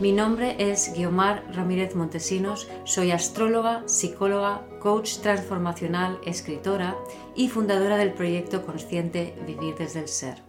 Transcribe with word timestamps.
Mi 0.00 0.10
nombre 0.10 0.56
es 0.58 0.92
Guiomar 0.92 1.44
Ramírez 1.54 1.94
Montesinos, 1.94 2.68
soy 2.82 3.12
astróloga, 3.12 3.84
psicóloga, 3.86 4.66
coach 4.80 5.18
transformacional, 5.18 6.18
escritora 6.26 6.96
y 7.36 7.48
fundadora 7.48 7.96
del 7.96 8.12
proyecto 8.12 8.66
consciente 8.66 9.36
Vivir 9.46 9.76
desde 9.76 10.00
el 10.00 10.08
Ser. 10.08 10.42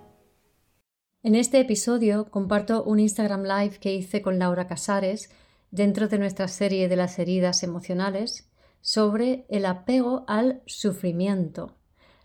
En 1.22 1.36
este 1.36 1.60
episodio 1.60 2.32
comparto 2.32 2.84
un 2.84 3.00
Instagram 3.00 3.44
Live 3.44 3.78
que 3.80 3.94
hice 3.94 4.24
con 4.24 4.40
Laura 4.40 4.66
Casares 4.66 5.30
dentro 5.70 6.08
de 6.08 6.18
nuestra 6.18 6.48
serie 6.48 6.90
de 6.90 6.96
las 6.96 7.20
heridas 7.20 7.62
emocionales 7.62 8.50
sobre 8.82 9.46
el 9.50 9.68
apego 9.68 10.26
al 10.28 10.64
sufrimiento. 10.66 11.78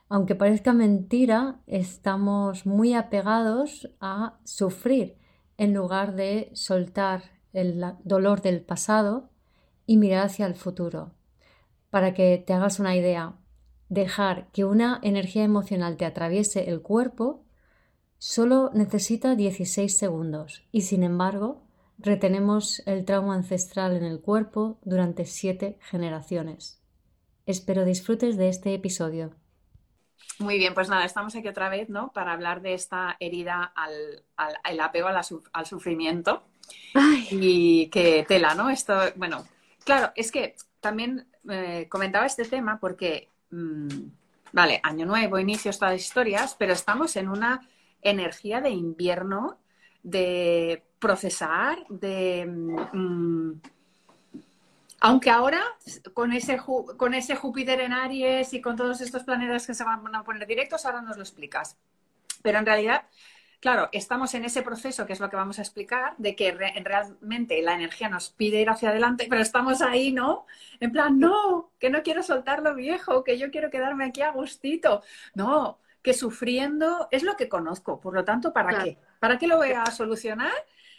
Aunque 0.08 0.36
parezca 0.36 0.72
mentira, 0.72 1.60
estamos 1.66 2.64
muy 2.64 2.94
apegados 2.94 3.90
a 4.00 4.38
sufrir 4.44 5.19
en 5.60 5.74
lugar 5.74 6.14
de 6.14 6.50
soltar 6.54 7.22
el 7.52 7.84
dolor 8.02 8.40
del 8.40 8.62
pasado 8.62 9.28
y 9.84 9.98
mirar 9.98 10.24
hacia 10.24 10.46
el 10.46 10.54
futuro. 10.54 11.12
Para 11.90 12.14
que 12.14 12.38
te 12.38 12.54
hagas 12.54 12.80
una 12.80 12.96
idea, 12.96 13.36
dejar 13.90 14.50
que 14.52 14.64
una 14.64 14.98
energía 15.02 15.44
emocional 15.44 15.98
te 15.98 16.06
atraviese 16.06 16.70
el 16.70 16.80
cuerpo 16.80 17.44
solo 18.16 18.70
necesita 18.72 19.36
16 19.36 19.94
segundos 19.94 20.62
y 20.72 20.80
sin 20.80 21.02
embargo 21.02 21.66
retenemos 21.98 22.82
el 22.86 23.04
trauma 23.04 23.34
ancestral 23.34 23.94
en 23.94 24.04
el 24.04 24.22
cuerpo 24.22 24.78
durante 24.82 25.26
7 25.26 25.78
generaciones. 25.82 26.80
Espero 27.44 27.84
disfrutes 27.84 28.38
de 28.38 28.48
este 28.48 28.72
episodio. 28.72 29.34
Muy 30.38 30.56
bien, 30.56 30.72
pues 30.72 30.88
nada, 30.88 31.04
estamos 31.04 31.34
aquí 31.36 31.48
otra 31.48 31.68
vez, 31.68 31.90
¿no? 31.90 32.12
Para 32.12 32.32
hablar 32.32 32.62
de 32.62 32.72
esta 32.72 33.16
herida 33.20 33.72
al, 33.74 34.80
apego 34.80 35.08
al, 35.08 35.66
sufrimiento. 35.66 36.42
Y 37.30 37.88
que 37.88 38.24
tela, 38.26 38.54
¿no? 38.54 38.70
Esto, 38.70 38.98
bueno, 39.16 39.46
claro, 39.84 40.12
es 40.16 40.32
que 40.32 40.54
también 40.80 41.26
eh, 41.48 41.86
comentaba 41.90 42.26
este 42.26 42.44
tema 42.44 42.78
porque, 42.80 43.28
mm, 43.50 43.88
vale, 44.52 44.80
año 44.82 45.04
nuevo, 45.04 45.38
inicio 45.38 45.70
estas 45.70 46.00
historias, 46.00 46.56
pero 46.58 46.72
estamos 46.72 47.16
en 47.16 47.28
una 47.28 47.68
energía 48.00 48.60
de 48.60 48.70
invierno, 48.70 49.58
de 50.02 50.82
procesar, 50.98 51.78
de... 51.88 52.46
Mm, 52.46 53.60
aunque 55.00 55.30
ahora, 55.30 55.62
con 56.12 56.32
ese, 56.32 56.58
con 56.96 57.14
ese 57.14 57.34
Júpiter 57.34 57.80
en 57.80 57.92
Aries 57.92 58.52
y 58.52 58.60
con 58.60 58.76
todos 58.76 59.00
estos 59.00 59.24
planetas 59.24 59.66
que 59.66 59.74
se 59.74 59.84
van 59.84 60.14
a 60.14 60.24
poner 60.24 60.46
directos, 60.46 60.84
ahora 60.84 61.00
nos 61.00 61.16
lo 61.16 61.22
explicas. 61.22 61.78
Pero 62.42 62.58
en 62.58 62.66
realidad, 62.66 63.04
claro, 63.60 63.88
estamos 63.92 64.34
en 64.34 64.44
ese 64.44 64.62
proceso, 64.62 65.06
que 65.06 65.14
es 65.14 65.20
lo 65.20 65.30
que 65.30 65.36
vamos 65.36 65.58
a 65.58 65.62
explicar, 65.62 66.14
de 66.18 66.36
que 66.36 66.52
realmente 66.52 67.62
la 67.62 67.74
energía 67.74 68.10
nos 68.10 68.30
pide 68.30 68.60
ir 68.60 68.68
hacia 68.68 68.90
adelante, 68.90 69.26
pero 69.28 69.40
estamos 69.40 69.80
ahí, 69.80 70.12
¿no? 70.12 70.46
En 70.80 70.92
plan, 70.92 71.18
no, 71.18 71.72
que 71.78 71.88
no 71.88 72.02
quiero 72.02 72.22
soltar 72.22 72.62
lo 72.62 72.74
viejo, 72.74 73.24
que 73.24 73.38
yo 73.38 73.50
quiero 73.50 73.70
quedarme 73.70 74.04
aquí 74.04 74.20
a 74.20 74.32
gustito. 74.32 75.02
No, 75.34 75.78
que 76.02 76.12
sufriendo 76.12 77.08
es 77.10 77.22
lo 77.22 77.36
que 77.36 77.48
conozco. 77.48 78.00
Por 78.00 78.14
lo 78.14 78.24
tanto, 78.24 78.52
¿para 78.52 78.84
qué? 78.84 78.98
¿Para 79.18 79.38
qué 79.38 79.46
lo 79.46 79.56
voy 79.56 79.72
a 79.72 79.86
solucionar? 79.86 80.52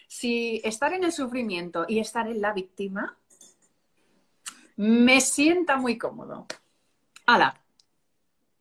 Si 0.08 0.60
estar 0.64 0.92
en 0.94 1.04
el 1.04 1.12
sufrimiento 1.12 1.86
y 1.88 2.00
estar 2.00 2.28
en 2.28 2.42
la 2.42 2.52
víctima 2.52 3.18
me 4.82 5.22
sienta 5.22 5.78
muy 5.78 6.00
cómodo. 6.00 6.48
¡Hala! 7.28 7.62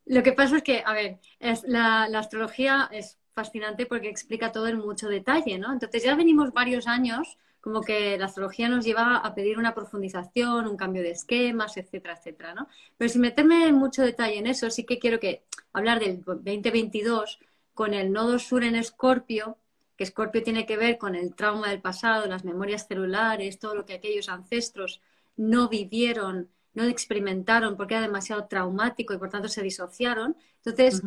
Lo 0.05 0.21
que 0.21 0.33
pasa 0.33 0.57
es 0.57 0.63
que, 0.63 0.83
a 0.85 0.93
ver, 0.93 1.17
la, 1.65 2.03
astrología 2.03 2.87
es 2.91 3.17
fascinante 3.33 3.87
porque 3.87 4.09
explica 4.09 4.51
todo 4.51 4.67
en 4.67 4.77
mucho 4.77 5.09
detalle, 5.09 5.57
¿no? 5.57 5.73
Entonces 5.73 6.03
ya 6.03 6.13
venimos 6.13 6.53
varios 6.53 6.85
años 6.85 7.39
como 7.59 7.81
que 7.81 8.19
la 8.19 8.25
astrología 8.25 8.69
nos 8.69 8.85
lleva 8.85 9.17
a 9.17 9.33
pedir 9.33 9.57
una 9.57 9.73
profundización, 9.73 10.67
un 10.67 10.77
cambio 10.77 11.01
de 11.01 11.09
esquemas, 11.09 11.75
etcétera, 11.77 12.13
etcétera, 12.13 12.53
¿no? 12.53 12.67
Pero 12.99 13.09
sin 13.09 13.21
meterme 13.21 13.67
en 13.67 13.75
mucho 13.75 14.03
detalle 14.03 14.37
en 14.37 14.45
eso, 14.45 14.69
sí 14.69 14.83
que 14.83 14.99
quiero 14.99 15.19
que 15.19 15.43
hablar 15.73 15.99
del 15.99 16.21
2022 16.23 17.39
con 17.73 17.95
el 17.95 18.11
nodo 18.11 18.37
sur 18.37 18.63
en 18.63 18.75
Escorpio, 18.75 19.57
que 19.97 20.03
Escorpio 20.03 20.43
tiene 20.43 20.67
que 20.67 20.77
ver 20.77 20.99
con 20.99 21.15
el 21.15 21.33
trauma 21.33 21.69
del 21.69 21.81
pasado, 21.81 22.27
las 22.27 22.45
memorias 22.45 22.87
celulares, 22.87 23.57
todo 23.57 23.73
lo 23.73 23.85
que 23.85 23.93
aquellos 23.93 24.29
ancestros 24.29 25.01
no 25.35 25.69
vivieron, 25.69 26.49
no 26.73 26.83
experimentaron 26.83 27.75
porque 27.77 27.95
era 27.95 28.03
demasiado 28.03 28.45
traumático 28.45 29.13
y 29.13 29.17
por 29.17 29.29
tanto 29.29 29.47
se 29.47 29.61
disociaron. 29.61 30.35
Entonces, 30.63 31.01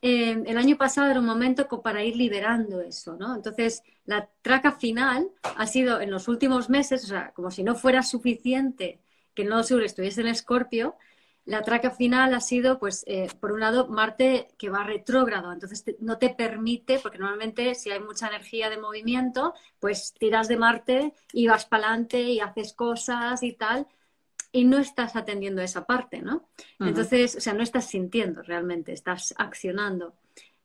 eh, 0.00 0.42
el 0.46 0.56
año 0.58 0.76
pasado 0.76 1.10
era 1.10 1.20
un 1.20 1.26
momento 1.26 1.68
para 1.82 2.04
ir 2.04 2.16
liberando 2.16 2.80
eso, 2.80 3.16
¿no? 3.16 3.34
Entonces, 3.34 3.82
la 4.04 4.28
traca 4.42 4.72
final 4.72 5.30
ha 5.42 5.66
sido 5.66 6.00
en 6.00 6.10
los 6.10 6.28
últimos 6.28 6.68
meses, 6.68 7.04
o 7.04 7.06
sea, 7.06 7.32
como 7.32 7.50
si 7.50 7.62
no 7.62 7.74
fuera 7.74 8.02
suficiente 8.02 9.00
que 9.34 9.42
el 9.42 9.48
nodo 9.48 9.62
sur 9.62 9.82
estuviese 9.82 10.20
en 10.20 10.28
Escorpio, 10.28 10.96
la 11.44 11.62
traca 11.62 11.90
final 11.90 12.34
ha 12.34 12.40
sido, 12.40 12.78
pues, 12.78 13.04
eh, 13.06 13.28
por 13.40 13.52
un 13.52 13.60
lado, 13.60 13.88
Marte 13.88 14.48
que 14.58 14.70
va 14.70 14.84
retrógrado, 14.84 15.52
entonces 15.52 15.84
no 15.98 16.18
te 16.18 16.30
permite, 16.30 17.00
porque 17.00 17.18
normalmente 17.18 17.74
si 17.74 17.90
hay 17.90 18.00
mucha 18.00 18.28
energía 18.28 18.70
de 18.70 18.78
movimiento, 18.78 19.54
pues 19.80 20.14
tiras 20.18 20.46
de 20.48 20.56
Marte 20.56 21.14
y 21.32 21.48
vas 21.48 21.66
para 21.66 21.88
adelante 21.88 22.20
y 22.22 22.40
haces 22.40 22.72
cosas 22.74 23.42
y 23.42 23.52
tal, 23.54 23.88
y 24.52 24.64
no 24.64 24.78
estás 24.78 25.16
atendiendo 25.16 25.62
esa 25.62 25.84
parte, 25.84 26.20
¿no? 26.22 26.48
Entonces, 26.78 27.36
o 27.36 27.40
sea, 27.40 27.54
no 27.54 27.62
estás 27.62 27.86
sintiendo 27.86 28.42
realmente, 28.42 28.92
estás 28.92 29.34
accionando. 29.36 30.14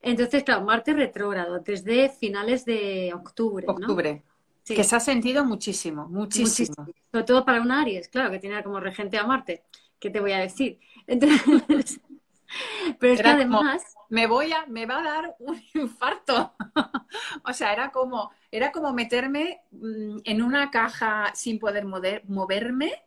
Entonces, 0.02 0.44
claro, 0.44 0.64
Marte 0.64 0.94
retrógrado 0.94 1.60
desde 1.60 2.10
finales 2.10 2.66
de 2.66 3.14
octubre. 3.16 3.66
Octubre. 3.68 4.24
Que 4.66 4.84
se 4.84 4.96
ha 4.96 5.00
sentido 5.00 5.46
muchísimo, 5.46 6.08
muchísimo, 6.10 6.76
muchísimo. 6.78 6.88
Sobre 7.10 7.24
todo 7.24 7.46
para 7.46 7.62
un 7.62 7.72
Aries, 7.72 8.10
claro, 8.10 8.30
que 8.30 8.40
tiene 8.40 8.62
como 8.64 8.82
regente 8.82 9.18
a 9.18 9.26
Marte. 9.26 9.64
¿Qué 10.00 10.10
te 10.10 10.20
voy 10.20 10.34
a 10.34 10.40
decir? 10.40 10.80
Entonces, 11.08 12.00
pero 13.00 13.14
es 13.14 13.22
que 13.22 13.28
además... 13.28 13.96
me 14.10 14.28
voy 14.28 14.52
a, 14.52 14.66
me 14.68 14.86
va 14.86 15.00
a 15.00 15.04
dar 15.04 15.36
un 15.40 15.62
infarto. 15.74 16.54
o 17.44 17.54
sea, 17.54 17.74
era 17.74 17.92
como, 17.92 18.32
era 18.52 18.72
como 18.72 18.94
meterme 18.94 19.62
mm, 19.72 20.20
en 20.24 20.42
una 20.42 20.72
caja 20.72 21.32
sin 21.36 21.60
poder 21.60 21.86
moverme, 21.86 23.04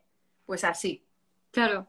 pues 0.46 0.64
así. 0.64 1.04
Claro, 1.50 1.88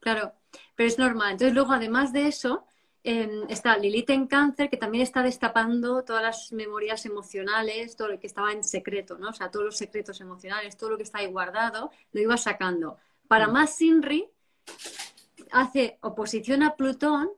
claro. 0.00 0.34
Pero 0.74 0.88
es 0.88 0.98
normal. 0.98 1.32
Entonces, 1.32 1.54
luego, 1.54 1.72
además 1.72 2.12
de 2.12 2.28
eso, 2.28 2.66
em, 3.02 3.44
está 3.48 3.76
Lilith 3.76 4.10
en 4.10 4.26
cáncer, 4.26 4.70
que 4.70 4.76
también 4.76 5.02
está 5.02 5.22
destapando 5.22 6.04
todas 6.04 6.22
las 6.22 6.52
memorias 6.52 7.04
emocionales, 7.06 7.96
todo 7.96 8.08
lo 8.08 8.20
que 8.20 8.26
estaba 8.26 8.52
en 8.52 8.62
secreto, 8.62 9.18
¿no? 9.18 9.30
O 9.30 9.32
sea, 9.32 9.50
todos 9.50 9.66
los 9.66 9.76
secretos 9.76 10.20
emocionales, 10.20 10.76
todo 10.76 10.90
lo 10.90 10.96
que 10.96 11.02
está 11.02 11.18
ahí 11.18 11.26
guardado, 11.26 11.90
lo 12.12 12.20
iba 12.20 12.36
sacando. 12.36 12.98
Para 13.26 13.48
mm. 13.48 13.52
más 13.52 13.74
Sinri, 13.74 14.28
hace 15.50 15.98
oposición 16.00 16.62
a 16.62 16.76
Plutón 16.76 17.30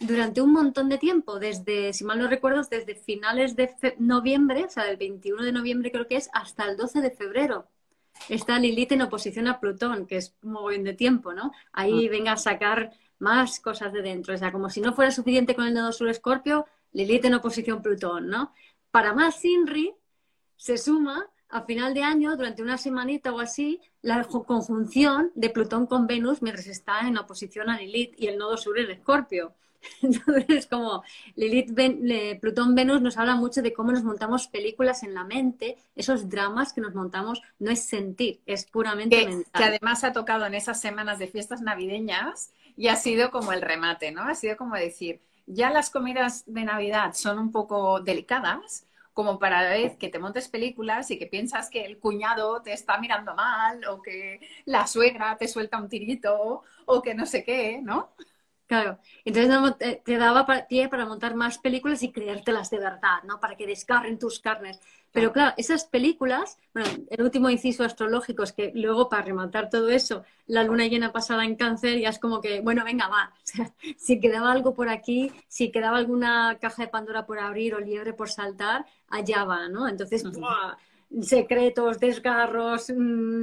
durante 0.00 0.40
un 0.40 0.52
montón 0.52 0.88
de 0.88 0.98
tiempo, 0.98 1.38
desde, 1.38 1.92
si 1.92 2.04
mal 2.04 2.18
no 2.18 2.28
recuerdo, 2.28 2.62
desde 2.68 2.94
finales 2.94 3.56
de 3.56 3.70
noviembre, 3.98 4.64
o 4.64 4.70
sea, 4.70 4.84
del 4.84 4.96
21 4.96 5.42
de 5.42 5.52
noviembre 5.52 5.90
creo 5.90 6.08
que 6.08 6.16
es, 6.16 6.28
hasta 6.32 6.64
el 6.64 6.76
12 6.76 7.00
de 7.00 7.10
febrero. 7.10 7.66
Está 8.28 8.58
Lilith 8.58 8.92
en 8.92 9.02
oposición 9.02 9.48
a 9.48 9.58
Plutón, 9.58 10.06
que 10.06 10.16
es 10.16 10.34
un 10.42 10.68
bien 10.68 10.84
de 10.84 10.94
tiempo, 10.94 11.32
¿no? 11.32 11.52
Ahí 11.72 12.06
ah. 12.06 12.10
venga 12.10 12.32
a 12.32 12.36
sacar 12.36 12.92
más 13.18 13.60
cosas 13.60 13.92
de 13.92 14.02
dentro. 14.02 14.34
O 14.34 14.38
sea, 14.38 14.52
como 14.52 14.68
si 14.68 14.80
no 14.80 14.92
fuera 14.92 15.10
suficiente 15.10 15.54
con 15.54 15.66
el 15.66 15.74
nodo 15.74 15.92
sur 15.92 16.08
Escorpio, 16.08 16.66
Lilith 16.92 17.24
en 17.24 17.34
oposición 17.34 17.82
Plutón, 17.82 18.28
¿no? 18.28 18.52
Para 18.90 19.14
más 19.14 19.40
Sinri, 19.40 19.94
se 20.56 20.76
suma 20.76 21.31
a 21.52 21.62
final 21.62 21.92
de 21.92 22.02
año, 22.02 22.34
durante 22.34 22.62
una 22.62 22.78
semanita 22.78 23.30
o 23.30 23.38
así, 23.38 23.78
la 24.00 24.24
conjunción 24.24 25.30
de 25.34 25.50
Plutón 25.50 25.86
con 25.86 26.06
Venus 26.06 26.40
mientras 26.40 26.66
está 26.66 27.00
en 27.06 27.18
oposición 27.18 27.68
a 27.68 27.78
Lilith 27.78 28.14
y 28.18 28.26
el 28.26 28.38
nodo 28.38 28.56
sur 28.56 28.78
en 28.78 28.90
Escorpio. 28.90 29.52
Entonces, 30.02 30.66
como 30.66 31.02
Lilith, 31.36 32.40
Plutón, 32.40 32.74
Venus 32.74 33.02
nos 33.02 33.18
habla 33.18 33.34
mucho 33.34 33.60
de 33.60 33.74
cómo 33.74 33.92
nos 33.92 34.02
montamos 34.02 34.48
películas 34.48 35.02
en 35.02 35.12
la 35.12 35.24
mente, 35.24 35.76
esos 35.94 36.30
dramas 36.30 36.72
que 36.72 36.80
nos 36.80 36.94
montamos 36.94 37.42
no 37.58 37.70
es 37.70 37.84
sentir, 37.84 38.40
es 38.46 38.64
puramente 38.64 39.18
que, 39.18 39.26
mental. 39.26 39.52
Que 39.52 39.64
además 39.64 40.04
ha 40.04 40.12
tocado 40.14 40.46
en 40.46 40.54
esas 40.54 40.80
semanas 40.80 41.18
de 41.18 41.26
fiestas 41.26 41.60
navideñas 41.60 42.54
y 42.78 42.88
ha 42.88 42.96
sido 42.96 43.30
como 43.30 43.52
el 43.52 43.60
remate, 43.60 44.10
¿no? 44.10 44.22
Ha 44.22 44.34
sido 44.34 44.56
como 44.56 44.74
decir, 44.76 45.20
ya 45.46 45.70
las 45.70 45.90
comidas 45.90 46.44
de 46.46 46.64
Navidad 46.64 47.12
son 47.12 47.38
un 47.38 47.52
poco 47.52 48.00
delicadas, 48.00 48.86
como 49.12 49.38
para 49.38 49.62
vez 49.70 49.96
que 49.96 50.08
te 50.08 50.18
montes 50.18 50.48
películas 50.48 51.10
y 51.10 51.18
que 51.18 51.26
piensas 51.26 51.68
que 51.70 51.84
el 51.84 51.98
cuñado 51.98 52.62
te 52.62 52.72
está 52.72 52.98
mirando 52.98 53.34
mal 53.34 53.84
o 53.86 54.00
que 54.02 54.40
la 54.64 54.86
suegra 54.86 55.36
te 55.36 55.48
suelta 55.48 55.78
un 55.78 55.88
tirito 55.88 56.62
o 56.86 57.02
que 57.02 57.14
no 57.14 57.26
sé 57.26 57.44
qué, 57.44 57.80
¿no? 57.82 58.14
Claro, 58.66 58.98
entonces 59.24 60.02
te 60.02 60.16
daba 60.16 60.46
pie 60.66 60.88
para 60.88 61.04
montar 61.04 61.34
más 61.34 61.58
películas 61.58 62.02
y 62.02 62.10
creértelas 62.10 62.70
de 62.70 62.78
verdad, 62.78 63.22
¿no? 63.24 63.38
Para 63.38 63.56
que 63.56 63.66
descarren 63.66 64.18
tus 64.18 64.40
carnes. 64.40 64.80
Pero 65.12 65.30
claro, 65.30 65.52
esas 65.58 65.84
películas, 65.84 66.56
bueno, 66.72 66.88
el 67.10 67.22
último 67.22 67.50
inciso 67.50 67.84
astrológico 67.84 68.42
es 68.44 68.52
que 68.52 68.72
luego 68.74 69.10
para 69.10 69.22
rematar 69.22 69.68
todo 69.68 69.90
eso, 69.90 70.24
la 70.46 70.64
luna 70.64 70.86
llena 70.86 71.12
pasada 71.12 71.44
en 71.44 71.56
cáncer 71.56 71.98
ya 71.98 72.08
es 72.08 72.18
como 72.18 72.40
que, 72.40 72.62
bueno, 72.62 72.82
venga, 72.84 73.08
va. 73.08 73.32
O 73.42 73.46
sea, 73.46 73.74
si 73.98 74.18
quedaba 74.20 74.50
algo 74.50 74.72
por 74.72 74.88
aquí, 74.88 75.30
si 75.48 75.70
quedaba 75.70 75.98
alguna 75.98 76.56
caja 76.58 76.84
de 76.84 76.88
Pandora 76.88 77.26
por 77.26 77.38
abrir 77.38 77.74
o 77.74 77.80
liebre 77.80 78.14
por 78.14 78.30
saltar, 78.30 78.86
allá 79.08 79.44
va, 79.44 79.68
¿no? 79.68 79.86
Entonces, 79.86 80.24
secretos, 81.20 82.00
desgarros, 82.00 82.90
mm, 82.96 83.42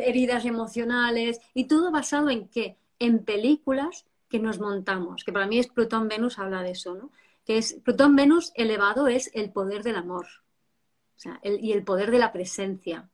heridas 0.00 0.46
emocionales 0.46 1.38
y 1.52 1.64
todo 1.64 1.90
basado 1.90 2.30
en 2.30 2.48
qué? 2.48 2.76
En 2.98 3.24
películas 3.24 4.06
que 4.30 4.38
nos 4.38 4.60
montamos, 4.60 5.24
que 5.24 5.32
para 5.32 5.46
mí 5.46 5.58
es 5.58 5.68
Plutón-Venus 5.68 6.38
habla 6.38 6.62
de 6.62 6.70
eso, 6.70 6.94
¿no? 6.94 7.10
Que 7.44 7.58
es 7.58 7.74
Plutón-Venus 7.84 8.52
elevado 8.54 9.08
es 9.08 9.30
el 9.34 9.50
poder 9.52 9.82
del 9.82 9.96
amor 9.96 10.26
o 10.26 11.20
sea, 11.20 11.38
y 11.42 11.72
el 11.72 11.84
poder 11.84 12.10
de 12.10 12.18
la 12.18 12.32
presencia. 12.32 13.10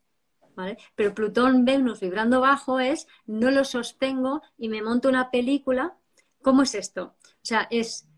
¿vale? 0.55 0.79
Pero 0.95 1.15
Plutón-Venus 1.15 1.99
vibrando 2.01 2.41
bajo 2.41 2.79
es 2.79 3.09
no 3.27 3.51
lo 3.51 3.65
sostengo 3.65 4.43
y 4.57 4.69
me 4.69 4.83
monto 4.83 5.09
una 5.09 5.31
película. 5.33 5.97
¿Cómo 6.41 6.63
es 6.63 6.77
esto? 6.77 7.17
O 7.25 7.45
sea, 7.45 7.67
es 7.71 8.09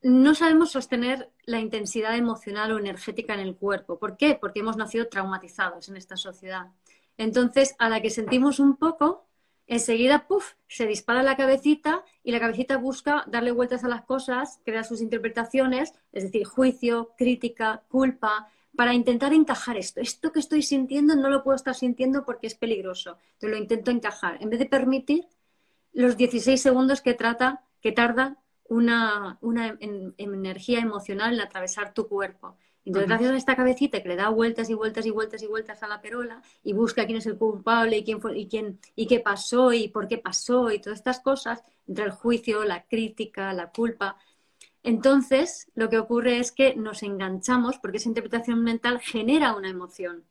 no 0.00 0.34
sabemos 0.34 0.70
sostener 0.70 1.30
la 1.44 1.60
intensidad 1.60 2.16
emocional 2.16 2.72
o 2.72 2.78
energética 2.78 3.34
en 3.34 3.40
el 3.40 3.56
cuerpo. 3.56 3.98
¿Por 3.98 4.16
qué? 4.16 4.38
Porque 4.40 4.60
hemos 4.60 4.76
nacido 4.76 5.08
traumatizados 5.08 5.88
en 5.88 5.96
esta 5.96 6.16
sociedad. 6.16 6.68
Entonces, 7.16 7.74
a 7.78 7.88
la 7.88 8.00
que 8.00 8.10
sentimos 8.10 8.60
un 8.60 8.76
poco, 8.76 9.27
enseguida, 9.68 10.26
puff, 10.26 10.54
se 10.66 10.86
dispara 10.86 11.22
la 11.22 11.36
cabecita 11.36 12.04
y 12.24 12.32
la 12.32 12.40
cabecita 12.40 12.76
busca 12.78 13.24
darle 13.28 13.52
vueltas 13.52 13.84
a 13.84 13.88
las 13.88 14.02
cosas, 14.02 14.60
crear 14.64 14.84
sus 14.84 15.00
interpretaciones, 15.00 15.94
es 16.12 16.24
decir, 16.24 16.44
juicio, 16.44 17.14
crítica, 17.16 17.84
culpa, 17.88 18.50
para 18.76 18.94
intentar 18.94 19.32
encajar 19.32 19.76
esto. 19.76 20.00
Esto 20.00 20.32
que 20.32 20.40
estoy 20.40 20.62
sintiendo 20.62 21.16
no 21.16 21.28
lo 21.28 21.42
puedo 21.42 21.56
estar 21.56 21.74
sintiendo 21.74 22.24
porque 22.24 22.46
es 22.46 22.54
peligroso. 22.54 23.18
Entonces 23.34 23.50
lo 23.50 23.56
intento 23.56 23.90
encajar. 23.90 24.38
En 24.40 24.50
vez 24.50 24.58
de 24.58 24.66
permitir 24.66 25.26
los 25.92 26.16
16 26.16 26.60
segundos 26.60 27.00
que, 27.00 27.14
trata, 27.14 27.64
que 27.80 27.92
tarda 27.92 28.38
una, 28.68 29.38
energía 30.16 30.78
emocional 30.78 31.34
en 31.34 31.40
atravesar 31.40 31.92
tu 31.92 32.08
cuerpo. 32.08 32.56
Entonces, 32.84 33.08
gracias 33.08 33.32
a 33.32 33.36
esta 33.36 33.56
cabecita 33.56 34.02
que 34.02 34.08
le 34.08 34.16
da 34.16 34.30
vueltas 34.30 34.70
y 34.70 34.74
vueltas 34.74 35.04
y 35.04 35.10
vueltas 35.10 35.42
y 35.42 35.46
vueltas 35.46 35.82
a 35.82 35.88
la 35.88 36.00
perola 36.00 36.42
y 36.62 36.72
busca 36.72 37.04
quién 37.04 37.18
es 37.18 37.26
el 37.26 37.36
culpable 37.36 37.98
y 37.98 38.04
quién 38.04 38.20
fue 38.20 38.38
y 38.38 38.48
quién 38.48 38.78
y 38.96 39.06
qué 39.06 39.20
pasó 39.20 39.72
y 39.72 39.88
por 39.88 40.08
qué 40.08 40.18
pasó 40.18 40.70
y 40.70 40.78
todas 40.78 40.98
estas 40.98 41.20
cosas, 41.20 41.62
entre 41.86 42.06
el 42.06 42.12
juicio, 42.12 42.64
la 42.64 42.86
crítica, 42.86 43.52
la 43.52 43.70
culpa, 43.70 44.16
entonces, 44.82 45.70
lo 45.74 45.90
que 45.90 45.98
ocurre 45.98 46.38
es 46.38 46.52
que 46.52 46.74
nos 46.74 47.02
enganchamos 47.02 47.78
porque 47.78 47.98
esa 47.98 48.08
interpretación 48.08 48.62
mental 48.62 49.00
genera 49.00 49.54
una 49.54 49.68
emoción. 49.68 50.24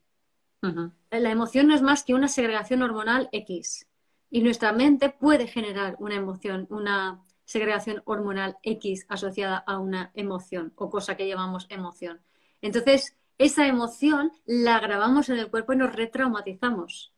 La 1.12 1.30
emoción 1.30 1.68
no 1.68 1.76
es 1.76 1.82
más 1.82 2.04
que 2.04 2.14
una 2.14 2.28
segregación 2.28 2.82
hormonal 2.82 3.30
X. 3.32 3.88
Y 4.30 4.42
nuestra 4.42 4.74
mente 4.74 5.10
puede 5.10 5.48
generar 5.48 5.96
una 6.00 6.16
emoción, 6.16 6.66
una 6.70 7.24
segregación 7.46 8.02
hormonal 8.06 8.58
X 8.64 9.06
asociada 9.08 9.58
a 9.58 9.78
una 9.78 10.12
emoción 10.16 10.74
o 10.76 10.90
cosa 10.90 11.16
que 11.16 11.28
llamamos 11.28 11.68
emoción. 11.70 12.20
Entonces, 12.62 13.15
esa 13.38 13.68
emoción 13.68 14.31
la 14.45 14.80
grabamos 14.80 15.30
en 15.30 15.38
el 15.38 15.50
cuerpo 15.50 15.74
y 15.74 15.77
nos 15.77 15.95
retraumatizamos. 15.95 17.13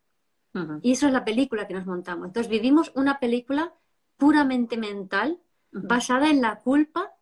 Y 0.81 0.93
eso 0.93 1.07
es 1.07 1.13
la 1.13 1.23
película 1.23 1.67
que 1.67 1.75
nos 1.75 1.85
montamos. 1.85 2.27
Entonces, 2.27 2.49
vivimos 2.49 2.91
una 2.95 3.19
película 3.19 3.73
puramente 4.17 4.77
mental 4.77 5.39
basada 5.71 6.29
en 6.29 6.41
la 6.41 6.59
culpa 6.59 7.13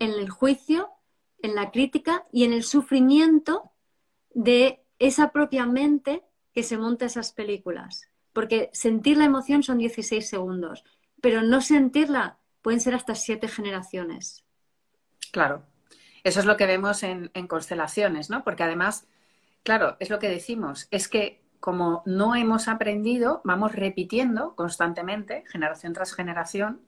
en 0.00 0.12
el 0.12 0.28
juicio, 0.28 0.90
en 1.38 1.54
la 1.54 1.70
crítica 1.70 2.26
y 2.32 2.44
en 2.44 2.52
el 2.52 2.64
sufrimiento 2.64 3.70
de 4.30 4.84
esa 4.98 5.30
propia 5.30 5.66
mente 5.66 6.24
que 6.52 6.64
se 6.64 6.76
monta 6.76 7.04
esas 7.04 7.32
películas. 7.32 8.08
Porque 8.32 8.70
sentir 8.72 9.18
la 9.18 9.26
emoción 9.26 9.62
son 9.62 9.78
16 9.78 10.28
segundos, 10.28 10.84
pero 11.20 11.42
no 11.42 11.60
sentirla 11.60 12.38
pueden 12.62 12.80
ser 12.80 12.94
hasta 12.94 13.14
siete 13.14 13.46
generaciones. 13.46 14.44
Claro, 15.32 15.66
eso 16.24 16.40
es 16.40 16.46
lo 16.46 16.56
que 16.56 16.66
vemos 16.66 17.02
en, 17.02 17.30
constelaciones, 17.48 18.30
¿no? 18.30 18.44
Porque 18.44 18.62
además, 18.62 19.06
claro, 19.62 19.96
es 20.00 20.10
lo 20.10 20.18
que 20.18 20.28
decimos, 20.28 20.88
es 20.90 21.08
que 21.08 21.40
como 21.60 22.02
no 22.06 22.34
hemos 22.34 22.68
aprendido, 22.68 23.42
vamos 23.44 23.72
repitiendo 23.74 24.54
constantemente, 24.54 25.44
generación 25.48 25.92
tras 25.92 26.14
generación, 26.14 26.80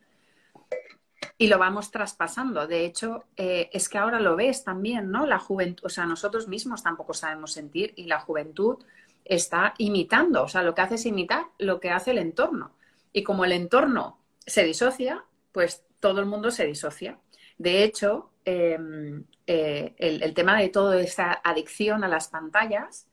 y 1.39 1.49
lo 1.49 1.59
vamos 1.59 1.91
traspasando. 1.91 2.67
De 2.67 2.85
hecho, 2.85 3.25
eh, 3.37 3.69
es 3.73 3.89
que 3.89 3.99
ahora 3.99 4.21
lo 4.21 4.37
ves 4.37 4.65
también, 4.65 5.11
¿no? 5.11 5.27
La 5.27 5.39
juventud, 5.39 5.85
o 5.85 5.89
sea, 5.89 6.07
nosotros 6.07 6.49
mismos 6.49 6.83
tampoco 6.83 7.15
sabemos 7.15 7.53
sentir 7.53 7.93
y 7.97 8.05
la 8.05 8.21
juventud 8.21 8.79
está 9.25 9.75
imitando, 9.79 10.43
o 10.43 10.49
sea, 10.49 10.63
lo 10.63 10.75
que 10.75 10.83
hace 10.83 10.95
es 10.97 11.07
imitar 11.07 11.47
lo 11.59 11.81
que 11.81 11.91
hace 11.91 12.11
el 12.11 12.19
entorno. 12.19 12.73
Y 13.13 13.23
como 13.23 13.45
el 13.45 13.53
entorno 13.53 14.19
se 14.47 14.65
disocia, 14.65 15.25
pues 15.53 15.85
todo 16.01 16.21
el 16.21 16.27
mundo 16.27 16.51
se 16.51 16.67
disocia. 16.67 17.19
De 17.59 17.85
hecho, 17.85 18.32
em, 18.45 19.25
eh, 19.47 19.95
el, 19.99 20.35
tema 20.35 20.59
de 20.59 20.69
toda 20.69 21.01
esta 21.01 21.41
adicción 21.45 22.05
a 22.05 22.09
las 22.09 22.29
pantallas 22.29 23.07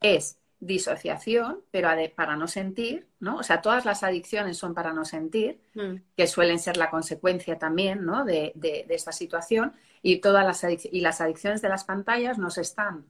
es 0.00 0.38
disociación, 0.58 1.62
pero 1.70 1.88
para 2.14 2.36
no 2.36 2.48
sentir, 2.48 3.06
¿no? 3.20 3.36
O 3.38 3.42
sea, 3.42 3.60
todas 3.60 3.84
las 3.84 4.02
adicciones 4.02 4.56
son 4.56 4.74
para 4.74 4.92
no 4.92 5.04
sentir, 5.04 5.60
mm. 5.74 5.96
que 6.16 6.26
suelen 6.26 6.58
ser 6.58 6.76
la 6.76 6.90
consecuencia 6.90 7.58
también, 7.58 8.04
¿no? 8.04 8.24
De, 8.24 8.52
esta 8.88 9.12
situación 9.12 9.74
y 10.02 10.20
todas 10.20 10.44
las 10.44 10.64
y 10.64 11.00
las 11.00 11.20
adicciones 11.20 11.62
de 11.62 11.68
las 11.68 11.84
pantallas 11.84 12.38
nos 12.38 12.58
están 12.58 13.04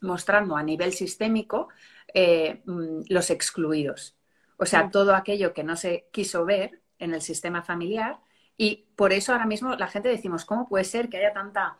mostrando 0.00 0.56
a 0.56 0.62
nivel 0.62 0.92
sistémico 0.92 1.68
eh, 2.14 2.62
mm, 2.64 3.02
los 3.08 3.30
excluidos. 3.30 4.16
O 4.56 4.66
sea, 4.66 4.84
mm. 4.84 4.90
todo 4.90 5.14
aquello 5.14 5.54
que 5.54 5.64
no 5.64 5.76
se 5.76 6.08
quiso 6.10 6.44
ver 6.44 6.80
en 6.98 7.14
el 7.14 7.22
sistema 7.22 7.62
familiar 7.62 8.18
y 8.62 8.84
por 8.94 9.14
eso 9.14 9.32
ahora 9.32 9.46
mismo 9.46 9.74
la 9.74 9.88
gente 9.88 10.10
decimos, 10.10 10.44
¿cómo 10.44 10.68
puede 10.68 10.84
ser 10.84 11.08
que 11.08 11.16
haya 11.16 11.32
tanta 11.32 11.78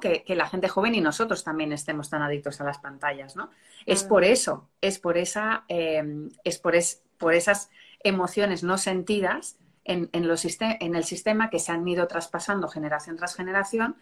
que, 0.00 0.24
la 0.28 0.48
gente 0.48 0.70
joven 0.70 0.94
y 0.94 1.02
nosotros 1.02 1.44
también 1.44 1.70
estemos 1.70 2.08
tan 2.08 2.22
adictos 2.22 2.58
a 2.62 2.64
las 2.64 2.78
pantallas, 2.78 3.36
¿no? 3.36 3.50
Es 3.84 4.04
por 4.04 4.24
eso, 4.24 4.70
es 4.80 4.98
por 4.98 5.18
esa, 5.18 5.64
em, 5.68 6.30
es 6.42 6.58
por, 6.58 6.72
por 7.18 7.34
esas 7.34 7.68
emociones 8.02 8.62
no 8.62 8.78
sentidas 8.78 9.58
en, 9.84 10.08
en, 10.14 10.24
en, 10.24 10.94
el 10.94 11.04
sistema 11.04 11.50
que 11.50 11.58
se 11.58 11.72
han 11.72 11.86
ido 11.86 12.06
traspasando 12.06 12.68
generación 12.68 13.16
tras 13.16 13.36
generación 13.36 13.96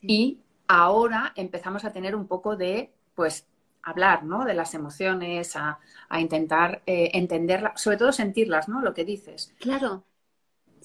y 0.00 0.38
ahora 0.68 1.32
empezamos 1.34 1.84
a 1.84 1.92
tener 1.92 2.14
un 2.14 2.28
poco 2.28 2.54
de, 2.54 2.92
pues, 3.16 3.48
hablar, 3.82 4.22
¿no? 4.22 4.44
De 4.44 4.54
las 4.54 4.74
emociones, 4.74 5.56
a, 5.56 5.80
intentar 6.20 6.82
eh, 6.86 7.10
entenderlas, 7.14 7.82
sobre 7.82 7.96
todo 7.96 8.12
sentirlas, 8.12 8.68
¿no? 8.68 8.80
Lo 8.80 8.94
que 8.94 9.04
dices. 9.04 9.52
Claro. 9.58 10.04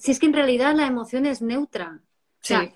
Si 0.00 0.12
es 0.12 0.18
que 0.18 0.26
en 0.26 0.32
realidad 0.32 0.74
la 0.74 0.86
emoción 0.86 1.26
es 1.26 1.42
neutra. 1.42 2.00
O 2.42 2.42
sea, 2.42 2.72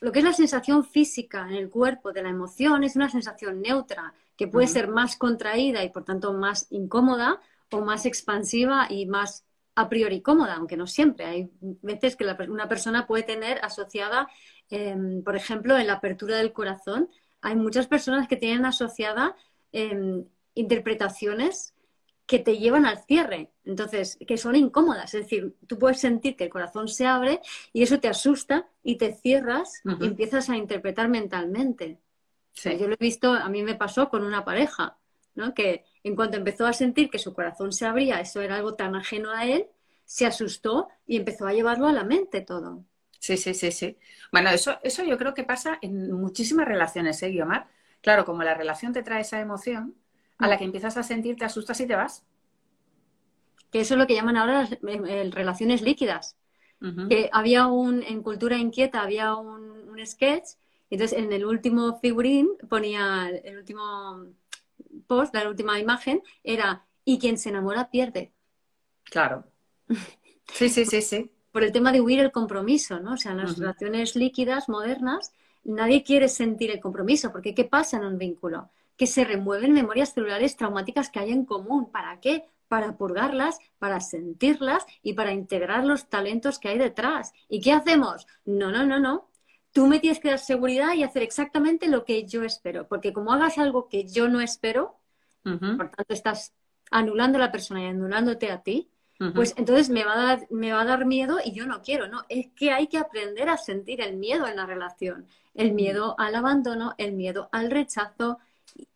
lo 0.00 0.12
que 0.12 0.18
es 0.20 0.24
la 0.24 0.32
sensación 0.32 0.82
física 0.82 1.46
en 1.46 1.54
el 1.54 1.68
cuerpo 1.68 2.10
de 2.10 2.22
la 2.22 2.30
emoción 2.30 2.84
es 2.84 2.96
una 2.96 3.10
sensación 3.10 3.60
neutra, 3.60 4.14
que 4.34 4.48
puede 4.48 4.66
ser 4.66 4.88
más 4.88 5.16
contraída 5.16 5.84
y 5.84 5.90
por 5.90 6.04
tanto 6.04 6.32
más 6.32 6.68
incómoda 6.70 7.38
o 7.70 7.82
más 7.82 8.06
expansiva 8.06 8.86
y 8.88 9.04
más 9.04 9.44
a 9.74 9.90
priori 9.90 10.22
cómoda, 10.22 10.54
aunque 10.54 10.78
no 10.78 10.86
siempre. 10.86 11.26
Hay 11.26 11.50
veces 11.60 12.16
que 12.16 12.24
una 12.48 12.66
persona 12.66 13.06
puede 13.06 13.24
tener 13.24 13.62
asociada, 13.62 14.26
em, 14.70 15.22
por 15.22 15.36
ejemplo, 15.36 15.76
en 15.76 15.86
la 15.86 15.94
apertura 15.94 16.38
del 16.38 16.54
corazón, 16.54 17.10
hay 17.42 17.56
muchas 17.56 17.86
personas 17.86 18.26
que 18.26 18.36
tienen 18.36 18.64
asociada 18.64 19.36
em, 19.70 20.24
interpretaciones 20.54 21.74
que 22.26 22.38
te 22.38 22.58
llevan 22.58 22.86
al 22.86 23.02
cierre, 23.04 23.50
entonces, 23.64 24.18
que 24.26 24.36
son 24.36 24.56
incómodas. 24.56 25.14
Es 25.14 25.22
decir, 25.22 25.54
tú 25.66 25.78
puedes 25.78 26.00
sentir 26.00 26.36
que 26.36 26.44
el 26.44 26.50
corazón 26.50 26.88
se 26.88 27.06
abre 27.06 27.40
y 27.72 27.82
eso 27.82 28.00
te 28.00 28.08
asusta 28.08 28.68
y 28.82 28.96
te 28.96 29.14
cierras 29.14 29.82
y 30.00 30.06
empiezas 30.06 30.48
a 30.48 30.56
interpretar 30.56 31.08
mentalmente. 31.08 31.98
yo 32.54 32.88
lo 32.88 32.94
he 32.94 33.04
visto, 33.04 33.32
a 33.32 33.48
mí 33.48 33.62
me 33.62 33.74
pasó 33.74 34.08
con 34.08 34.24
una 34.24 34.44
pareja, 34.44 34.98
¿no? 35.34 35.54
Que 35.54 35.84
en 36.04 36.16
cuanto 36.16 36.36
empezó 36.36 36.66
a 36.66 36.72
sentir 36.72 37.10
que 37.10 37.18
su 37.18 37.34
corazón 37.34 37.72
se 37.72 37.86
abría, 37.86 38.20
eso 38.20 38.40
era 38.40 38.56
algo 38.56 38.74
tan 38.74 38.94
ajeno 38.94 39.30
a 39.30 39.46
él, 39.46 39.66
se 40.04 40.26
asustó 40.26 40.88
y 41.06 41.16
empezó 41.16 41.46
a 41.46 41.52
llevarlo 41.52 41.86
a 41.86 41.92
la 41.92 42.04
mente 42.04 42.40
todo. 42.40 42.84
Sí, 43.18 43.36
sí, 43.36 43.54
sí, 43.54 43.70
sí. 43.70 43.96
Bueno, 44.32 44.50
eso, 44.50 44.78
eso 44.82 45.04
yo 45.04 45.16
creo 45.16 45.32
que 45.32 45.44
pasa 45.44 45.78
en 45.80 46.10
muchísimas 46.12 46.66
relaciones, 46.66 47.22
¿eh, 47.22 47.28
Guiomar? 47.28 47.68
Claro, 48.00 48.24
como 48.24 48.42
la 48.42 48.54
relación 48.54 48.92
te 48.92 49.04
trae 49.04 49.20
esa 49.20 49.40
emoción, 49.40 49.94
a 50.38 50.48
la 50.48 50.58
que 50.58 50.64
empiezas 50.64 50.96
a 50.96 51.02
sentir, 51.02 51.36
te 51.36 51.44
asustas 51.44 51.80
y 51.80 51.86
te 51.86 51.94
vas. 51.94 52.24
Que 53.70 53.80
eso 53.80 53.94
es 53.94 53.98
lo 53.98 54.06
que 54.06 54.14
llaman 54.14 54.36
ahora 54.36 54.62
las 54.62 54.72
eh, 54.72 55.30
relaciones 55.32 55.82
líquidas. 55.82 56.36
Que 57.08 57.30
había 57.32 57.68
un, 57.68 58.02
en 58.02 58.24
Cultura 58.24 58.56
Inquieta 58.56 59.02
había 59.02 59.36
un, 59.36 59.72
sketch 60.04 60.56
Entonces, 60.90 61.16
en 61.16 61.32
el 61.32 61.44
último 61.44 62.00
figurín 62.00 62.48
ponía, 62.68 63.28
el 63.28 63.58
último 63.58 64.26
post, 65.06 65.32
la 65.32 65.48
última 65.48 65.78
imagen, 65.78 66.22
era, 66.42 66.84
y 67.04 67.20
quien 67.20 67.38
se 67.38 67.50
enamora 67.50 67.88
pierde. 67.90 68.32
Claro. 69.04 69.44
Sí, 70.54 70.68
sí, 70.68 70.84
sí, 70.84 71.00
sí. 71.00 71.30
Por 71.50 71.62
el 71.64 71.72
tema 71.72 71.92
de 71.92 72.02
huir 72.02 72.20
el 72.20 72.30
compromiso, 72.30 73.00
¿no? 73.00 73.14
O 73.14 73.16
sea, 73.16 73.32
en 73.32 73.38
las 73.38 73.56
relaciones 73.56 74.16
líquidas, 74.16 74.68
modernas, 74.68 75.32
nadie 75.64 76.02
quiere 76.02 76.28
sentir 76.28 76.70
el 76.70 76.80
compromiso, 76.80 77.32
porque 77.32 77.54
¿qué 77.54 77.64
pasa 77.64 77.96
en 77.96 78.04
un 78.04 78.18
vínculo? 78.18 78.70
Que 79.02 79.08
se 79.08 79.24
remueven 79.24 79.72
memorias 79.72 80.12
celulares 80.12 80.56
traumáticas 80.56 81.10
que 81.10 81.18
hay 81.18 81.32
en 81.32 81.44
común. 81.44 81.90
¿Para 81.90 82.20
qué? 82.20 82.44
Para 82.68 82.96
purgarlas, 82.96 83.58
para 83.80 83.98
sentirlas 83.98 84.86
y 85.02 85.14
para 85.14 85.32
integrar 85.32 85.84
los 85.84 86.08
talentos 86.08 86.60
que 86.60 86.68
hay 86.68 86.78
detrás. 86.78 87.32
¿Y 87.48 87.60
qué 87.60 87.72
hacemos? 87.72 88.28
No, 88.44 88.70
no, 88.70 88.86
no, 88.86 89.00
no. 89.00 89.28
Tú 89.72 89.88
me 89.88 89.98
tienes 89.98 90.20
que 90.20 90.28
dar 90.28 90.38
seguridad 90.38 90.94
y 90.94 91.02
hacer 91.02 91.24
exactamente 91.24 91.88
lo 91.88 92.04
que 92.04 92.28
yo 92.28 92.44
espero, 92.44 92.86
porque 92.86 93.12
como 93.12 93.32
hagas 93.32 93.58
algo 93.58 93.88
que 93.88 94.06
yo 94.06 94.28
no 94.28 94.40
espero, 94.40 95.00
por 95.42 95.90
tanto 95.90 96.14
estás 96.14 96.52
anulando 96.92 97.38
a 97.38 97.40
la 97.40 97.50
persona 97.50 97.82
y 97.82 97.86
anulándote 97.86 98.52
a 98.52 98.62
ti, 98.62 98.88
pues 99.34 99.52
entonces 99.56 99.90
me 99.90 100.04
va, 100.04 100.12
a 100.12 100.22
dar, 100.22 100.46
me 100.50 100.72
va 100.72 100.82
a 100.82 100.84
dar 100.84 101.06
miedo 101.06 101.38
y 101.44 101.50
yo 101.50 101.66
no 101.66 101.82
quiero, 101.82 102.06
¿no? 102.06 102.22
Es 102.28 102.52
que 102.54 102.70
hay 102.70 102.86
que 102.86 102.98
aprender 102.98 103.48
a 103.48 103.56
sentir 103.56 104.00
el 104.00 104.16
miedo 104.16 104.46
en 104.46 104.54
la 104.54 104.64
relación, 104.64 105.26
el 105.54 105.72
miedo 105.72 106.14
al 106.20 106.36
abandono, 106.36 106.94
el 106.98 107.14
miedo 107.14 107.48
al 107.50 107.68
rechazo, 107.72 108.38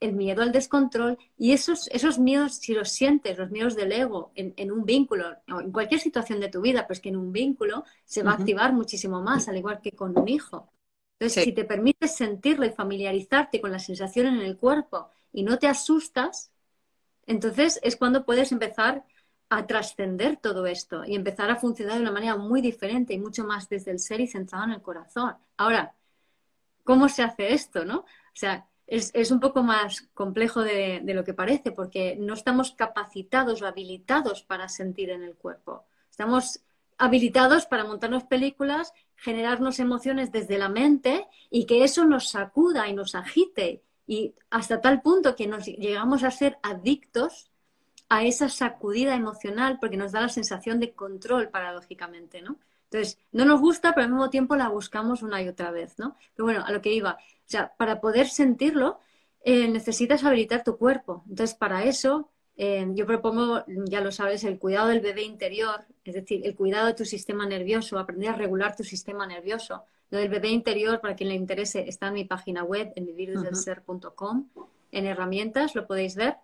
el 0.00 0.12
miedo 0.12 0.42
al 0.42 0.52
descontrol 0.52 1.18
y 1.36 1.52
esos, 1.52 1.88
esos 1.88 2.18
miedos, 2.18 2.56
si 2.56 2.74
los 2.74 2.90
sientes, 2.90 3.38
los 3.38 3.50
miedos 3.50 3.76
del 3.76 3.92
ego 3.92 4.32
en, 4.34 4.72
un 4.72 4.84
vínculo 4.84 5.36
o 5.52 5.60
en 5.60 5.72
cualquier 5.72 6.00
situación 6.00 6.40
de 6.40 6.48
tu 6.48 6.60
vida, 6.60 6.86
pues 6.86 7.00
que 7.00 7.08
en 7.08 7.16
un 7.16 7.32
vínculo 7.32 7.84
se 8.04 8.22
va 8.22 8.32
a 8.32 8.34
activar 8.34 8.72
muchísimo 8.72 9.20
más, 9.22 9.48
al 9.48 9.56
igual 9.56 9.80
que 9.80 9.92
con 9.92 10.16
un 10.18 10.28
hijo. 10.28 10.72
Entonces, 11.18 11.44
si 11.44 11.52
te 11.52 11.64
permites 11.64 12.14
sentirlo 12.14 12.66
y 12.66 12.70
familiarizarte 12.70 13.60
con 13.60 13.72
la 13.72 13.78
sensación 13.78 14.26
en 14.26 14.40
el 14.40 14.56
cuerpo 14.56 15.10
y 15.32 15.42
no 15.42 15.58
te 15.58 15.66
asustas, 15.66 16.50
entonces 17.26 17.80
es 17.82 17.96
cuando 17.96 18.24
puedes 18.24 18.52
empezar 18.52 19.04
a 19.48 19.66
trascender 19.66 20.36
todo 20.38 20.66
esto 20.66 21.04
y 21.04 21.14
empezar 21.14 21.50
a 21.50 21.56
funcionar 21.56 21.96
de 21.96 22.02
una 22.02 22.12
manera 22.12 22.36
muy 22.36 22.60
diferente 22.60 23.14
y 23.14 23.18
mucho 23.18 23.44
más 23.44 23.68
desde 23.68 23.92
el 23.92 24.00
ser 24.00 24.20
y 24.20 24.26
centrado 24.26 24.64
en 24.64 24.72
el 24.72 24.82
corazón. 24.82 25.36
Ahora, 25.56 25.94
¿cómo 26.84 27.08
se 27.08 27.22
hace 27.22 27.52
esto, 27.52 27.84
no? 27.84 27.98
O 27.98 28.06
sea, 28.38 28.68
es, 28.86 29.30
un 29.30 29.40
poco 29.40 29.62
más 29.62 30.02
complejo 30.14 30.62
de, 30.62 31.02
lo 31.04 31.24
que 31.24 31.34
parece 31.34 31.72
porque 31.72 32.16
no 32.16 32.34
estamos 32.34 32.72
capacitados 32.72 33.62
o 33.62 33.66
habilitados 33.66 34.42
para 34.42 34.68
sentir 34.68 35.10
en 35.10 35.22
el 35.22 35.34
cuerpo. 35.34 35.84
Estamos 36.10 36.60
habilitados 36.98 37.66
para 37.66 37.84
montarnos 37.84 38.24
películas, 38.24 38.92
generarnos 39.16 39.80
emociones 39.80 40.30
desde 40.30 40.58
la 40.58 40.68
mente 40.68 41.26
y 41.50 41.66
que 41.66 41.84
eso 41.84 42.04
nos 42.04 42.30
sacuda 42.30 42.88
y 42.88 42.94
nos 42.94 43.14
agite 43.14 43.82
y 44.06 44.34
hasta 44.50 44.80
tal 44.80 45.02
punto 45.02 45.34
que 45.34 45.48
nos 45.48 45.66
llegamos 45.66 46.22
a 46.22 46.30
ser 46.30 46.58
adictos 46.62 47.50
a 48.08 48.24
esa 48.24 48.48
sacudida 48.48 49.16
emocional 49.16 49.78
porque 49.80 49.96
nos 49.96 50.12
da 50.12 50.20
la 50.20 50.28
sensación 50.28 50.78
de 50.78 50.92
control 50.92 51.48
paradójicamente, 51.48 52.40
¿no? 52.40 52.56
Entonces, 52.84 53.18
no 53.32 53.44
nos 53.44 53.60
gusta, 53.60 53.94
pero 53.94 54.04
al 54.04 54.12
mismo 54.12 54.30
tiempo 54.30 54.54
la 54.54 54.68
buscamos 54.68 55.22
una 55.22 55.42
y 55.42 55.48
otra 55.48 55.72
vez, 55.72 55.98
¿no? 55.98 56.16
Pero 56.36 56.46
bueno, 56.46 56.64
a 56.64 56.70
lo 56.70 56.80
que 56.80 56.92
iba, 56.92 57.18
o 57.46 57.48
sea, 57.48 57.72
para 57.76 58.00
poder 58.00 58.28
sentirlo, 58.28 58.98
eh, 59.42 59.68
necesitas 59.68 60.24
habilitar 60.24 60.64
tu 60.64 60.76
cuerpo. 60.76 61.22
Entonces, 61.28 61.56
para 61.56 61.84
eso, 61.84 62.30
eh, 62.56 62.86
yo 62.94 63.06
propongo, 63.06 63.64
ya 63.66 64.00
lo 64.00 64.10
sabes, 64.10 64.42
el 64.44 64.58
cuidado 64.58 64.88
del 64.88 65.00
bebé 65.00 65.22
interior, 65.22 65.84
es 66.04 66.14
decir, 66.14 66.44
el 66.44 66.56
cuidado 66.56 66.88
de 66.88 66.94
tu 66.94 67.04
sistema 67.04 67.46
nervioso, 67.46 67.98
aprender 67.98 68.30
a 68.30 68.36
regular 68.36 68.74
tu 68.74 68.82
sistema 68.82 69.26
nervioso. 69.26 69.84
Lo 70.10 70.18
del 70.18 70.28
bebé 70.28 70.48
interior, 70.48 71.00
para 71.00 71.14
quien 71.14 71.28
le 71.28 71.34
interese, 71.34 71.88
está 71.88 72.08
en 72.08 72.14
mi 72.14 72.24
página 72.24 72.64
web, 72.64 72.92
en 72.96 73.06
vivirdesdelser.com, 73.06 74.48
en 74.92 75.06
herramientas, 75.06 75.74
lo 75.74 75.86
podéis 75.86 76.16
ver 76.16 76.36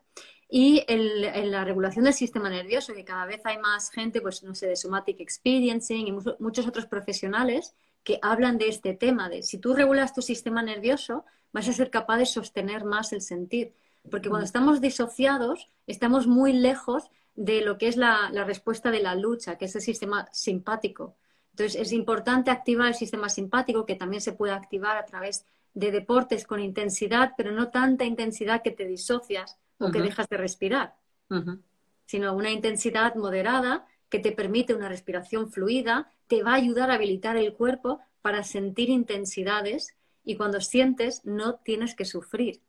y 0.55 0.85
en 0.87 1.51
la 1.51 1.65
regulación 1.65 2.05
del 2.05 2.13
sistema 2.13 2.51
nervioso, 2.51 2.93
que 2.93 3.07
cada 3.07 3.25
vez 3.25 3.41
hay 3.45 3.57
más 3.57 3.91
gente, 3.91 4.21
pues 4.21 4.43
no 4.43 4.55
sé, 4.55 4.67
de 4.67 4.77
somatic 4.77 5.19
experiencing 5.19 6.09
y 6.09 6.13
muchos 6.13 6.69
otros 6.69 6.85
profesionales 6.85 7.75
que 8.05 8.19
hablan 8.23 8.59
de 8.59 8.69
este 8.69 8.95
tema, 8.95 9.29
de 9.29 9.43
si 9.43 9.59
tú 9.59 9.75
regulas 9.75 10.15
tu 10.15 10.23
sistema 10.23 10.63
nervioso, 10.63 11.25
vas 11.53 11.69
a 11.69 11.73
ser 11.73 11.91
capaz 11.91 12.19
de 12.19 12.27
sostener 12.27 12.85
más 12.85 13.13
el 13.13 13.21
sentir. 13.21 13.75
Porque 14.11 14.29
cuando 14.29 14.45
estamos 14.45 14.81
disociados, 14.81 15.71
estamos 15.87 16.27
muy 16.27 16.53
lejos 16.53 17.11
de 17.35 17.63
lo 17.63 17.79
que 17.79 17.89
es 17.89 17.97
la, 17.97 18.31
la 18.33 18.45
respuesta 18.45 18.91
de 18.91 19.01
la 19.01 19.15
lucha, 19.15 19.57
que 19.57 19.67
es 19.67 19.77
el 19.77 19.83
sistema 19.83 20.27
simpático. 20.33 21.17
Entonces, 21.53 21.81
es 21.81 21.93
importante 21.93 22.51
activar 22.51 22.89
el 22.89 22.95
sistema 22.95 23.29
simpático, 23.29 23.87
que 23.87 23.95
también 23.95 24.21
se 24.21 24.33
puede 24.33 24.53
activar 24.53 24.97
a 24.97 25.05
través 25.05 25.47
de 25.75 25.91
deportes 25.91 26.47
con 26.47 26.61
intensidad, 26.61 27.33
pero 27.37 27.53
no 27.53 27.71
tanta 27.71 28.05
intensidad 28.05 28.63
que 28.63 28.71
te 28.71 28.87
disocias 28.87 29.59
o 29.79 29.91
que 29.91 30.01
dejas 30.01 30.29
de 30.29 30.37
respirar, 30.37 30.97
sino 32.07 32.35
una 32.35 32.51
intensidad 32.51 33.15
moderada 33.15 33.87
que 34.13 34.19
te 34.19 34.33
permite 34.33 34.75
una 34.75 34.91
respiración 34.91 35.51
fluida, 35.51 36.13
te 36.27 36.43
va 36.43 36.53
a 36.53 36.57
ayudar 36.57 36.91
a 36.91 36.95
habilitar 36.97 37.39
el 37.39 37.55
cuerpo 37.55 38.01
para 38.21 38.45
sentir 38.45 38.91
intensidades 38.91 39.97
y 40.23 40.37
cuando 40.37 40.61
sientes 40.61 41.25
no 41.25 41.55
tienes 41.55 41.95
que 41.95 42.05
sufrir. 42.05 42.61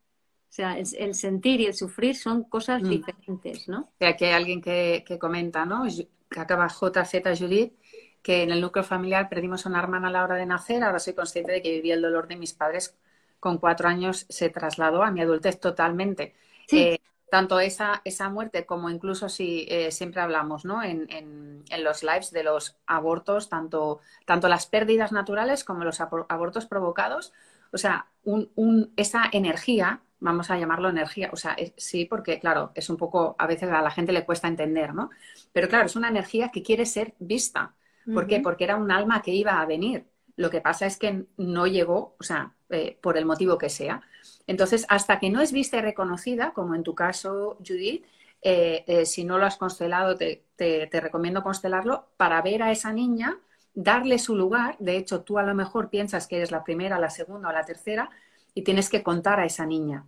O 0.50 0.53
sea, 0.55 0.77
el, 0.77 1.13
sentir 1.15 1.59
y 1.59 1.65
el 1.65 1.73
sufrir 1.73 2.15
son 2.15 2.45
cosas 2.45 2.81
mm. 2.81 2.89
diferentes, 2.89 3.67
¿no? 3.67 3.81
O 3.81 3.93
sea, 4.00 4.15
que 4.15 4.27
hay 4.27 4.31
alguien 4.31 4.62
que, 4.62 5.03
comenta, 5.19 5.65
¿no? 5.65 5.83
Que 6.29 6.39
acaba 6.39 6.69
JZ 6.69 7.38
Judith, 7.38 7.73
que 8.21 8.43
en 8.43 8.51
el 8.51 8.62
núcleo 8.62 8.85
familiar 8.85 9.27
perdimos 9.27 9.65
a 9.65 9.69
una 9.69 9.79
hermana 9.79 10.07
a 10.07 10.12
la 10.12 10.23
hora 10.23 10.35
de 10.35 10.45
nacer, 10.45 10.81
ahora 10.81 11.00
soy 11.00 11.13
consciente 11.13 11.51
de 11.51 11.62
que 11.62 11.71
vivía 11.71 11.95
el 11.95 12.01
dolor 12.01 12.29
de 12.29 12.38
mis 12.38 12.53
padres 12.53 12.95
con 13.41 13.57
cuatro 13.57 13.89
años, 13.89 14.25
se 14.29 14.50
trasladó 14.50 15.03
a 15.03 15.12
mi 15.12 15.19
adultez 15.19 15.59
totalmente. 15.59 16.35
Eh, 16.71 17.00
tanto 17.33 17.59
esa, 17.59 18.03
esa 18.05 18.29
muerte 18.29 18.67
como 18.67 18.91
incluso 18.91 19.27
si 19.27 19.65
eh, 19.67 19.89
siempre 19.89 20.21
hablamos 20.21 20.65
¿no? 20.65 20.83
en, 20.83 21.07
en, 21.09 21.83
los 21.83 22.03
lives 22.03 22.29
de 22.29 22.43
los 22.43 22.77
abortos, 22.85 23.49
tanto, 23.49 24.01
tanto 24.27 24.47
las 24.47 24.67
pérdidas 24.67 25.11
naturales 25.11 25.63
como 25.63 25.83
los 25.83 25.99
abortos 25.99 26.67
provocados, 26.67 27.33
o 27.71 27.79
sea, 27.79 28.05
un, 28.23 28.93
esa 28.97 29.23
energía, 29.31 30.03
vamos 30.19 30.51
a 30.51 30.59
llamarlo 30.59 30.89
energía, 30.89 31.31
o 31.33 31.35
sea, 31.35 31.55
sí, 31.75 32.05
porque 32.05 32.39
claro, 32.39 32.71
es 32.75 32.91
un 32.91 32.97
poco, 32.97 33.35
a 33.39 33.47
veces 33.47 33.71
a 33.71 33.81
la 33.81 33.89
gente 33.89 34.11
le 34.11 34.25
cuesta 34.25 34.47
entender, 34.47 34.93
¿no? 34.93 35.09
Pero 35.51 35.67
claro, 35.67 35.87
es 35.87 35.95
una 35.95 36.09
energía 36.09 36.49
que 36.49 36.61
quiere 36.61 36.85
ser 36.85 37.15
vista. 37.17 37.73
¿Por 38.13 38.27
qué? 38.27 38.41
Porque 38.41 38.65
era 38.65 38.75
un 38.75 38.91
alma 38.91 39.23
que 39.23 39.31
iba 39.31 39.59
a 39.59 39.65
venir. 39.65 40.05
Lo 40.35 40.51
que 40.51 40.61
pasa 40.61 40.85
es 40.85 40.97
que 40.97 41.25
no 41.37 41.65
llegó, 41.65 42.15
o 42.19 42.23
sea, 42.23 42.53
eh, 42.69 42.95
por 43.01 43.17
el 43.17 43.25
motivo 43.25 43.57
que 43.57 43.69
sea. 43.69 44.03
Entonces, 44.47 44.85
hasta 44.89 45.19
que 45.19 45.29
no 45.29 45.41
es 45.41 45.51
vista 45.51 45.77
y 45.77 45.81
reconocida, 45.81 46.51
como 46.51 46.75
en 46.75 46.83
tu 46.83 46.95
caso, 46.95 47.57
Judith, 47.65 48.05
eh, 48.41 48.83
eh, 48.88 49.05
si 49.05 49.23
no 49.23 49.38
lo 49.38 49.45
has 49.45 49.55
constelado, 49.55 50.17
te, 50.17 50.43
recomiendo 50.91 51.43
constelarlo 51.43 52.09
para 52.17 52.41
ver 52.41 52.62
a 52.62 52.71
esa 52.71 52.91
niña, 52.91 53.38
darle 53.73 54.19
su 54.19 54.35
lugar. 54.35 54.75
De 54.79 54.97
hecho, 54.97 55.21
tú 55.21 55.39
a 55.39 55.43
lo 55.43 55.55
mejor 55.55 55.89
piensas 55.89 56.27
que 56.27 56.38
eres 56.38 56.51
la 56.51 56.63
primera, 56.63 57.00
la 57.00 57.09
segunda 57.09 57.50
o 57.50 57.51
la 57.53 57.63
tercera 57.63 58.09
y 58.53 58.63
tienes 58.63 58.89
que 58.89 59.01
contar 59.01 59.39
a 59.39 59.45
esa 59.45 59.65
niña. 59.65 60.05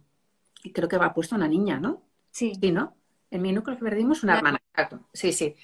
Y 0.63 0.73
creo 0.73 0.89
que 0.89 0.97
va 0.97 1.13
puesto 1.13 1.35
una 1.35 1.47
niña, 1.47 1.79
¿no? 1.79 2.01
Sí. 2.31 2.53
Sí, 2.59 2.71
¿no? 2.71 2.95
En 3.31 3.41
mi 3.41 3.53
núcleo 3.53 3.77
que 3.77 3.83
perdimos 3.83 4.23
una 4.23 4.37
hermana. 4.37 4.59
Sí, 5.13 5.31
sí. 5.31 5.55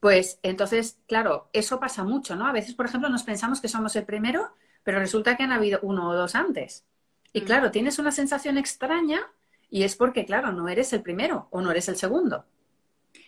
Pues 0.00 0.38
entonces, 0.42 0.98
claro, 1.06 1.50
eso 1.52 1.78
pasa 1.78 2.04
mucho, 2.04 2.36
¿no? 2.36 2.46
A 2.46 2.52
veces, 2.52 2.74
por 2.74 2.86
ejemplo, 2.86 3.08
nos 3.10 3.22
pensamos 3.24 3.60
que 3.60 3.68
somos 3.68 3.94
el 3.96 4.04
primero, 4.04 4.54
pero 4.82 4.98
resulta 4.98 5.36
que 5.36 5.42
han 5.42 5.52
habido 5.52 5.80
uno 5.82 6.08
o 6.08 6.14
dos 6.14 6.34
antes. 6.34 6.86
Y 7.32 7.42
mm. 7.42 7.44
claro, 7.44 7.70
tienes 7.70 7.98
una 7.98 8.12
sensación 8.12 8.58
extraña 8.58 9.20
y 9.70 9.82
es 9.82 9.96
porque, 9.96 10.24
claro, 10.24 10.52
no 10.52 10.68
eres 10.68 10.92
el 10.92 11.02
primero 11.02 11.48
o 11.50 11.60
no 11.60 11.70
eres 11.70 11.88
el 11.88 11.96
segundo. 11.96 12.44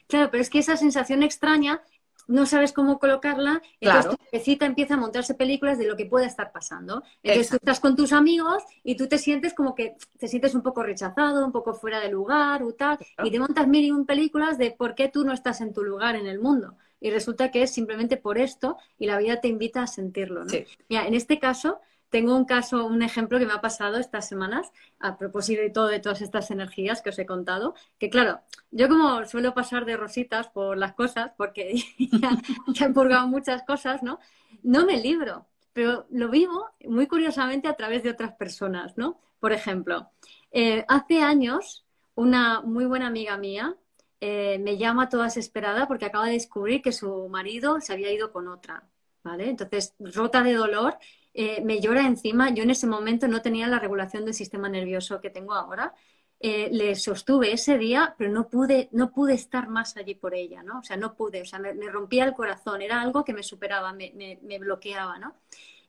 Claro, 0.06 0.30
pero 0.30 0.42
es 0.42 0.50
que 0.50 0.58
esa 0.58 0.76
sensación 0.76 1.22
extraña 1.22 1.82
no 2.30 2.46
sabes 2.46 2.72
cómo 2.72 2.98
colocarla, 2.98 3.60
entonces 3.80 4.16
tu 4.58 4.64
empieza 4.64 4.94
a 4.94 4.96
montarse 4.96 5.34
películas 5.34 5.78
de 5.78 5.86
lo 5.86 5.96
que 5.96 6.06
pueda 6.06 6.26
estar 6.26 6.52
pasando. 6.52 7.02
Entonces 7.22 7.50
tú 7.50 7.56
estás 7.56 7.80
con 7.80 7.96
tus 7.96 8.12
amigos 8.12 8.62
y 8.84 8.94
tú 8.94 9.08
te 9.08 9.18
sientes 9.18 9.52
como 9.52 9.74
que 9.74 9.96
te 10.16 10.28
sientes 10.28 10.54
un 10.54 10.62
poco 10.62 10.82
rechazado, 10.84 11.44
un 11.44 11.50
poco 11.50 11.74
fuera 11.74 11.98
de 11.98 12.08
lugar 12.08 12.62
o 12.62 12.72
tal, 12.72 12.98
y 13.24 13.30
te 13.30 13.38
montas 13.40 13.66
mil 13.66 13.84
y 13.84 13.90
un 13.90 14.06
películas 14.06 14.58
de 14.58 14.70
por 14.70 14.94
qué 14.94 15.08
tú 15.08 15.24
no 15.24 15.32
estás 15.32 15.60
en 15.60 15.72
tu 15.72 15.82
lugar 15.82 16.14
en 16.14 16.26
el 16.26 16.38
mundo. 16.38 16.76
Y 17.00 17.10
resulta 17.10 17.50
que 17.50 17.62
es 17.62 17.72
simplemente 17.72 18.16
por 18.16 18.38
esto 18.38 18.76
y 18.98 19.06
la 19.06 19.18
vida 19.18 19.40
te 19.40 19.48
invita 19.48 19.82
a 19.82 19.86
sentirlo. 19.86 20.44
¿no? 20.44 20.52
Mira, 20.88 21.06
en 21.06 21.14
este 21.14 21.38
caso, 21.38 21.80
tengo 22.10 22.36
un 22.36 22.44
caso, 22.44 22.84
un 22.86 23.02
ejemplo 23.02 23.38
que 23.38 23.46
me 23.46 23.52
ha 23.52 23.60
pasado 23.60 23.96
estas 23.98 24.28
semanas, 24.28 24.72
a 24.98 25.16
propósito 25.16 25.62
de 25.62 25.70
todo, 25.70 25.88
de 25.88 26.00
todas 26.00 26.20
estas 26.20 26.50
energías 26.50 27.02
que 27.02 27.10
os 27.10 27.18
he 27.18 27.26
contado, 27.26 27.74
que 27.98 28.10
claro, 28.10 28.40
yo 28.70 28.88
como 28.88 29.24
suelo 29.26 29.54
pasar 29.54 29.84
de 29.84 29.96
rositas 29.96 30.48
por 30.48 30.76
las 30.76 30.94
cosas, 30.94 31.32
porque 31.36 31.74
ya, 31.98 32.86
he 32.86 32.90
purgado 32.90 33.28
muchas 33.28 33.62
cosas, 33.62 34.02
¿no? 34.02 34.18
No 34.62 34.84
me 34.84 35.00
libro, 35.00 35.46
pero 35.72 36.06
lo 36.10 36.28
vivo 36.28 36.66
muy 36.84 37.06
curiosamente 37.06 37.68
a 37.68 37.74
través 37.74 38.02
de 38.02 38.10
otras 38.10 38.32
personas, 38.32 38.98
¿no? 38.98 39.20
Por 39.38 39.52
ejemplo, 39.52 40.10
eh, 40.50 40.84
hace 40.88 41.22
años, 41.22 41.86
una 42.16 42.60
muy 42.60 42.84
buena 42.86 43.06
amiga 43.06 43.36
mía 43.38 43.76
eh, 44.20 44.58
me 44.58 44.76
llama 44.76 45.08
toda 45.08 45.24
desesperada 45.24 45.86
porque 45.88 46.04
acaba 46.04 46.26
de 46.26 46.32
descubrir 46.32 46.82
que 46.82 46.92
su 46.92 47.28
marido 47.28 47.80
se 47.80 47.92
había 47.92 48.12
ido 48.12 48.32
con 48.32 48.48
otra, 48.48 48.84
¿vale? 49.22 49.48
Entonces, 49.48 49.94
rota 49.98 50.42
de 50.42 50.54
dolor 50.54 50.98
eh, 51.42 51.62
me 51.64 51.80
llora 51.80 52.06
encima. 52.06 52.50
Yo 52.50 52.64
en 52.64 52.70
ese 52.70 52.86
momento 52.86 53.26
no 53.26 53.40
tenía 53.40 53.66
la 53.66 53.78
regulación 53.78 54.26
del 54.26 54.34
sistema 54.34 54.68
nervioso 54.68 55.22
que 55.22 55.30
tengo 55.30 55.54
ahora. 55.54 55.94
Eh, 56.38 56.68
le 56.70 56.94
sostuve 56.96 57.50
ese 57.50 57.78
día, 57.78 58.14
pero 58.18 58.30
no 58.30 58.50
pude, 58.50 58.90
no 58.92 59.10
pude 59.10 59.32
estar 59.32 59.66
más 59.66 59.96
allí 59.96 60.14
por 60.14 60.34
ella, 60.34 60.62
¿no? 60.62 60.80
O 60.80 60.82
sea, 60.82 60.98
no 60.98 61.14
pude, 61.14 61.40
o 61.40 61.46
sea, 61.46 61.58
me, 61.58 61.72
rompía 61.88 62.24
el 62.24 62.34
corazón, 62.34 62.82
era 62.82 63.00
algo 63.00 63.24
que 63.24 63.32
me 63.32 63.42
superaba, 63.42 63.94
me, 63.94 64.38
me, 64.42 64.58
bloqueaba, 64.58 65.18
¿no? 65.18 65.34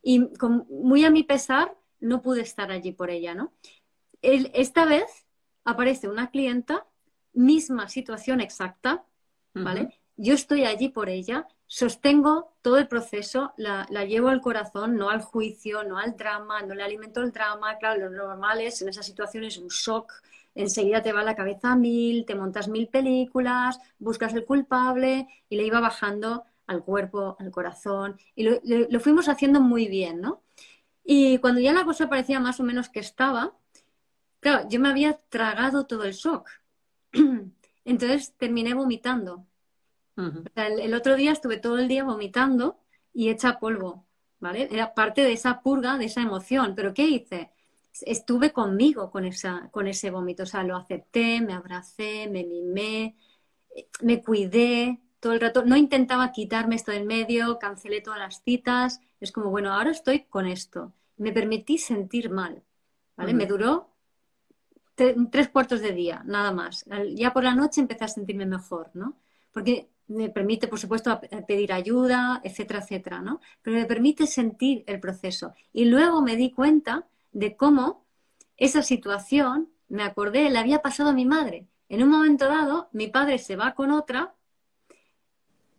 Y 0.02 0.26
muy 0.70 1.04
a 1.04 1.10
mi 1.10 1.22
pesar, 1.22 1.76
no 2.00 2.22
pude 2.22 2.40
estar 2.40 2.70
allí 2.70 2.92
por 2.92 3.10
ella, 3.10 3.34
¿no? 3.34 3.52
esta 4.22 4.84
vez 4.84 5.26
aparece 5.64 6.08
una 6.08 6.30
clienta, 6.30 6.86
misma 7.34 7.88
situación 7.88 8.40
exacta, 8.40 9.04
¿vale? 9.52 10.00
Yo 10.16 10.32
estoy 10.32 10.64
allí 10.64 10.88
por 10.88 11.08
ella, 11.08 11.48
sostengo 11.72 12.52
todo 12.60 12.76
el 12.76 12.86
proceso, 12.86 13.54
la, 13.56 13.86
la, 13.88 14.04
llevo 14.04 14.28
al 14.28 14.42
corazón, 14.42 14.94
no 14.96 15.08
al 15.08 15.22
juicio, 15.22 15.82
no 15.84 15.96
al 15.96 16.18
drama, 16.18 16.60
no 16.60 16.74
le 16.74 16.82
alimento 16.82 17.22
el 17.22 17.32
drama. 17.32 17.78
Claro, 17.78 17.98
lo 17.98 18.10
normal 18.10 18.60
es 18.60 18.82
en 18.82 18.90
esas 18.90 19.06
situaciones 19.06 19.56
un 19.56 19.68
shock, 19.68 20.12
enseguida 20.54 21.02
te 21.02 21.14
va 21.14 21.22
la 21.22 21.34
cabeza 21.34 21.72
a 21.72 21.76
mil, 21.76 22.26
te 22.26 22.34
montas 22.34 22.68
mil 22.68 22.88
películas, 22.88 23.80
buscas 23.98 24.34
el 24.34 24.44
culpable 24.44 25.26
y 25.48 25.56
le 25.56 25.64
iba 25.64 25.80
bajando 25.80 26.44
al 26.66 26.84
cuerpo, 26.84 27.36
al 27.40 27.50
corazón 27.50 28.18
y 28.36 28.44
lo, 28.44 29.00
fuimos 29.00 29.30
haciendo 29.30 29.62
muy 29.62 29.88
bien, 29.88 30.20
¿no? 30.20 30.42
Y 31.04 31.38
cuando 31.38 31.62
ya 31.62 31.72
la 31.72 31.86
cosa 31.86 32.10
parecía 32.10 32.38
más 32.38 32.60
o 32.60 32.64
menos 32.64 32.90
que 32.90 33.00
estaba, 33.00 33.56
claro, 34.40 34.68
yo 34.68 34.78
me 34.78 34.90
había 34.90 35.14
tragado 35.30 35.86
todo 35.86 36.04
el 36.04 36.12
shock. 36.12 36.50
Entonces 37.86 38.34
terminé 38.36 38.74
vomitando. 38.74 39.46
El, 40.16 40.94
otro 40.94 41.16
día 41.16 41.32
estuve 41.32 41.56
todo 41.58 41.78
el 41.78 41.88
día 41.88 42.04
vomitando 42.04 42.78
y 43.12 43.30
hecha 43.30 43.58
polvo, 43.58 44.06
¿vale? 44.40 44.68
Era 44.70 44.94
parte 44.94 45.22
de 45.22 45.32
esa 45.32 45.62
purga, 45.62 45.98
de 45.98 46.06
esa 46.06 46.22
emoción. 46.22 46.74
Pero 46.74 46.94
¿qué 46.94 47.04
hice? 47.04 47.52
estuve 48.00 48.52
conmigo 48.52 49.10
con, 49.10 49.24
esa, 49.24 49.68
con 49.70 49.86
ese 49.86 50.10
vómito. 50.10 50.44
O 50.44 50.46
sea, 50.46 50.64
lo 50.64 50.76
acepté, 50.76 51.40
me 51.40 51.52
abracé, 51.52 52.28
me 52.30 52.44
mimé, 52.44 53.16
me 54.00 54.22
cuidé 54.22 55.00
todo 55.20 55.32
el 55.32 55.40
rato. 55.40 55.64
No 55.64 55.76
intentaba 55.76 56.32
quitarme 56.32 56.76
esto 56.76 56.92
del 56.92 57.04
medio, 57.04 57.58
cancelé 57.58 58.00
todas 58.00 58.18
las 58.18 58.42
citas. 58.42 59.00
Es 59.20 59.32
como, 59.32 59.50
bueno, 59.50 59.72
ahora 59.72 59.90
estoy 59.90 60.24
con 60.24 60.46
esto. 60.46 60.92
Me 61.16 61.32
permití 61.32 61.78
sentir 61.78 62.30
mal. 62.30 62.62
¿vale? 63.16 63.34
Me 63.34 63.46
duró 63.46 63.90
tres 64.94 65.48
cuartos 65.48 65.80
de 65.80 65.92
día, 65.92 66.22
nada 66.26 66.52
más. 66.52 66.84
Ya 67.14 67.32
por 67.32 67.44
la 67.44 67.54
noche 67.54 67.80
empecé 67.80 68.04
a 68.04 68.08
sentirme 68.08 68.46
mejor, 68.46 68.90
¿no? 68.94 69.18
Porque 69.52 69.90
me 70.14 70.28
permite, 70.28 70.68
por 70.68 70.78
supuesto, 70.78 71.20
pedir 71.46 71.72
ayuda, 71.72 72.40
etcétera, 72.44 72.80
etcétera, 72.80 73.20
¿no? 73.20 73.40
Pero 73.62 73.76
me 73.76 73.86
permite 73.86 74.26
sentir 74.26 74.84
el 74.86 75.00
proceso. 75.00 75.54
Y 75.72 75.86
luego 75.86 76.22
me 76.22 76.36
di 76.36 76.50
cuenta 76.50 77.06
de 77.32 77.56
cómo 77.56 78.04
esa 78.56 78.82
situación, 78.82 79.70
me 79.88 80.02
acordé, 80.02 80.48
le 80.50 80.58
había 80.58 80.82
pasado 80.82 81.10
a 81.10 81.14
mi 81.14 81.24
madre. 81.24 81.66
En 81.88 82.02
un 82.02 82.08
momento 82.08 82.46
dado, 82.46 82.88
mi 82.92 83.08
padre 83.08 83.38
se 83.38 83.56
va 83.56 83.74
con 83.74 83.90
otra, 83.90 84.34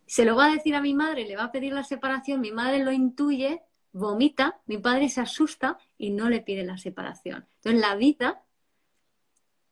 se 0.06 0.24
lo 0.24 0.36
va 0.36 0.46
a 0.46 0.52
decir 0.52 0.74
a 0.74 0.80
mi 0.80 0.94
madre, 0.94 1.26
le 1.26 1.36
va 1.36 1.44
a 1.44 1.52
pedir 1.52 1.72
la 1.72 1.84
separación, 1.84 2.40
mi 2.40 2.52
madre 2.52 2.84
lo 2.84 2.92
intuye, 2.92 3.62
vomita, 3.92 4.60
mi 4.66 4.78
padre 4.78 5.08
se 5.08 5.20
asusta 5.20 5.78
y 5.96 6.10
no 6.10 6.28
le 6.28 6.40
pide 6.40 6.64
la 6.64 6.78
separación. 6.78 7.46
Entonces, 7.56 7.80
la 7.80 7.96
vida 7.96 8.42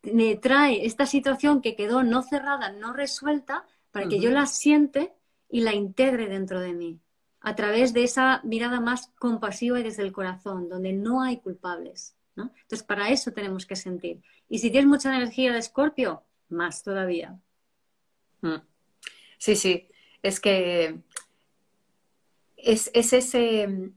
me 0.02 0.36
trae 0.36 0.86
esta 0.86 1.06
situación 1.06 1.60
que 1.60 1.76
quedó 1.76 2.02
no 2.02 2.22
cerrada, 2.22 2.72
no 2.72 2.92
resuelta, 2.92 3.64
para 3.92 4.08
que 4.08 4.18
yo 4.18 4.30
la 4.30 4.46
siente 4.46 5.12
y 5.48 5.60
la 5.60 5.74
integre 5.74 6.28
dentro 6.28 6.60
de 6.60 6.72
mí 6.72 7.00
a 7.42 7.54
través 7.56 7.92
de 7.92 8.04
esa 8.04 8.40
mirada 8.44 8.80
más 8.80 9.12
compasiva 9.18 9.80
y 9.80 9.82
desde 9.82 10.02
el 10.02 10.12
corazón, 10.12 10.68
donde 10.68 10.92
no 10.92 11.22
hay 11.22 11.38
culpables. 11.38 12.16
¿no? 12.36 12.52
Entonces, 12.62 12.82
para 12.84 13.10
eso 13.10 13.32
tenemos 13.32 13.66
que 13.66 13.76
sentir. 13.76 14.22
Y 14.48 14.60
si 14.60 14.70
tienes 14.70 14.88
mucha 14.88 15.14
energía 15.14 15.52
de 15.52 15.58
escorpio, 15.58 16.22
más 16.48 16.82
todavía. 16.82 17.38
Mm. 18.42 18.56
Sí, 19.38 19.56
sí. 19.56 19.88
Es 20.22 20.38
que 20.38 21.00
es, 22.56 22.90
ese. 22.94 23.90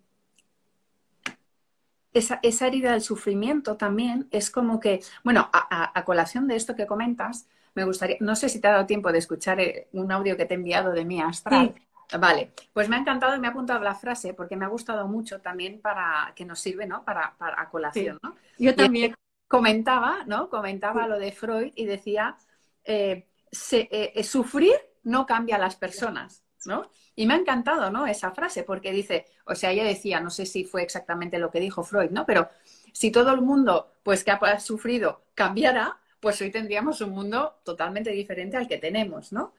Esa, 2.13 2.39
esa, 2.41 2.67
herida 2.67 2.93
del 2.93 3.01
sufrimiento 3.01 3.75
también 3.75 4.27
es 4.31 4.49
como 4.49 4.79
que, 4.79 5.01
bueno, 5.23 5.49
a, 5.51 6.03
colación 6.05 6.47
de 6.47 6.55
esto 6.55 6.73
que 6.73 6.87
comentas, 6.87 7.47
me 7.75 7.83
gustaría, 7.83 8.17
no 8.19 8.35
sé 8.35 8.49
si 8.49 8.59
te 8.59 8.67
ha 8.67 8.71
dado 8.71 8.85
tiempo 8.85 9.11
de 9.11 9.19
escuchar 9.19 9.59
eh, 9.59 9.87
un 9.93 10.11
audio 10.11 10.35
que 10.35 10.45
te 10.45 10.53
he 10.53 10.57
enviado 10.57 10.91
de 10.91 11.05
mi 11.05 11.21
astral. 11.21 11.75
Vale, 12.19 12.51
pues 12.71 12.87
me 12.87 12.95
ha 12.95 12.99
encantado 12.99 13.35
y 13.35 13.39
me 13.39 13.47
ha 13.47 13.51
apuntado 13.51 13.79
la 13.79 13.95
frase 13.95 14.33
porque 14.33 14.55
me 14.55 14.65
ha 14.65 14.69
gustado 14.69 15.07
mucho 15.07 15.41
también 15.41 15.81
para 15.81 16.33
que 16.35 16.45
nos 16.45 16.59
sirve, 16.59 16.85
¿no? 16.85 17.03
Para, 17.03 17.35
para 17.37 17.67
colación, 17.69 18.19
¿no? 18.21 18.35
Yo 18.57 18.75
también. 18.75 19.15
comentaba, 19.47 20.23
¿no? 20.25 20.49
Comentaba 20.49 21.07
lo 21.07 21.17
de 21.17 21.31
Freud 21.31 21.71
y 21.75 21.85
decía, 21.85 22.37
eh, 22.83 23.27
eh, 23.71 24.11
eh, 24.15 24.23
sufrir 24.23 24.75
no 25.03 25.25
cambia 25.25 25.55
a 25.55 25.59
las 25.59 25.75
personas, 25.75 26.43
¿no? 26.65 26.89
Y 27.15 27.25
me 27.25 27.33
ha 27.33 27.37
encantado, 27.37 27.89
¿no? 27.89 28.05
Esa 28.05 28.31
frase 28.31 28.63
porque 28.63 28.91
dice, 28.91 29.25
o 29.45 29.55
sea, 29.55 29.71
ella 29.71 29.83
decía, 29.83 30.19
no 30.19 30.29
sé 30.29 30.45
si 30.45 30.63
fue 30.63 30.83
exactamente 30.83 31.39
lo 31.39 31.49
que 31.51 31.59
dijo 31.59 31.83
Freud, 31.83 32.11
¿no? 32.11 32.25
Pero 32.25 32.49
si 32.91 33.11
todo 33.11 33.33
el 33.33 33.41
mundo, 33.41 33.93
pues 34.03 34.23
que 34.23 34.31
ha 34.31 34.59
sufrido, 34.59 35.23
cambiara, 35.33 35.99
pues 36.25 36.41
hoy 36.41 36.49
tendríamos 36.49 37.01
un 37.01 37.11
mundo 37.11 37.59
totalmente 37.63 38.09
diferente 38.09 38.57
al 38.57 38.67
que 38.67 38.79
tenemos, 38.79 39.31
¿no? 39.31 39.53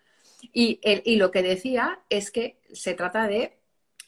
Y, 0.52 0.80
lo 1.16 1.30
que 1.30 1.40
decía 1.40 2.00
es 2.10 2.32
que 2.32 2.58
se 2.72 2.94
trata 2.94 3.28
de 3.28 3.56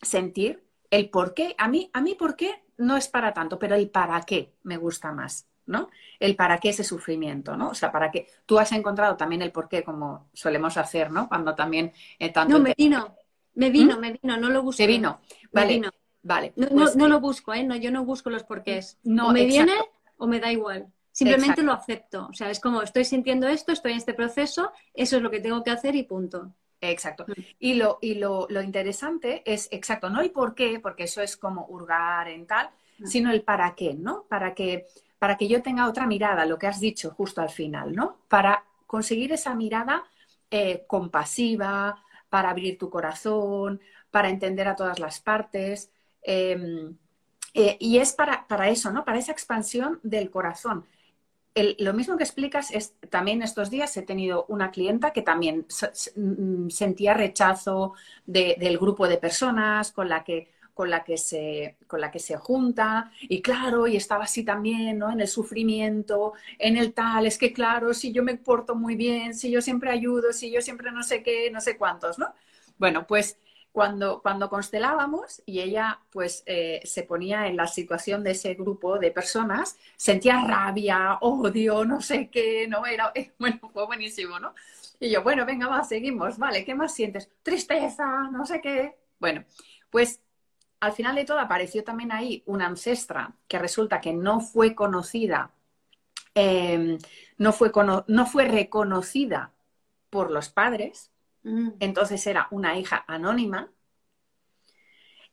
sentir 0.03 0.65
el 0.91 1.09
por 1.09 1.35
qué. 1.35 1.55
A 1.57 1.69
mí, 1.69 1.89
a 1.93 2.01
mí 2.01 2.17
por 2.17 2.35
qué 2.35 2.65
no 2.77 2.97
es 2.97 3.07
para 3.07 3.33
tanto, 3.33 3.61
pero 3.61 3.77
el 3.77 3.91
para 3.91 4.21
qué 4.23 4.55
me 4.65 4.77
gusta 4.77 5.13
más, 5.13 5.47
¿no? 5.67 5.89
El 6.19 6.35
para 6.35 6.59
qué 6.59 6.71
ese 6.71 6.83
sufrimiento, 6.83 7.57
¿no? 7.57 7.69
O 7.69 7.75
sea, 7.75 7.93
para 7.93 8.11
qué. 8.11 8.27
Tú 8.45 8.59
has 8.59 8.73
encontrado 8.73 9.17
también 9.17 9.43
el 9.43 9.53
por 9.53 9.69
qué, 9.69 9.85
como 9.85 10.29
solemos 10.33 10.77
hacer, 10.79 11.13
¿no? 11.13 11.29
Cuando 11.29 11.55
también... 11.55 11.93
Eh, 12.19 12.33
no, 12.49 12.59
me 12.59 12.75
vino, 12.77 13.15
me 13.55 13.71
vino, 13.71 13.99
¿Mm? 13.99 14.01
me 14.01 14.19
vino, 14.21 14.37
no 14.37 14.49
lo 14.49 14.63
busco. 14.65 14.79
Te 14.79 14.89
vino, 14.89 15.21
vale. 15.53 15.81
Vale. 16.25 16.55
No, 16.57 16.67
pues 16.71 16.97
lo 16.97 17.21
busco, 17.21 17.55
¿eh? 17.55 17.63
No, 17.63 17.77
yo 17.77 17.93
no 17.93 18.05
busco 18.05 18.31
los 18.31 18.43
porqués. 18.43 18.99
No, 19.05 19.29
o 19.29 19.33
me 19.33 19.47
viene 19.47 19.75
o 20.17 20.27
me 20.27 20.41
da 20.41 20.51
igual. 20.51 20.93
Simplemente 21.19 21.65
lo 21.65 21.73
acepto. 21.73 22.29
O 22.31 22.33
sea, 22.33 22.49
es 22.49 22.61
como 22.61 22.81
estoy 22.81 23.05
sintiendo 23.05 23.49
esto, 23.49 23.73
estoy 23.73 23.91
en 23.91 23.99
este 23.99 24.15
proceso, 24.15 24.71
eso 24.95 25.17
es 25.17 25.23
lo 25.23 25.33
que 25.33 25.41
tengo 25.41 25.65
que 25.65 25.73
hacer 25.73 25.97
y 25.97 26.05
punto. 26.05 26.55
Exacto. 26.81 27.25
Mm. 27.27 27.33
Y, 27.59 27.75
lo, 27.75 27.99
y 28.01 28.15
lo, 28.15 28.47
interesante 28.63 29.43
es, 29.45 29.67
exacto, 29.73 30.11
no 30.11 30.21
el 30.21 30.31
por 30.31 30.55
qué, 30.55 30.79
porque 30.79 31.05
eso 31.05 31.21
es 31.21 31.37
como 31.37 31.67
hurgar 31.67 32.29
en 32.29 32.47
tal, 32.47 32.71
mm. 33.01 33.07
sino 33.07 33.33
el 33.33 33.43
para 33.43 33.75
qué, 33.75 33.95
¿no? 33.95 34.27
Para 34.29 34.55
que, 34.55 34.87
para 35.19 35.37
que 35.37 35.49
yo 35.49 35.61
tenga 35.61 35.89
otra 35.89 36.07
mirada, 36.07 36.47
lo 36.47 36.57
que 36.57 36.69
has 36.69 36.79
dicho 36.79 37.11
justo 37.11 37.41
al 37.41 37.51
final, 37.51 37.97
¿no? 37.97 38.19
Para 38.29 38.63
conseguir 38.87 39.33
esa 39.33 39.57
mirada 39.57 40.05
eh, 40.53 40.85
compasiva, 40.87 42.01
para 42.29 42.51
abrir 42.51 42.79
tu 42.79 42.91
corazón, 42.91 43.81
para 44.13 44.29
entender 44.29 44.69
a 44.69 44.77
todas 44.77 45.01
las 45.01 45.19
partes. 45.19 45.91
Em, 46.23 46.97
eh, 47.55 47.77
y 47.81 47.99
es 47.99 48.13
para, 48.13 48.47
para, 48.47 48.69
eso, 48.69 48.93
¿no? 48.93 49.05
Para 49.05 49.19
esa 49.19 49.33
expansión 49.33 49.99
del 50.05 50.31
corazón 50.31 50.87
lo 51.79 51.95
mismo 51.95 52.17
que 52.17 52.25
explicas 52.25 52.71
es 52.71 52.95
también 53.11 53.43
estos 53.43 53.71
días 53.71 53.97
he 53.97 54.03
tenido 54.03 54.47
una 54.49 54.71
clienta 54.71 55.13
que 55.13 55.23
también 55.23 55.67
mm, 56.17 56.69
sentía 56.69 57.15
rechazo 57.15 57.95
del 58.27 58.79
grupo 58.79 59.09
de 59.09 59.19
personas 59.19 59.93
con 59.93 60.09
la 60.09 60.25
que 60.25 60.49
con 60.75 60.91
la 60.91 61.03
que 61.03 61.19
se 61.19 61.77
con 61.89 62.01
la 62.01 62.11
que 62.13 62.21
se 62.21 62.37
junta. 62.37 63.11
Y 63.23 63.43
claro 63.43 63.89
y 63.89 63.97
estaba 63.97 64.25
así 64.25 64.45
también 64.45 64.99
no 64.99 65.11
en 65.11 65.21
el 65.21 65.29
sufrimiento 65.29 66.35
en 66.59 66.77
el 66.77 66.93
tal 66.95 67.27
es 67.27 67.37
que 67.39 67.53
claro 67.53 67.93
si 67.95 68.13
yo 68.13 68.23
me 68.23 68.37
porto 68.37 68.75
muy 68.77 68.95
bien 68.95 69.35
si 69.35 69.51
yo 69.51 69.61
siempre 69.61 69.91
ayudo 69.91 70.33
si 70.33 70.53
yo 70.53 70.61
siempre 70.61 70.93
no 70.93 71.03
sé 71.03 71.23
qué 71.23 71.51
no 71.51 71.61
sé 71.61 71.77
cuántos 71.77 72.19
no 72.19 72.33
bueno 72.79 73.07
pues 73.09 73.39
cuando, 73.73 74.21
cuando 74.23 74.49
constelábamos 74.49 75.43
y 75.47 75.61
ella 75.61 76.01
pues 76.11 76.43
eh, 76.47 76.81
se 76.85 77.03
ponía 77.05 77.47
en 77.47 77.57
la 77.57 77.67
situación 77.67 78.25
de 78.25 78.33
ese 78.33 78.55
grupo 78.55 78.99
de 78.99 79.11
personas, 79.11 79.77
sentía 79.97 80.45
rabia, 80.45 81.19
odio, 81.21 81.85
no 81.85 82.01
sé 82.01 82.29
qué, 82.31 82.67
no 82.69 82.87
era, 82.87 83.13
bueno, 83.39 83.61
fue 83.73 83.87
buenísimo, 83.87 84.39
¿no? 84.41 84.55
Y 85.01 85.11
yo, 85.11 85.23
bueno, 85.23 85.47
venga, 85.47 85.69
va, 85.69 85.85
seguimos, 85.85 86.39
vale, 86.39 86.65
¿qué 86.65 86.75
más 86.75 86.93
sientes? 86.95 87.31
Tristeza, 87.43 88.29
no 88.33 88.45
sé 88.47 88.61
qué. 88.61 88.97
Bueno, 89.21 89.45
pues 89.91 90.21
al 90.81 90.93
final 90.93 91.15
de 91.17 91.25
todo 91.25 91.39
apareció 91.39 91.85
también 91.85 92.13
ahí 92.13 92.43
una 92.47 92.67
ancestra 92.67 93.35
que 93.47 93.59
resulta 93.59 94.01
que 94.01 94.13
no 94.13 94.41
fue 94.41 94.75
conocida, 94.75 95.53
em, 96.35 96.99
no, 97.37 97.53
fue 97.53 97.71
no 98.09 98.27
fue 98.27 98.45
reconocida 98.47 99.53
por 100.11 100.31
los 100.31 100.49
padres, 100.49 101.11
Mm. 101.49 101.71
Entonces 101.81 102.27
era 102.27 102.47
una 102.51 102.79
hija 102.79 103.05
anónima. 103.09 103.71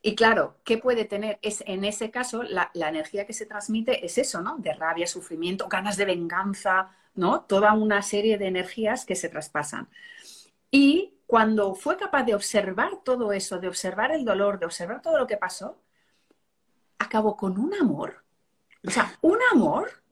Y 0.02 0.16
claro, 0.16 0.60
¿qué 0.64 0.78
puede 0.78 1.06
tener? 1.06 1.40
Es, 1.42 1.64
en 1.68 1.84
ese 1.84 2.12
caso, 2.12 2.44
la, 2.44 2.72
energía 2.76 3.26
que 3.26 3.34
se 3.34 3.46
transmite 3.46 4.06
es 4.06 4.18
eso, 4.18 4.42
¿no? 4.42 4.58
De 4.60 4.74
rabia, 4.74 5.08
sufrimiento, 5.08 5.68
ganas 5.68 5.98
de 5.98 6.06
venganza, 6.06 6.96
¿no? 7.16 7.42
Toda 7.42 7.74
una 7.74 8.02
serie 8.02 8.38
de 8.38 8.48
energías 8.48 9.06
que 9.06 9.16
se 9.16 9.30
traspasan. 9.30 9.90
Y 10.72 11.16
cuando 11.28 11.74
fue 11.76 11.98
capaz 11.98 12.24
de 12.24 12.36
observar 12.36 12.92
todo 13.04 13.34
eso, 13.34 13.60
de 13.60 13.68
observar 13.68 14.12
el 14.12 14.26
dolor, 14.26 14.60
de 14.60 14.68
observar 14.68 15.02
todo 15.02 15.18
lo 15.18 15.28
que 15.28 15.38
pasó, 15.38 15.82
acabó 17.00 17.36
con 17.36 17.58
un 17.58 17.74
amor, 17.74 18.24
o 18.88 18.92
sea, 18.92 19.18
un 19.22 19.40
amor, 19.52 20.04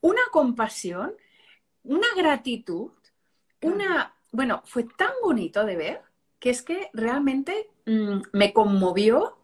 una 0.00 0.22
compasión, 0.30 1.14
una 1.84 2.06
gratitud, 2.14 2.92
una, 3.62 4.14
bueno, 4.32 4.62
fue 4.64 4.84
tan 4.84 5.12
bonito 5.22 5.64
de 5.64 5.76
ver 5.76 6.02
que 6.38 6.50
es 6.50 6.62
que 6.62 6.90
realmente 6.92 7.70
mm, 7.86 8.22
me 8.32 8.52
conmovió 8.52 9.36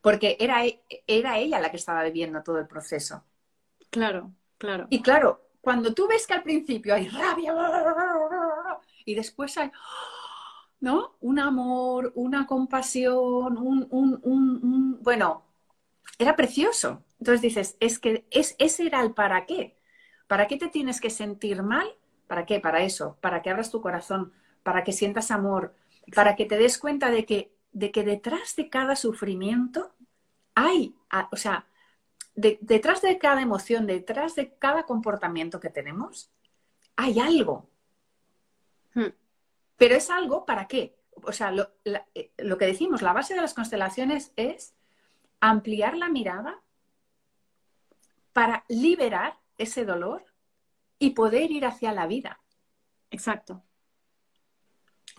porque 0.00 0.36
era, 0.40 0.64
e, 0.64 0.82
era 1.06 1.38
ella 1.38 1.60
la 1.60 1.70
que 1.70 1.76
estaba 1.76 2.02
viviendo 2.04 2.42
todo 2.42 2.58
el 2.58 2.66
proceso. 2.66 3.24
Claro, 3.90 4.32
claro. 4.58 4.86
Y 4.90 5.02
claro, 5.02 5.42
cuando 5.60 5.92
tú 5.94 6.06
ves 6.08 6.26
que 6.26 6.34
al 6.34 6.42
principio 6.42 6.94
hay 6.94 7.08
rabia 7.08 7.54
y 9.04 9.14
después 9.14 9.56
hay, 9.58 9.70
¿no? 10.80 11.16
Un 11.20 11.38
amor, 11.38 12.12
una 12.14 12.46
compasión, 12.46 13.58
un, 13.58 13.86
un, 13.90 14.20
un, 14.22 15.02
bueno, 15.02 15.44
era 16.18 16.36
precioso. 16.36 17.04
Entonces 17.18 17.42
dices, 17.42 17.76
es 17.80 17.98
que 17.98 18.26
es, 18.30 18.56
ese 18.58 18.86
era 18.86 19.02
el 19.02 19.12
para 19.12 19.44
qué. 19.46 19.76
¿Para 20.26 20.46
qué 20.46 20.56
te 20.56 20.68
tienes 20.68 21.00
que 21.00 21.10
sentir 21.10 21.62
mal? 21.62 21.86
¿Para 22.30 22.46
qué? 22.46 22.60
Para 22.60 22.84
eso, 22.84 23.16
para 23.20 23.42
que 23.42 23.50
abras 23.50 23.72
tu 23.72 23.80
corazón, 23.80 24.32
para 24.62 24.84
que 24.84 24.92
sientas 24.92 25.32
amor, 25.32 25.74
para 26.14 26.36
que 26.36 26.46
te 26.46 26.58
des 26.58 26.78
cuenta 26.78 27.10
de 27.10 27.26
que, 27.26 27.52
de 27.72 27.90
que 27.90 28.04
detrás 28.04 28.54
de 28.54 28.70
cada 28.70 28.94
sufrimiento 28.94 29.92
hay, 30.54 30.94
o 31.32 31.36
sea, 31.36 31.66
detrás 32.36 33.02
de 33.02 33.18
cada 33.18 33.42
emoción, 33.42 33.84
detrás 33.84 34.36
de 34.36 34.54
cada 34.54 34.84
comportamiento 34.84 35.58
que 35.58 35.70
tenemos, 35.70 36.30
hay 36.94 37.18
algo. 37.18 37.68
Hmm. 38.94 39.10
Pero 39.76 39.96
es 39.96 40.08
algo 40.08 40.46
para 40.46 40.68
qué? 40.68 40.94
O 41.24 41.32
sea, 41.32 41.50
lo, 41.50 41.72
eh, 41.84 42.30
lo, 42.38 42.58
que 42.58 42.66
decimos, 42.66 43.02
la 43.02 43.12
base 43.12 43.34
de 43.34 43.40
las 43.40 43.54
constelaciones 43.54 44.32
es 44.36 44.72
ampliar 45.40 45.96
la 45.96 46.08
mirada 46.08 46.62
para 48.32 48.64
liberar 48.68 49.36
ese 49.58 49.84
dolor 49.84 50.29
y 51.00 51.10
poder 51.10 51.50
ir 51.50 51.64
hacia 51.64 51.92
la 51.92 52.06
vida. 52.06 52.38
Exacto. 53.10 53.64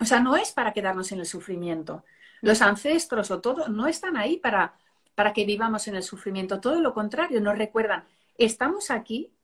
O 0.00 0.06
sea, 0.06 0.20
no 0.20 0.36
es 0.36 0.52
para 0.52 0.72
quedarnos 0.72 1.12
en 1.12 1.18
el 1.18 1.26
sufrimiento. 1.26 2.04
Los 2.40 2.62
ancestros 2.62 3.30
o 3.30 3.40
todo 3.40 3.68
no 3.68 3.86
están 3.86 4.16
ahí 4.16 4.38
para, 4.38 4.78
para 5.14 5.34
que 5.34 5.44
vivamos 5.44 5.86
en 5.88 5.96
el 5.96 6.02
sufrimiento. 6.02 6.60
Todo 6.60 6.80
lo 6.80 6.94
contrario, 6.94 7.40
nos 7.40 7.58
recuerdan, 7.58 8.04
estamos 8.38 8.90
aquí, 8.90 9.34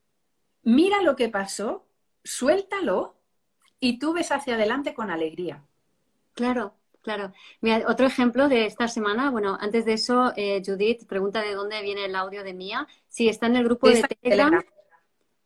mira 0.62 1.02
lo 1.02 1.16
que 1.16 1.28
pasó, 1.28 1.86
suéltalo 2.24 3.16
y 3.80 3.98
tú 3.98 4.12
ves 4.12 4.32
hacia 4.32 4.54
adelante 4.54 4.94
con 4.94 5.10
alegría. 5.10 5.64
Claro, 6.34 6.74
claro. 7.02 7.32
Mira, 7.60 7.84
otro 7.88 8.06
ejemplo 8.06 8.48
de 8.48 8.66
esta 8.66 8.86
semana, 8.86 9.30
bueno, 9.30 9.58
antes 9.60 9.84
de 9.84 9.94
eso, 9.94 10.32
eh, 10.36 10.62
Judith 10.64 11.04
pregunta 11.06 11.42
de 11.42 11.54
dónde 11.54 11.82
viene 11.82 12.04
el 12.04 12.14
audio 12.14 12.44
de 12.44 12.54
Mía. 12.54 12.86
Sí, 13.08 13.28
está 13.28 13.46
en 13.46 13.56
el 13.56 13.64
grupo 13.64 13.88
de 13.88 14.02
Telegram, 14.02 14.62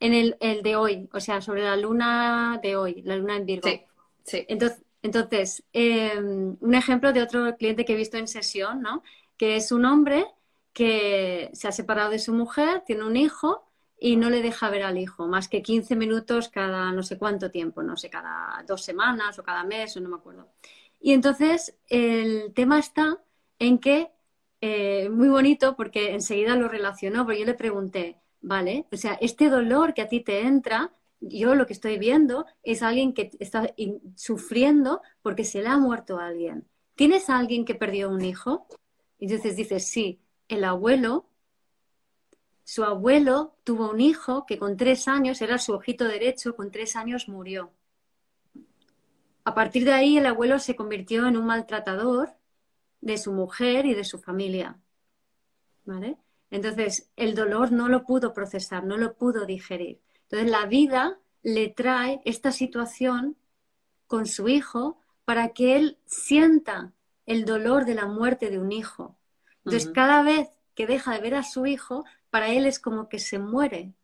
en 0.02 0.14
el, 0.14 0.36
el, 0.40 0.64
de 0.64 0.74
hoy, 0.74 1.08
o 1.12 1.20
sea, 1.20 1.40
sobre 1.40 1.62
la 1.62 1.76
luna 1.76 2.58
de 2.60 2.74
hoy, 2.74 3.02
la 3.02 3.14
luna 3.16 3.36
en 3.36 3.46
Virgo. 3.46 3.68
Sí, 3.68 3.82
sí. 4.24 4.44
Entonces, 4.48 4.82
entonces 5.00 5.62
em, 5.72 6.56
un 6.60 6.74
ejemplo 6.74 7.12
de 7.12 7.22
otro 7.22 7.56
cliente 7.56 7.84
que 7.84 7.92
he 7.92 7.96
visto 7.96 8.16
en 8.16 8.26
sesión, 8.26 8.82
¿no? 8.82 9.04
Que 9.36 9.54
es 9.54 9.70
un 9.70 9.84
hombre 9.84 10.26
que 10.72 11.50
se 11.52 11.68
ha 11.68 11.72
separado 11.72 12.10
de 12.10 12.18
su 12.18 12.34
mujer, 12.34 12.82
tiene 12.84 13.04
un 13.04 13.16
hijo 13.16 13.64
y 13.96 14.16
no 14.16 14.28
le 14.28 14.42
deja 14.42 14.70
ver 14.70 14.82
al 14.82 14.98
hijo, 14.98 15.28
más 15.28 15.48
que 15.48 15.62
15 15.62 15.94
minutos 15.94 16.48
cada 16.48 16.90
no 16.90 17.04
sé 17.04 17.16
cuánto 17.16 17.52
tiempo, 17.52 17.84
no 17.84 17.96
sé, 17.96 18.10
cada 18.10 18.64
dos 18.66 18.82
semanas 18.82 19.38
o 19.38 19.44
cada 19.44 19.62
mes, 19.62 19.96
o 19.96 20.00
no 20.00 20.08
me 20.08 20.16
acuerdo. 20.16 20.48
Y 21.00 21.12
entonces 21.12 21.76
el 21.88 22.52
tema 22.54 22.80
está 22.80 23.22
en 23.60 23.78
que, 23.78 24.10
eh, 24.60 25.08
muy 25.10 25.28
bonito, 25.28 25.76
porque 25.76 26.12
enseguida 26.12 26.56
lo 26.56 26.68
relacionó, 26.68 27.24
porque 27.24 27.38
yo 27.40 27.46
le 27.46 27.54
pregunté, 27.54 28.21
¿vale? 28.42 28.87
O 28.92 28.96
sea, 28.96 29.14
este 29.14 29.48
dolor 29.48 29.94
que 29.94 30.02
a 30.02 30.09
ti 30.09 30.20
te 30.20 30.42
entra, 30.42 30.92
yo 31.20 31.55
lo 31.55 31.66
que 31.66 31.72
estoy 31.72 31.98
viendo 31.98 32.46
es 32.62 32.83
alguien 32.83 33.14
que 33.14 33.31
está 33.40 33.72
sufriendo 34.16 35.00
porque 35.22 35.44
se 35.44 35.62
le 35.62 35.68
ha 35.68 35.78
muerto 35.78 36.18
a 36.18 36.26
alguien. 36.26 36.66
¿Tienes 36.94 37.31
a 37.31 37.38
alguien 37.38 37.64
que 37.64 37.74
perdió 37.74 38.11
un 38.11 38.24
hijo? 38.24 38.66
Y 39.18 39.26
entonces 39.26 39.57
dices, 39.57 39.87
sí, 39.87 40.20
el 40.48 40.64
abuelo 40.64 41.26
su 42.64 42.85
abuelo 42.85 43.57
tuvo 43.64 43.90
un 43.90 44.00
hijo 44.00 44.46
que 44.46 44.59
con 44.59 44.76
tres 44.76 45.09
años, 45.09 45.42
era 45.42 45.59
su 45.59 45.72
ojito 45.72 46.05
derecho, 46.05 46.55
con 46.57 46.70
tres 46.70 46.96
años 46.96 47.28
murió. 47.28 47.72
A 49.44 49.55
partir 49.55 49.85
de 49.85 49.92
ahí 49.92 50.16
el 50.16 50.26
abuelo 50.26 50.59
se 50.59 50.76
convirtió 50.76 51.26
en 51.26 51.37
un 51.37 51.46
maltratador 51.46 52.35
de 53.00 53.18
su 53.18 53.33
mujer 53.33 53.87
y 53.87 53.94
de 53.94 54.05
su 54.05 54.18
familia. 54.18 54.78
¿Vale? 55.85 56.16
Entonces, 56.52 57.08
el 57.16 57.34
dolor 57.34 57.72
no 57.72 57.88
lo 57.88 58.04
pudo 58.04 58.34
procesar, 58.34 58.84
no 58.84 58.98
lo 58.98 59.14
pudo 59.14 59.46
digerir. 59.46 60.02
Entonces, 60.24 60.50
la 60.50 60.66
vida 60.66 61.18
le 61.42 61.68
trae 61.68 62.20
esta 62.26 62.52
situación 62.52 63.38
con 64.06 64.26
su 64.26 64.48
hijo 64.48 65.00
para 65.24 65.54
que 65.54 65.76
él 65.76 65.96
sienta 66.04 66.92
el 67.24 67.46
dolor 67.46 67.86
de 67.86 67.94
la 67.94 68.04
muerte 68.04 68.50
de 68.50 68.58
un 68.58 68.70
hijo. 68.70 69.16
Entonces, 69.64 69.90
cada 69.94 70.22
vez 70.22 70.50
que 70.74 70.86
deja 70.86 71.14
de 71.14 71.20
ver 71.20 71.36
a 71.36 71.42
su 71.42 71.64
hijo, 71.64 72.04
para 72.28 72.50
él 72.50 72.66
es 72.66 72.78
como 72.78 73.08
que 73.08 73.18
se 73.18 73.38
muere. 73.38 73.94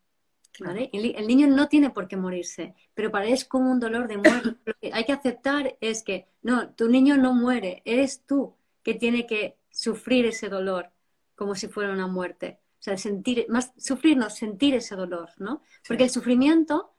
El, 0.58 1.26
niño 1.26 1.48
no 1.48 1.68
tiene 1.68 1.90
por 1.90 2.08
qué 2.08 2.16
morirse, 2.16 2.74
pero 2.94 3.11
para 3.11 3.26
él 3.26 3.34
es 3.34 3.44
como 3.44 3.70
un 3.70 3.78
dolor 3.78 4.08
de 4.08 4.16
muerte. 4.16 4.56
Lo 4.64 4.72
que 4.80 4.90
hay 4.94 5.04
que 5.04 5.12
aceptar 5.12 5.76
es 5.82 6.02
que, 6.02 6.26
no, 6.40 6.70
tu 6.70 6.88
niño 6.88 7.18
no 7.18 7.34
muere, 7.34 7.82
eres 7.84 8.24
tú 8.24 8.54
que 8.82 8.94
tiene 8.94 9.26
que 9.26 9.58
sufrir 9.70 10.24
ese 10.24 10.48
dolor 10.48 10.90
como 11.38 11.55
si 11.55 11.68
fuera 11.68 11.92
una 11.92 12.09
muerte. 12.09 12.59
O 12.81 12.83
sea, 12.83 12.98
sentir, 12.98 13.46
más 13.48 13.72
sufrir, 13.79 14.16
no, 14.16 14.29
sentir 14.29 14.74
ese 14.74 14.96
dolor, 14.96 15.31
¿no? 15.38 15.62
Porque 15.87 16.05
el 16.05 16.11
sufrimiento 16.11 16.92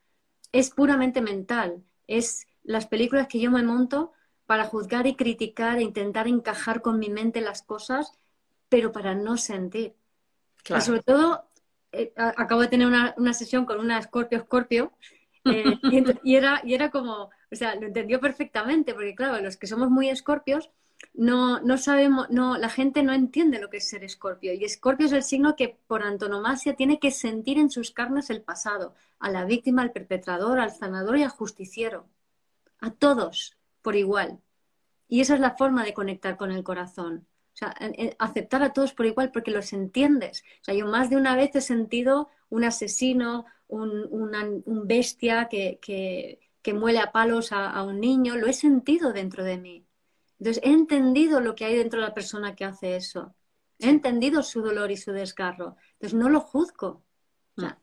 es 0.51 0.71
puramente 0.71 1.21
mental, 1.21 1.83
es 2.07 2.47
las 2.63 2.87
películas 2.87 3.27
que 3.27 3.39
yo 3.39 3.51
me 3.51 3.63
monto 3.63 4.13
para 4.45 4.65
juzgar 4.65 5.07
y 5.07 5.15
criticar 5.15 5.77
e 5.77 5.83
intentar 5.83 6.27
encajar 6.27 6.81
con 6.81 6.99
mi 6.99 7.09
mente 7.09 7.41
las 7.41 7.61
cosas, 7.61 8.13
pero 8.69 8.91
para 8.91 9.13
no 9.13 9.37
sentir. 9.37 9.93
Y 10.69 10.81
sobre 10.81 11.01
todo, 11.01 11.45
eh, 11.91 12.13
acabo 12.15 12.61
de 12.61 12.67
tener 12.67 12.87
una, 12.87 13.33
sesión 13.33 13.65
con 13.65 13.79
una 13.79 14.01
Scorpio 14.01 14.39
Scorpio 14.39 14.91
eh, 15.45 15.77
y, 16.23 16.35
era, 16.35 16.61
y 16.63 16.73
era 16.73 16.91
como, 16.91 17.29
o 17.51 17.55
sea, 17.55 17.75
lo 17.75 17.87
entendió 17.87 18.19
perfectamente, 18.19 18.93
porque 18.93 19.15
claro, 19.15 19.41
los 19.41 19.57
que 19.57 19.67
somos 19.67 19.89
muy 19.89 20.09
escorpios, 20.09 20.71
no, 21.13 21.59
no 21.61 21.77
sabemos, 21.77 22.29
no, 22.29 22.57
la 22.57 22.69
gente 22.69 23.03
no 23.03 23.13
entiende 23.13 23.59
lo 23.59 23.69
que 23.69 23.77
es 23.77 23.89
ser 23.89 24.03
escorpio. 24.03 24.53
Y 24.53 24.63
escorpio 24.63 25.07
es 25.07 25.11
el 25.11 25.23
signo 25.23 25.55
que 25.55 25.77
por 25.87 26.03
antonomasia 26.03 26.75
tiene 26.75 26.99
que 26.99 27.11
sentir 27.11 27.57
en 27.57 27.69
sus 27.69 27.91
carnes 27.91 28.29
el 28.29 28.41
pasado, 28.41 28.95
a 29.19 29.29
la 29.29 29.45
víctima, 29.45 29.81
al 29.81 29.91
perpetrador, 29.91 30.59
al 30.59 30.71
sanador 30.71 31.17
y 31.17 31.23
al 31.23 31.29
justiciero. 31.29 32.07
A 32.79 32.91
todos, 32.91 33.57
por 33.81 33.95
igual. 33.95 34.39
Y 35.07 35.21
esa 35.21 35.33
es 35.33 35.39
la 35.39 35.57
forma 35.57 35.83
de 35.83 35.93
conectar 35.93 36.37
con 36.37 36.51
el 36.51 36.63
corazón. 36.63 37.27
O 37.53 37.57
sea, 37.59 37.75
aceptar 38.19 38.63
a 38.63 38.71
todos 38.71 38.93
por 38.93 39.05
igual 39.05 39.31
porque 39.31 39.51
los 39.51 39.73
entiendes. 39.73 40.43
O 40.61 40.63
sea, 40.63 40.75
yo 40.75 40.87
más 40.87 41.09
de 41.09 41.17
una 41.17 41.35
vez 41.35 41.53
he 41.55 41.61
sentido 41.61 42.29
un 42.49 42.63
asesino, 42.63 43.45
un, 43.67 44.31
bestia 44.85 45.49
que, 45.49 45.79
que, 45.81 46.73
muele 46.73 46.99
a 46.99 47.11
palos 47.11 47.51
a, 47.51 47.83
un 47.83 47.99
niño, 47.99 48.37
lo 48.37 48.47
he 48.47 48.53
sentido 48.53 49.11
dentro 49.11 49.43
de 49.43 49.57
mí. 49.57 49.85
Entonces, 50.39 50.63
he 50.63 50.71
entendido 50.71 51.41
lo 51.41 51.55
que 51.55 51.65
hay 51.65 51.77
dentro 51.77 51.99
de 51.99 52.07
la 52.07 52.13
persona 52.13 52.55
que 52.55 52.65
hace 52.65 52.95
eso. 52.95 53.35
He 53.77 53.89
entendido 53.89 54.43
su 54.43 54.61
dolor 54.61 54.91
y 54.91 54.97
su 54.97 55.11
desgarro. 55.11 55.75
Entonces, 55.93 56.17
no 56.17 56.29
lo 56.29 56.39
juzgo. 56.41 57.03
O 57.55 57.61
sea, 57.61 57.79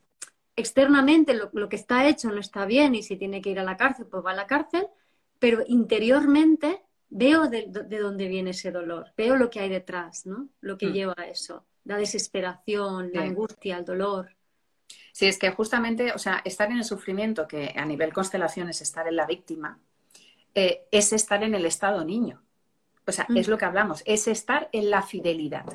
externamente 0.56 1.34
lo, 1.34 1.50
lo, 1.52 1.68
que 1.68 1.76
está 1.76 2.08
hecho 2.08 2.30
no 2.30 2.40
está 2.40 2.64
bien 2.66 2.94
y 2.94 3.02
si 3.02 3.16
tiene 3.16 3.42
que 3.42 3.50
ir 3.50 3.60
a 3.60 3.64
la 3.64 3.76
cárcel, 3.76 4.06
pues 4.06 4.24
va 4.24 4.32
a 4.32 4.36
la 4.36 4.46
cárcel, 4.46 4.86
pero 5.38 5.62
interiormente 5.66 6.82
veo 7.08 7.48
de, 7.48 7.66
dónde 7.68 8.28
viene 8.28 8.50
ese 8.50 8.70
dolor, 8.70 9.12
veo 9.16 9.36
lo 9.36 9.50
que 9.50 9.60
hay 9.60 9.68
detrás, 9.68 10.26
¿no? 10.26 10.48
Lo 10.60 10.76
que 10.76 10.86
mm. 10.86 10.92
lleva 10.92 11.14
a 11.16 11.28
eso, 11.28 11.64
la 11.84 11.96
desesperación, 11.96 13.10
la 13.12 13.22
angustia, 13.22 13.78
el 13.78 13.84
dolor. 13.84 14.34
Sí, 15.12 15.26
es 15.26 15.38
que 15.38 15.50
justamente, 15.50 16.12
o 16.12 16.18
sea, 16.18 16.42
estar 16.44 16.70
en 16.70 16.78
el 16.78 16.84
sufrimiento, 16.84 17.46
que 17.48 17.72
a 17.76 17.84
nivel 17.84 18.12
constelación 18.12 18.68
es 18.68 18.82
estar 18.82 19.06
en 19.08 19.16
la 19.16 19.26
víctima, 19.26 19.78
eh, 20.54 20.86
es 20.90 21.12
estar 21.12 21.42
en 21.42 21.54
el 21.54 21.64
estado 21.64 22.04
niño. 22.04 22.42
O 23.06 23.12
sea, 23.12 23.26
es 23.34 23.48
mm. 23.48 23.50
lo 23.50 23.58
que 23.58 23.64
hablamos, 23.64 24.02
es 24.06 24.26
estar 24.28 24.68
en 24.72 24.90
la 24.90 25.02
fidelidad. 25.02 25.66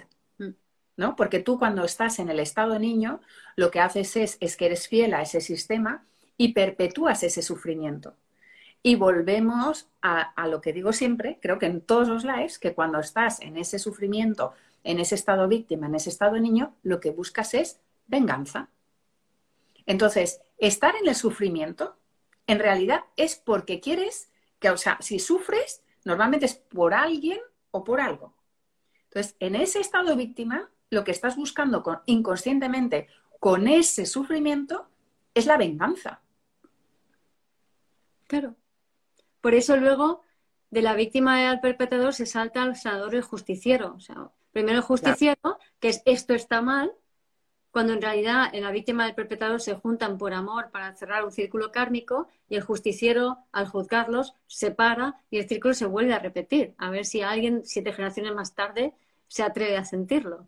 ¿No? 0.98 1.16
Porque 1.16 1.40
tú 1.40 1.58
cuando 1.58 1.84
estás 1.86 2.20
en 2.20 2.30
el 2.30 2.40
estado 2.40 2.78
niño, 2.78 3.22
lo 3.56 3.72
que 3.72 3.80
haces 3.80 4.16
es, 4.18 4.38
es 4.40 4.58
que 4.58 4.68
eres 4.68 4.88
fiel 4.88 5.14
a 5.14 5.22
ese 5.22 5.42
sistema 5.42 6.06
y 6.38 6.54
perpetúas 6.54 7.24
ese 7.24 7.42
sufrimiento. 7.42 8.16
Y 8.84 8.96
volvemos 8.96 9.88
a, 10.02 10.34
lo 10.48 10.60
que 10.60 10.74
digo 10.74 10.92
siempre, 10.92 11.38
creo 11.42 11.60
que 11.60 11.68
en 11.68 11.82
todos 11.82 12.08
los 12.08 12.24
lives, 12.24 12.58
que 12.58 12.74
cuando 12.74 13.00
estás 13.00 13.40
en 13.42 13.58
ese 13.58 13.78
sufrimiento, 13.78 14.54
en 14.84 15.00
ese 15.00 15.16
estado 15.16 15.48
víctima, 15.48 15.86
en 15.86 15.96
ese 15.96 16.10
estado 16.10 16.40
niño, 16.40 16.76
lo 16.82 17.00
que 17.00 17.12
buscas 17.12 17.54
es 17.54 17.80
venganza. 18.08 18.70
Entonces, 19.86 20.42
estar 20.58 20.96
en 20.96 21.08
el 21.08 21.16
sufrimiento, 21.16 21.96
en 22.48 22.58
realidad 22.58 23.02
es 23.18 23.36
porque 23.36 23.80
quieres 23.80 24.32
que, 24.60 24.72
o 24.72 24.78
sea, 24.78 24.98
si 25.00 25.20
sufres, 25.20 25.84
normalmente 26.06 26.46
es 26.46 26.56
por 26.56 26.94
alguien 26.94 27.40
o 27.72 27.84
por 27.84 28.02
algo. 28.02 28.34
Entonces, 29.06 29.36
en 29.40 29.56
ese 29.56 29.80
estado 29.80 30.16
víctima 30.16 30.70
lo 30.90 31.04
que 31.04 31.12
estás 31.12 31.36
buscando 31.36 31.84
inconscientemente 32.06 33.08
con 33.40 33.68
ese 33.68 34.06
sufrimiento 34.06 34.88
es 35.34 35.46
la 35.46 35.58
venganza. 35.58 36.22
Claro. 38.28 38.56
Por 39.42 39.56
eso 39.56 39.76
luego 39.78 40.22
de 40.70 40.82
la 40.82 40.94
víctima 40.94 41.50
al 41.50 41.60
perpetrador 41.60 42.14
se 42.14 42.26
salta 42.26 42.62
al 42.62 42.76
sanador 42.76 43.16
el 43.16 43.24
justiciero. 43.24 43.94
O 43.96 44.00
sea, 44.00 44.30
primero 44.52 44.78
el 44.78 44.84
justiciero, 44.84 45.60
que 45.80 45.90
es 45.90 46.02
esto 46.06 46.34
está 46.34 46.62
mal, 46.62 46.94
cuando 47.72 47.94
en 47.94 48.02
realidad 48.02 48.50
en 48.54 48.64
la 48.64 48.72
víctima 48.72 49.06
del 49.06 49.16
perpetrador 49.16 49.62
se 49.62 49.76
juntan 49.76 50.18
por 50.18 50.34
amor 50.34 50.72
para 50.72 50.94
cerrar 50.94 51.24
un 51.24 51.32
círculo 51.32 51.72
kármico 51.72 52.28
y 52.50 52.56
el 52.56 52.62
justiciero, 52.62 53.38
al 53.54 53.68
juzgarlos, 53.68 54.34
se 54.48 54.72
para 54.72 55.16
y 55.30 55.40
el 55.40 55.48
círculo 55.48 55.74
se 55.74 55.86
vuelve 55.86 56.14
a 56.14 56.20
repetir. 56.20 56.74
A 56.78 56.90
ver 56.90 57.06
si 57.06 57.22
alguien, 57.22 57.62
siete 57.64 57.94
generaciones 57.94 58.36
más 58.36 58.54
tarde, 58.54 58.94
se 59.28 59.44
atreve 59.44 59.78
a 59.78 59.86
sentirlo. 59.86 60.48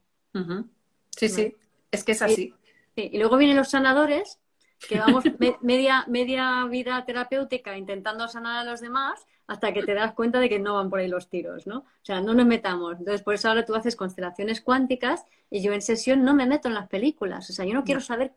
Sí, 1.16 1.30
sí, 1.30 1.56
es 1.92 2.04
que 2.04 2.12
es 2.12 2.22
así. 2.22 2.54
Y, 2.96 3.18
luego 3.18 3.38
vienen 3.38 3.56
los 3.56 3.70
sanadores, 3.70 4.40
que 4.88 5.00
vamos 5.00 5.24
media, 5.62 6.04
media 6.08 6.66
vida 6.66 7.06
terapéutica 7.06 7.78
intentando 7.78 8.28
sanar 8.28 8.58
a 8.60 8.70
los 8.70 8.82
demás 8.82 9.26
hasta 9.48 9.74
que 9.74 9.84
te 9.84 9.94
das 9.94 10.14
cuenta 10.14 10.40
de 10.40 10.50
que 10.50 10.60
no 10.60 10.76
van 10.76 10.90
por 10.90 11.00
ahí 11.00 11.08
los 11.08 11.30
tiros, 11.30 11.68
¿no? 11.68 11.80
O 11.80 12.04
sea, 12.06 12.22
no 12.22 12.34
nos 12.34 12.46
metamos. 12.46 12.98
Entonces, 13.00 13.22
por 13.22 13.34
eso 13.34 13.50
ahora 13.50 13.66
tú 13.66 13.76
haces 13.76 13.96
constelaciones 13.96 14.62
cuánticas 14.62 15.26
y 15.50 15.62
yo 15.62 15.74
en 15.74 15.82
sesión 15.82 16.24
no 16.24 16.34
me 16.34 16.46
meto 16.46 16.68
en 16.68 16.76
las 16.76 16.88
películas. 16.88 17.50
O 17.50 17.54
sea, 17.54 17.66
yo 17.66 17.74
no 17.74 17.84
quiero 17.84 18.02
saber 18.02 18.34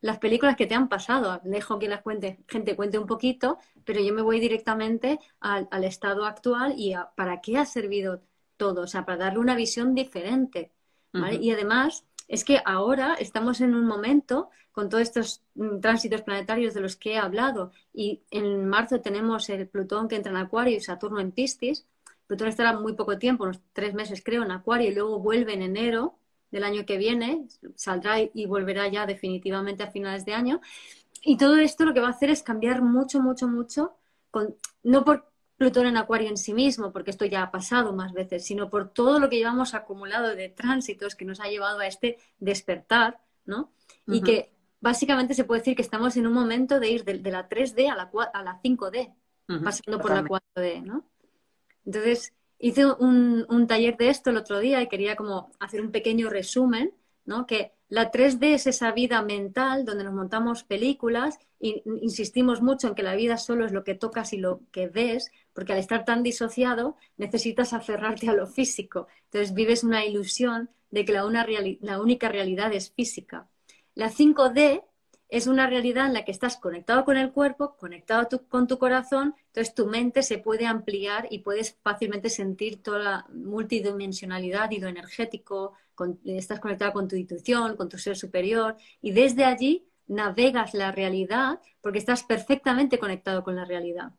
las 0.00 0.18
películas 0.18 0.56
que 0.56 0.66
te 0.66 0.74
han 0.74 0.88
pasado. 0.88 1.40
Dejo 1.44 1.78
que 1.78 1.88
la 1.88 2.02
cuente, 2.02 2.38
gente 2.48 2.76
cuente 2.76 2.98
un 2.98 3.06
poquito, 3.06 3.58
pero 3.84 4.00
yo 4.00 4.12
me 4.14 4.22
voy 4.22 4.40
directamente 4.40 5.18
al, 5.40 5.84
estado 5.84 6.24
actual 6.26 6.74
y 6.78 6.92
a, 6.92 7.10
para 7.16 7.40
qué 7.40 7.58
ha 7.58 7.66
servido 7.66 8.22
todo. 8.56 8.82
O 8.82 8.86
sea, 8.86 9.04
para 9.04 9.18
darle 9.18 9.40
una 9.40 9.54
visión 9.54 9.94
diferente. 9.94 10.72
Y 11.40 11.50
además, 11.50 12.04
es 12.28 12.44
que 12.44 12.60
ahora 12.64 13.14
estamos 13.14 13.60
en 13.60 13.74
un 13.74 13.86
momento 13.86 14.50
con 14.72 14.88
todos 14.88 15.02
estos 15.02 15.42
mm, 15.54 15.80
tránsitos 15.80 16.22
planetarios 16.22 16.74
de 16.74 16.80
los 16.80 16.96
que 16.96 17.12
he 17.12 17.18
hablado 17.18 17.72
y 17.94 18.22
en 18.30 18.68
marzo 18.68 19.00
tenemos 19.00 19.48
el 19.48 19.68
Plutón 19.68 20.08
que 20.08 20.16
entra 20.16 20.32
en 20.32 20.38
Acuario 20.38 20.76
y 20.76 20.80
Saturno 20.80 21.20
en 21.20 21.32
Piscis. 21.32 21.86
Plutón 22.26 22.48
estará 22.48 22.78
muy 22.78 22.94
poco 22.94 23.18
tiempo, 23.18 23.44
unos 23.44 23.60
tres 23.72 23.94
meses 23.94 24.22
creo, 24.24 24.42
en 24.42 24.50
Acuario 24.50 24.90
y 24.90 24.94
luego 24.94 25.18
vuelve 25.20 25.54
en 25.54 25.62
enero 25.62 26.18
del 26.50 26.64
año 26.64 26.84
que 26.86 26.98
viene, 26.98 27.46
saldrá 27.74 28.16
y 28.20 28.46
volverá 28.46 28.88
ya 28.88 29.06
definitivamente 29.06 29.82
a 29.82 29.90
finales 29.90 30.24
de 30.24 30.34
año. 30.34 30.60
Y 31.22 31.36
todo 31.36 31.56
esto 31.56 31.84
lo 31.84 31.94
que 31.94 32.00
va 32.00 32.08
a 32.08 32.10
hacer 32.10 32.30
es 32.30 32.42
cambiar 32.42 32.82
mucho, 32.82 33.20
mucho, 33.20 33.48
mucho, 33.48 33.96
con, 34.30 34.56
no 34.82 35.04
por 35.04 35.30
Plutón 35.56 35.86
en 35.86 35.96
Acuario 35.96 36.28
en 36.28 36.36
sí 36.36 36.52
mismo, 36.52 36.92
porque 36.92 37.10
esto 37.10 37.24
ya 37.24 37.42
ha 37.42 37.50
pasado 37.50 37.92
más 37.92 38.12
veces, 38.12 38.44
sino 38.44 38.68
por 38.68 38.90
todo 38.90 39.18
lo 39.18 39.30
que 39.30 39.38
llevamos 39.38 39.74
acumulado 39.74 40.34
de 40.34 40.48
tránsitos 40.48 41.14
que 41.14 41.24
nos 41.24 41.40
ha 41.40 41.48
llevado 41.48 41.78
a 41.80 41.86
este 41.86 42.18
despertar, 42.38 43.20
¿no? 43.44 43.72
Y 44.06 44.20
que 44.20 44.52
básicamente 44.80 45.34
se 45.34 45.44
puede 45.44 45.60
decir 45.60 45.74
que 45.74 45.82
estamos 45.82 46.16
en 46.16 46.26
un 46.26 46.32
momento 46.32 46.78
de 46.78 46.90
ir 46.90 47.04
de, 47.04 47.30
la 47.30 47.48
3D 47.48 47.90
a 47.90 47.96
la, 47.96 48.10
a 48.32 48.42
la 48.42 48.60
5D, 48.62 49.14
pasando 49.64 49.98
por 49.98 50.10
la 50.10 50.24
4D, 50.24 50.82
¿no? 50.82 51.04
Entonces, 51.84 52.34
hice 52.58 52.86
un, 52.86 53.46
un, 53.48 53.66
taller 53.66 53.96
de 53.96 54.10
esto 54.10 54.30
el 54.30 54.36
otro 54.36 54.58
día 54.58 54.82
y 54.82 54.88
quería 54.88 55.16
como 55.16 55.50
hacer 55.58 55.80
un 55.80 55.90
pequeño 55.90 56.28
resumen, 56.28 56.92
¿no? 57.24 57.46
Que 57.46 57.72
la 57.88 58.10
3D 58.10 58.54
es 58.54 58.66
esa 58.66 58.92
vida 58.92 59.22
mental 59.22 59.84
donde 59.84 60.04
nos 60.04 60.14
montamos 60.14 60.64
películas 60.64 61.38
e 61.60 61.82
insistimos 62.02 62.60
mucho 62.60 62.88
en 62.88 62.94
que 62.94 63.02
la 63.02 63.14
vida 63.14 63.36
solo 63.36 63.64
es 63.64 63.72
lo 63.72 63.84
que 63.84 63.94
tocas 63.94 64.32
y 64.32 64.38
lo 64.38 64.60
que 64.72 64.88
ves, 64.88 65.30
porque 65.56 65.72
al 65.72 65.78
estar 65.78 66.04
tan 66.04 66.22
disociado 66.22 66.96
necesitas 67.16 67.72
aferrarte 67.72 68.28
a 68.28 68.34
lo 68.34 68.46
físico. 68.46 69.08
Entonces 69.24 69.54
vives 69.54 69.84
una 69.84 70.04
ilusión 70.04 70.68
de 70.90 71.06
que 71.06 71.14
la, 71.14 71.24
única 71.24 72.28
realidad 72.28 72.74
es 72.74 72.92
física. 72.92 73.48
La 73.94 74.10
5D 74.10 74.84
es 75.30 75.46
una 75.46 75.66
realidad 75.66 76.06
en 76.06 76.12
la 76.12 76.26
que 76.26 76.30
estás 76.30 76.58
conectado 76.58 77.06
con 77.06 77.16
el 77.16 77.32
cuerpo, 77.32 77.74
conectado 77.78 78.28
con 78.50 78.66
tu 78.66 78.78
corazón, 78.78 79.34
entonces 79.46 79.74
tu 79.74 79.86
mente 79.86 80.22
se 80.22 80.36
puede 80.36 80.66
ampliar 80.66 81.26
y 81.30 81.38
puedes 81.38 81.78
fácilmente 81.82 82.28
sentir 82.28 82.82
toda 82.82 82.98
la 82.98 83.26
multidimensionalidad 83.32 84.70
y 84.72 84.78
lo 84.78 84.88
energético, 84.88 85.72
estás 86.26 86.60
conectado 86.60 86.92
con 86.92 87.08
tu 87.08 87.16
intuición, 87.16 87.76
con 87.76 87.88
tu 87.88 87.96
ser 87.96 88.14
superior 88.14 88.76
y 89.00 89.12
desde 89.12 89.44
allí 89.44 89.88
navegas 90.06 90.74
la 90.74 90.92
realidad 90.92 91.60
porque 91.80 91.98
estás 91.98 92.24
perfectamente 92.24 92.98
conectado 92.98 93.42
con 93.42 93.56
la 93.56 93.64
realidad. 93.64 94.12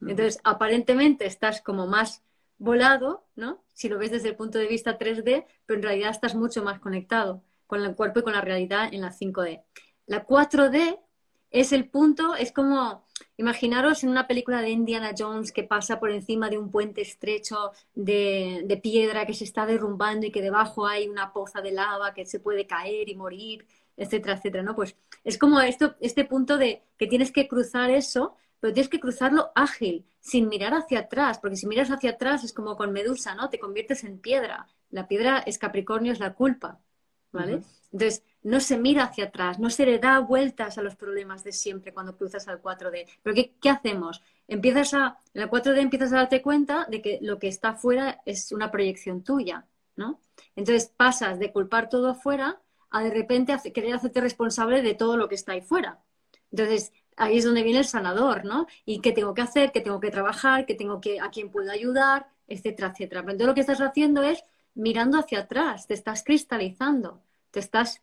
Entonces, 0.00 0.40
aparentemente 0.44 1.26
estás 1.26 1.60
como 1.60 1.86
más 1.86 2.22
volado, 2.58 3.24
¿no? 3.34 3.62
Si 3.74 3.88
lo 3.88 3.98
ves 3.98 4.10
desde 4.10 4.28
el 4.28 4.36
punto 4.36 4.58
de 4.58 4.66
vista 4.66 4.98
3D, 4.98 5.44
pero 5.66 5.78
en 5.78 5.82
realidad 5.82 6.10
estás 6.10 6.34
mucho 6.34 6.62
más 6.62 6.80
conectado 6.80 7.42
con 7.66 7.82
el 7.82 7.94
cuerpo 7.94 8.20
y 8.20 8.22
con 8.22 8.32
la 8.32 8.40
realidad 8.40 8.92
en 8.92 9.02
la 9.02 9.12
5D. 9.12 9.62
La 10.06 10.26
4D 10.26 10.98
es 11.50 11.72
el 11.72 11.88
punto, 11.88 12.34
es 12.34 12.52
como, 12.52 13.04
imaginaros 13.36 14.04
en 14.04 14.10
una 14.10 14.26
película 14.26 14.60
de 14.60 14.70
Indiana 14.70 15.12
Jones 15.16 15.52
que 15.52 15.62
pasa 15.62 15.98
por 15.98 16.10
encima 16.10 16.48
de 16.50 16.58
un 16.58 16.70
puente 16.70 17.00
estrecho 17.02 17.72
de, 17.94 18.80
piedra 18.82 19.26
que 19.26 19.34
se 19.34 19.44
está 19.44 19.66
derrumbando 19.66 20.26
y 20.26 20.30
que 20.30 20.42
debajo 20.42 20.86
hay 20.86 21.08
una 21.08 21.32
poza 21.32 21.60
de 21.60 21.72
lava 21.72 22.14
que 22.14 22.26
se 22.26 22.40
puede 22.40 22.66
caer 22.66 23.08
y 23.08 23.14
morir, 23.14 23.66
etcétera, 23.96 24.34
etcétera, 24.34 24.62
¿no? 24.62 24.76
Pues 24.76 24.96
es 25.24 25.38
como 25.38 25.60
esto, 25.60 25.96
este 26.00 26.24
punto 26.24 26.58
de 26.58 26.82
que 26.98 27.06
tienes 27.06 27.32
que 27.32 27.48
cruzar 27.48 27.90
eso, 27.90 28.36
pero 28.60 28.72
tienes 28.72 28.88
que 28.88 29.00
cruzarlo 29.00 29.50
ágil, 29.54 30.06
sin 30.20 30.48
mirar 30.48 30.74
hacia 30.74 31.00
atrás, 31.00 31.38
porque 31.38 31.56
si 31.56 31.66
miras 31.66 31.90
hacia 31.90 32.10
atrás 32.10 32.44
es 32.44 32.52
como 32.52 32.76
con 32.76 32.92
Medusa, 32.92 33.34
¿no? 33.34 33.48
Te 33.48 33.58
conviertes 33.58 34.04
en 34.04 34.18
piedra. 34.18 34.66
La 34.90 35.06
piedra 35.06 35.38
es 35.38 35.58
Capricornio, 35.58 36.12
es 36.12 36.20
la 36.20 36.34
culpa, 36.34 36.80
¿vale? 37.32 37.62
Entonces, 37.92 38.24
no 38.42 38.60
se 38.60 38.78
mira 38.78 39.04
hacia 39.04 39.24
atrás, 39.24 39.58
no 39.58 39.70
se 39.70 39.86
le 39.86 39.98
da 39.98 40.18
vueltas 40.20 40.78
a 40.78 40.82
los 40.82 40.96
problemas 40.96 41.42
de 41.44 41.52
siempre 41.52 41.92
cuando 41.92 42.16
cruzas 42.16 42.46
al 42.48 42.62
4D. 42.62 43.06
Pero 43.22 43.34
¿qué, 43.60 43.70
hacemos? 43.70 44.22
Empiezas 44.46 44.94
a, 44.94 45.18
en 45.34 45.40
la 45.40 45.50
4D 45.50 45.78
empiezas 45.78 46.12
a 46.12 46.16
darte 46.16 46.42
cuenta 46.42 46.86
de 46.88 47.02
que 47.02 47.18
lo 47.22 47.38
que 47.38 47.48
está 47.48 47.70
afuera 47.70 48.20
es 48.24 48.52
una 48.52 48.70
proyección 48.70 49.22
tuya, 49.22 49.66
¿no? 49.96 50.20
Entonces 50.54 50.92
pasas 50.96 51.38
de 51.38 51.52
culpar 51.52 51.88
todo 51.88 52.08
afuera 52.08 52.60
a 52.90 53.02
de 53.02 53.10
repente 53.10 53.56
querer 53.72 53.94
hacerte 53.94 54.20
responsable 54.20 54.82
de 54.82 54.94
todo 54.94 55.16
lo 55.16 55.28
que 55.28 55.34
está 55.34 55.52
ahí 55.52 55.62
fuera. 55.62 56.00
Entonces, 56.50 56.92
ahí 57.16 57.38
es 57.38 57.44
donde 57.44 57.62
viene 57.62 57.80
el 57.80 57.84
sanador, 57.84 58.44
¿no? 58.44 58.66
Y 58.84 59.00
qué 59.00 59.12
tengo 59.12 59.34
que 59.34 59.42
hacer, 59.42 59.72
qué 59.72 59.80
tengo 59.80 60.00
que 60.00 60.10
trabajar, 60.10 60.66
qué 60.66 60.74
tengo 60.74 61.00
que, 61.00 61.20
a 61.20 61.30
quién 61.30 61.50
puedo 61.50 61.70
ayudar, 61.70 62.28
etcétera, 62.46 62.92
etcétera. 62.92 63.22
Pero 63.22 63.32
entonces 63.32 63.46
lo 63.46 63.54
que 63.54 63.60
estás 63.60 63.80
haciendo 63.80 64.22
es 64.22 64.44
mirando 64.74 65.18
hacia 65.18 65.40
atrás, 65.40 65.86
te 65.86 65.94
estás 65.94 66.22
cristalizando, 66.22 67.22
te 67.50 67.60
estás 67.60 68.02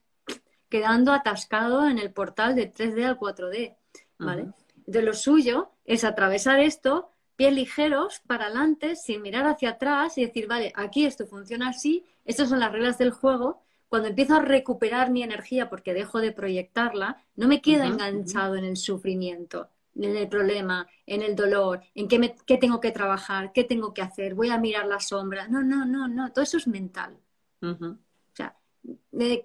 quedando 0.69 1.13
atascado 1.13 1.87
en 1.87 1.99
el 1.99 2.11
portal 2.11 2.55
de 2.55 2.73
3D 2.73 3.05
al 3.05 3.19
4D, 3.19 3.75
¿vale? 4.17 4.47
De 4.87 5.01
lo 5.03 5.13
suyo 5.13 5.69
es 5.85 6.03
atravesar 6.03 6.59
esto, 6.59 7.11
pies 7.35 7.53
ligeros 7.53 8.21
para 8.25 8.45
adelante, 8.45 8.95
sin 8.95 9.21
mirar 9.21 9.45
hacia 9.45 9.71
atrás 9.71 10.17
y 10.17 10.25
decir, 10.25 10.47
vale, 10.47 10.73
aquí 10.75 11.05
esto 11.05 11.27
funciona 11.27 11.69
así, 11.69 12.03
estas 12.25 12.49
son 12.49 12.59
las 12.59 12.71
reglas 12.71 12.97
del 12.97 13.11
juego. 13.11 13.61
Cuando 13.93 14.09
empiezo 14.09 14.33
a 14.33 14.39
recuperar 14.39 15.11
mi 15.11 15.21
energía 15.21 15.69
porque 15.69 15.93
dejo 15.93 16.19
de 16.19 16.31
proyectarla, 16.31 17.23
no 17.35 17.47
me 17.47 17.61
quedo 17.61 17.83
enganchado 17.83 18.55
en 18.55 18.65
el 18.65 18.75
sufrimiento, 18.75 19.69
en 19.95 20.17
el 20.17 20.27
problema, 20.27 20.87
en 21.05 21.21
el 21.21 21.35
dolor, 21.35 21.83
en 21.93 22.07
qué, 22.07 22.17
me, 22.17 22.33
qué 22.47 22.57
tengo 22.57 22.79
que 22.79 22.89
trabajar, 22.89 23.51
qué 23.53 23.63
tengo 23.63 23.93
que 23.93 24.01
hacer, 24.01 24.33
voy 24.33 24.49
a 24.49 24.57
mirar 24.57 24.87
la 24.87 24.99
sombra. 24.99 25.47
No, 25.47 25.61
no, 25.61 25.85
no, 25.85 26.07
no, 26.07 26.31
todo 26.31 26.41
eso 26.41 26.57
es 26.57 26.67
mental. 26.67 27.19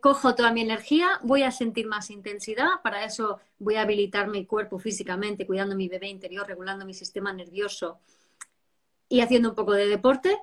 Cojo 0.00 0.34
toda 0.34 0.50
mi 0.50 0.62
energía, 0.62 1.20
voy 1.22 1.42
a 1.42 1.50
sentir 1.50 1.86
más 1.86 2.08
intensidad, 2.08 2.80
para 2.82 3.04
eso 3.04 3.40
voy 3.58 3.74
a 3.74 3.82
habilitar 3.82 4.28
mi 4.28 4.46
cuerpo 4.46 4.78
físicamente, 4.78 5.46
cuidando 5.46 5.76
mi 5.76 5.90
bebé 5.90 6.08
interior, 6.08 6.46
regulando 6.46 6.86
mi 6.86 6.94
sistema 6.94 7.34
nervioso 7.34 7.98
y 9.10 9.20
haciendo 9.20 9.50
un 9.50 9.54
poco 9.54 9.74
de 9.74 9.88
deporte 9.88 10.38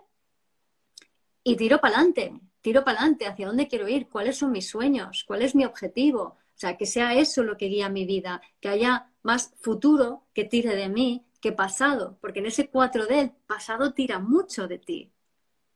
y 1.44 1.56
tiro 1.56 1.82
para 1.82 1.96
adelante, 1.96 2.40
tiro 2.66 2.84
para 2.84 3.00
adelante, 3.00 3.28
hacia 3.28 3.46
dónde 3.46 3.68
quiero 3.68 3.88
ir, 3.88 4.10
cuáles 4.10 4.38
son 4.38 4.52
mis 4.52 4.68
sueños, 4.68 5.24
cuál 5.28 5.44
es 5.44 5.54
mi 5.54 5.66
objetivo, 5.66 6.22
o 6.24 6.58
sea, 6.58 6.78
que 6.78 6.88
sea 6.88 7.14
eso 7.14 7.44
lo 7.44 7.58
que 7.58 7.68
guía 7.68 7.90
mi 7.90 8.06
vida, 8.06 8.42
que 8.60 8.70
haya 8.70 9.12
más 9.22 9.54
futuro 9.62 10.24
que 10.34 10.46
tire 10.46 10.76
de 10.76 10.90
mí 10.90 11.28
que 11.40 11.52
pasado, 11.52 12.18
porque 12.22 12.40
en 12.40 12.48
ese 12.48 12.72
4D 12.72 13.12
el 13.12 13.32
pasado 13.46 13.94
tira 13.94 14.18
mucho 14.18 14.68
de 14.68 14.80
ti. 14.80 15.12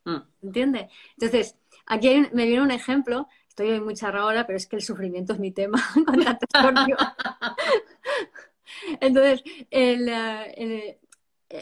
Mm. 0.06 0.18
¿Entiendes? 0.42 0.92
Entonces, 1.16 1.56
Aquí 1.90 2.24
me 2.34 2.46
viene 2.46 2.62
un 2.62 2.70
ejemplo, 2.70 3.28
estoy 3.48 3.72
hoy 3.72 3.82
muy 3.82 3.96
charra 3.96 4.22
ahora, 4.22 4.46
pero 4.46 4.58
es 4.58 4.68
que 4.68 4.76
el 4.76 4.84
sufrimiento 4.84 5.34
es 5.34 5.40
mi 5.40 5.52
tema 5.52 5.84
Entonces, 9.02 9.44
eh, 9.72 10.54
eh, 10.56 11.00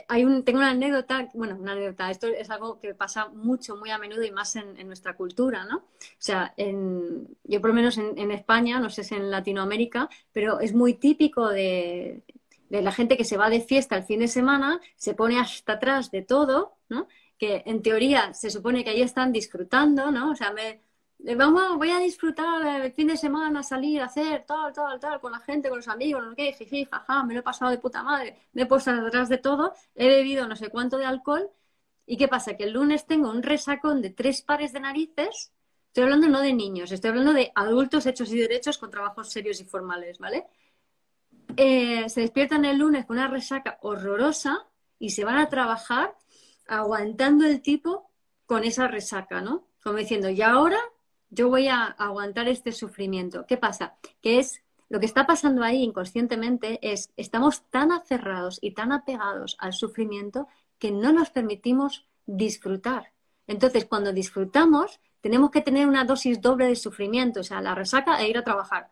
hay 0.08 0.26
un, 0.26 0.44
tengo 0.44 0.60
una 0.60 0.72
anécdota, 0.72 1.30
bueno, 1.34 1.56
una 1.56 1.72
anécdota, 1.72 2.12
esto 2.12 2.28
es 2.28 2.50
algo 2.50 2.80
que 2.80 2.94
pasa 2.94 3.30
mucho, 3.30 3.78
muy 3.78 3.90
a 3.90 3.98
menudo 3.98 4.24
y 4.24 4.32
más 4.32 4.56
en, 4.56 4.88
nuestra 4.88 5.16
cultura, 5.16 5.66
¿no? 5.66 5.78
O 5.78 5.84
sea, 6.18 6.54
yo 6.58 7.62
por 7.62 7.70
lo 7.70 7.74
menos 7.74 7.98
en, 7.98 8.32
España, 8.32 8.80
no 8.80 8.90
sé 8.90 9.04
si 9.04 9.16
en 9.16 9.32
Latinoamérica, 9.32 10.10
pero 10.34 10.60
es 10.60 10.74
muy 10.74 10.96
típico 10.96 11.50
de, 11.50 12.24
de 12.70 12.82
la 12.82 12.92
gente 12.92 13.18
que 13.18 13.24
se 13.24 13.38
va 13.38 13.50
de 13.50 13.62
fiesta 13.62 13.96
el 13.96 14.04
fin 14.04 14.20
de 14.20 14.28
semana, 14.28 14.82
se 14.96 15.14
pone 15.14 15.40
hasta 15.40 15.74
atrás 15.74 16.12
de 16.12 16.22
todo, 16.22 16.78
¿no? 16.90 17.08
que 17.38 17.64
en 17.66 17.82
teoría 17.82 18.34
se 18.34 18.50
supone 18.50 18.84
que 18.84 18.90
ahí 18.90 19.02
están 19.02 19.32
disfrutando, 19.32 20.12
¿no? 20.12 20.32
O 20.32 20.36
sea, 20.36 20.52
me, 20.52 20.70
eh, 20.70 20.82
vamos, 21.20 21.78
voy 21.78 21.92
a 21.92 22.00
disfrutar 22.00 22.86
el 22.86 22.92
fin 22.94 23.08
de 23.08 23.18
semana, 23.18 23.64
salir, 23.64 24.02
hacer 24.02 24.46
tal, 24.46 24.72
tal, 24.74 25.00
tal, 25.00 25.20
con 25.20 25.32
la 25.32 25.40
gente, 25.40 25.70
con 25.70 25.80
los 25.80 25.88
amigos, 25.88 26.24
no 26.24 26.30
sé 26.32 26.36
qué, 26.36 26.54
jiji, 26.54 26.86
jaja, 26.86 27.24
me 27.24 27.34
lo 27.34 27.40
he 27.42 27.44
pasado 27.44 27.72
de 27.72 27.78
puta 27.78 28.04
madre, 28.04 28.38
me 28.54 28.64
he 28.64 28.66
puesto 28.66 28.96
detrás 28.96 29.30
de 29.30 29.38
todo, 29.38 29.74
he 29.96 30.08
bebido 30.08 30.48
no 30.48 30.56
sé 30.56 30.70
cuánto 30.70 30.98
de 30.98 31.06
alcohol, 31.06 31.50
¿y 32.06 32.18
qué 32.18 32.28
pasa? 32.28 32.56
Que 32.56 32.66
el 32.66 32.74
lunes 32.74 33.06
tengo 33.06 33.30
un 33.30 33.44
resacón 33.44 34.02
de 34.02 34.12
tres 34.12 34.42
pares 34.42 34.74
de 34.74 34.80
narices, 34.80 35.52
estoy 35.88 36.04
hablando 36.04 36.28
no 36.28 36.42
de 36.42 36.54
niños, 36.54 36.92
estoy 36.92 37.10
hablando 37.10 37.34
de 37.34 37.52
adultos 37.56 38.06
hechos 38.06 38.32
y 38.32 38.38
derechos 38.38 38.78
con 38.78 38.92
trabajos 38.92 39.32
serios 39.32 39.60
y 39.60 39.66
formales, 39.66 40.20
¿vale? 40.20 40.46
Eh, 41.56 42.08
se 42.10 42.22
despiertan 42.22 42.66
el 42.66 42.78
lunes 42.78 43.06
con 43.06 43.18
una 43.18 43.28
resaca 43.28 43.80
horrorosa 43.82 44.68
y 45.00 45.10
se 45.10 45.26
van 45.26 45.38
a 45.38 45.50
trabajar 45.50 46.16
aguantando 46.68 47.46
el 47.46 47.62
tipo 47.62 48.12
con 48.46 48.64
esa 48.64 48.88
resaca, 48.88 49.42
¿no? 49.42 49.68
Como 49.82 49.98
diciendo, 49.98 50.30
y 50.30 50.42
ahora 50.42 50.80
yo 51.30 51.50
voy 51.50 51.68
a 51.68 51.86
aguantar 51.86 52.48
este 52.48 52.72
sufrimiento. 52.72 53.46
¿Qué 53.46 53.58
pasa? 53.58 53.96
Que 54.22 54.40
es 54.40 54.64
lo 54.90 55.00
que 55.00 55.06
está 55.06 55.26
pasando 55.26 55.64
ahí 55.64 55.84
inconscientemente 55.84 56.80
es 56.82 57.12
estamos 57.18 57.64
tan 57.70 57.92
aferrados 57.92 58.60
y 58.62 58.72
tan 58.72 58.92
apegados 58.92 59.58
al 59.60 59.74
sufrimiento 59.74 60.48
que 60.80 60.92
no 60.92 61.12
nos 61.12 61.30
permitimos 61.30 62.08
disfrutar. 62.26 63.12
Entonces, 63.48 63.86
cuando 63.86 64.14
disfrutamos, 64.14 65.00
tenemos 65.22 65.52
que 65.52 65.62
tener 65.62 65.88
una 65.88 66.06
dosis 66.06 66.42
doble 66.42 66.68
de 66.68 66.76
sufrimiento, 66.76 67.42
o 67.42 67.44
sea, 67.44 67.62
la 67.62 67.76
resaca 67.76 68.22
e 68.22 68.30
ir 68.30 68.38
a 68.38 68.44
trabajar 68.44 68.92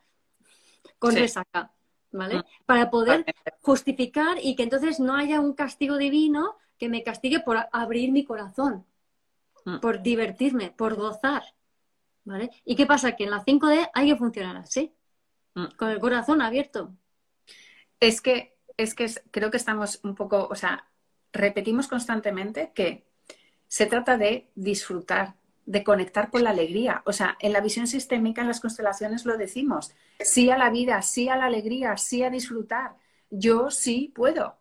con 1.00 1.16
resaca, 1.16 1.72
¿vale? 2.12 2.40
Mm. 2.40 2.44
Para 2.66 2.90
poder 2.90 3.26
justificar 3.62 4.38
y 4.42 4.56
que 4.56 4.64
entonces 4.64 5.00
no 5.00 5.16
haya 5.16 5.40
un 5.40 5.54
castigo 5.54 5.98
divino 5.98 6.58
que 6.78 6.90
me 6.90 7.04
castigue 7.04 7.40
por 7.40 7.58
abrir 7.72 8.12
mi 8.12 8.26
corazón, 8.26 8.86
mm. 9.66 9.80
por 9.80 10.02
divertirme, 10.02 10.72
por 10.72 10.96
gozar. 10.96 11.44
¿Vale? 12.26 12.50
¿Y 12.66 12.76
qué 12.76 12.86
pasa? 12.86 13.16
Que 13.16 13.24
en 13.24 13.32
la 13.32 13.46
5D 13.46 13.90
hay 13.94 14.10
que 14.10 14.16
funcionar 14.16 14.58
así, 14.58 14.94
mm. 15.54 15.76
con 15.78 15.90
el 15.90 16.00
corazón 16.00 16.42
abierto. 16.42 16.96
Es 18.00 18.20
que, 18.20 18.58
es 18.78 18.96
que 18.96 19.10
creo 19.32 19.52
que 19.52 19.58
estamos 19.58 20.00
un 20.04 20.16
poco, 20.16 20.48
o 20.50 20.56
sea, 20.56 20.90
repetimos 21.32 21.88
constantemente 21.88 22.72
que 22.74 23.06
se 23.68 23.86
trata 23.86 24.18
de 24.18 24.50
disfrutar, 24.56 25.36
de 25.66 25.84
conectar 25.84 26.32
con 26.32 26.44
la 26.44 26.50
alegría. 26.50 27.04
O 27.06 27.14
sea, 27.14 27.38
en 27.40 27.54
la 27.54 27.62
visión 27.62 27.88
sistémica, 27.88 28.42
en 28.42 28.48
las 28.48 28.60
constelaciones 28.60 29.26
lo 29.26 29.38
decimos, 29.38 29.92
sí 30.20 30.50
a 30.50 30.58
la 30.58 30.70
vida, 30.70 31.02
sí 31.02 31.30
a 31.30 31.36
la 31.36 31.46
alegría, 31.46 31.96
sí 31.98 32.24
a 32.24 32.30
disfrutar. 32.30 32.96
Yo 33.30 33.70
sí 33.70 34.12
puedo. 34.16 34.58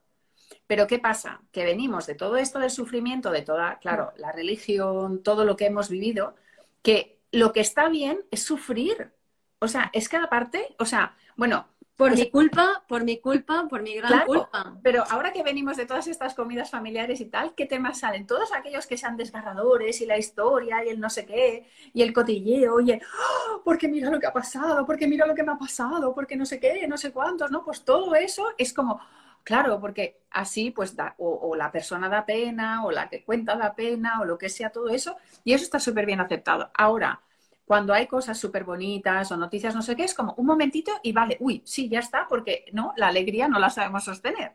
Pero 0.67 0.87
¿qué 0.87 0.99
pasa? 0.99 1.43
Que 1.53 1.65
venimos 1.65 2.07
de 2.07 2.15
todo 2.15 2.37
esto 2.37 2.59
del 2.59 2.71
sufrimiento, 2.71 3.31
de 3.31 3.43
toda, 3.43 3.79
claro, 3.79 4.13
la 4.17 4.33
religión, 4.33 5.23
todo 5.23 5.45
lo 5.45 5.57
que 5.57 5.67
hemos 5.67 5.89
vivido, 5.89 6.35
que 6.83 7.14
lo 7.35 7.53
que 7.53 7.61
está 7.61 7.89
bien 7.89 8.21
es 8.31 8.43
sufrir. 8.43 9.13
O 9.59 9.69
sea, 9.69 9.91
es 9.93 10.09
cada 10.09 10.29
parte, 10.29 10.75
o 10.79 10.85
sea, 10.85 11.17
bueno. 11.37 11.69
Por 11.97 12.13
mi 12.17 12.29
culpa, 12.29 12.83
por 12.89 13.05
mi 13.05 13.21
culpa, 13.21 13.69
por 13.69 13.81
mi 13.83 13.95
gran 13.95 14.27
culpa. 14.27 14.77
Pero 14.83 15.05
ahora 15.11 15.33
que 15.33 15.45
venimos 15.45 15.77
de 15.77 15.87
todas 15.87 16.09
estas 16.09 16.35
comidas 16.35 16.69
familiares 16.69 17.21
y 17.21 17.27
tal, 17.27 17.55
¿qué 17.55 17.67
temas 17.67 18.01
salen? 18.01 18.27
Todos 18.27 18.53
aquellos 18.53 18.89
que 18.89 18.97
sean 18.97 19.17
desgarradores 19.17 20.01
y 20.01 20.07
la 20.07 20.19
historia 20.19 20.85
y 20.85 20.89
el 20.89 20.99
no 20.99 21.09
sé 21.09 21.25
qué 21.25 21.71
y 21.93 22.03
el 22.03 22.13
cotilleo 22.13 22.81
y 22.81 22.91
el, 22.91 23.01
¡Oh! 23.01 23.63
porque 23.65 23.87
mira 23.87 24.11
lo 24.11 24.19
que 24.19 24.27
ha 24.27 24.33
pasado, 24.33 24.85
porque 24.85 25.07
mira 25.07 25.25
lo 25.25 25.37
que 25.37 25.45
me 25.45 25.53
ha 25.53 25.57
pasado, 25.57 26.13
porque 26.13 26.35
no 26.35 26.45
sé 26.45 26.59
qué, 26.59 26.85
no 26.89 26.97
sé 26.97 27.13
cuántos, 27.13 27.53
¿no? 27.53 27.65
Pues 27.65 27.85
todo 27.85 28.13
eso 28.17 28.49
es 28.59 28.75
como, 28.75 29.01
Claro, 29.45 29.79
porque 29.79 30.23
así 30.31 30.71
pues 30.71 30.97
da, 30.97 31.15
o, 31.19 31.55
la 31.55 31.71
persona 31.71 32.09
da 32.09 32.25
pena, 32.25 32.85
o 32.85 32.91
la 32.91 33.09
que 33.11 33.23
cuenta 33.25 33.57
da 33.57 33.75
pena, 33.75 34.21
o 34.21 34.25
lo 34.25 34.39
que 34.39 34.49
sea, 34.49 34.71
todo 34.71 34.89
eso, 34.89 35.17
y 35.45 35.53
eso 35.53 35.65
está 35.65 35.79
súper 35.79 36.07
bien 36.07 36.21
aceptado. 36.21 36.71
Ahora, 36.75 37.21
cuando 37.67 37.93
hay 37.93 38.07
cosas 38.07 38.39
súper 38.39 38.65
bonitas 38.65 39.31
o 39.33 39.37
noticias 39.37 39.75
no 39.75 39.83
sé 39.83 39.97
qué, 39.97 40.05
es 40.05 40.15
como 40.15 40.35
un 40.39 40.47
momentito 40.47 40.93
y 41.03 41.13
vale, 41.13 41.37
uy, 41.41 41.63
sí, 41.65 41.89
ya 41.89 41.99
está, 42.01 42.27
porque 42.29 42.65
no, 42.73 42.95
la 42.97 43.09
alegría 43.09 43.47
no 43.49 43.59
la 43.59 43.71
sabemos 43.71 44.05
sostener. 44.05 44.53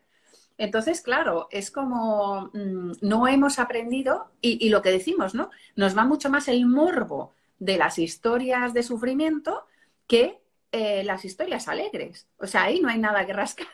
Entonces, 0.58 1.02
claro, 1.02 1.48
es 1.52 1.72
como 1.72 2.50
mm, 2.54 2.94
no 3.02 3.28
hemos 3.28 3.60
aprendido 3.60 4.32
y, 4.42 4.70
lo 4.70 4.82
que 4.82 4.92
decimos, 4.92 5.36
¿no? 5.36 5.52
Nos 5.76 5.98
va 5.98 6.04
mucho 6.04 6.30
más 6.30 6.48
el 6.48 6.66
morbo 6.66 7.34
de 7.60 7.78
las 7.78 8.00
historias 8.00 8.74
de 8.74 8.84
sufrimiento 8.84 9.66
que 10.08 10.40
eh, 10.72 11.04
las 11.06 11.26
historias 11.26 11.68
alegres. 11.68 12.28
O 12.40 12.48
sea, 12.48 12.64
ahí 12.64 12.82
no 12.82 12.90
hay 12.90 13.00
nada 13.00 13.26
que 13.26 13.34
rascar. 13.34 13.68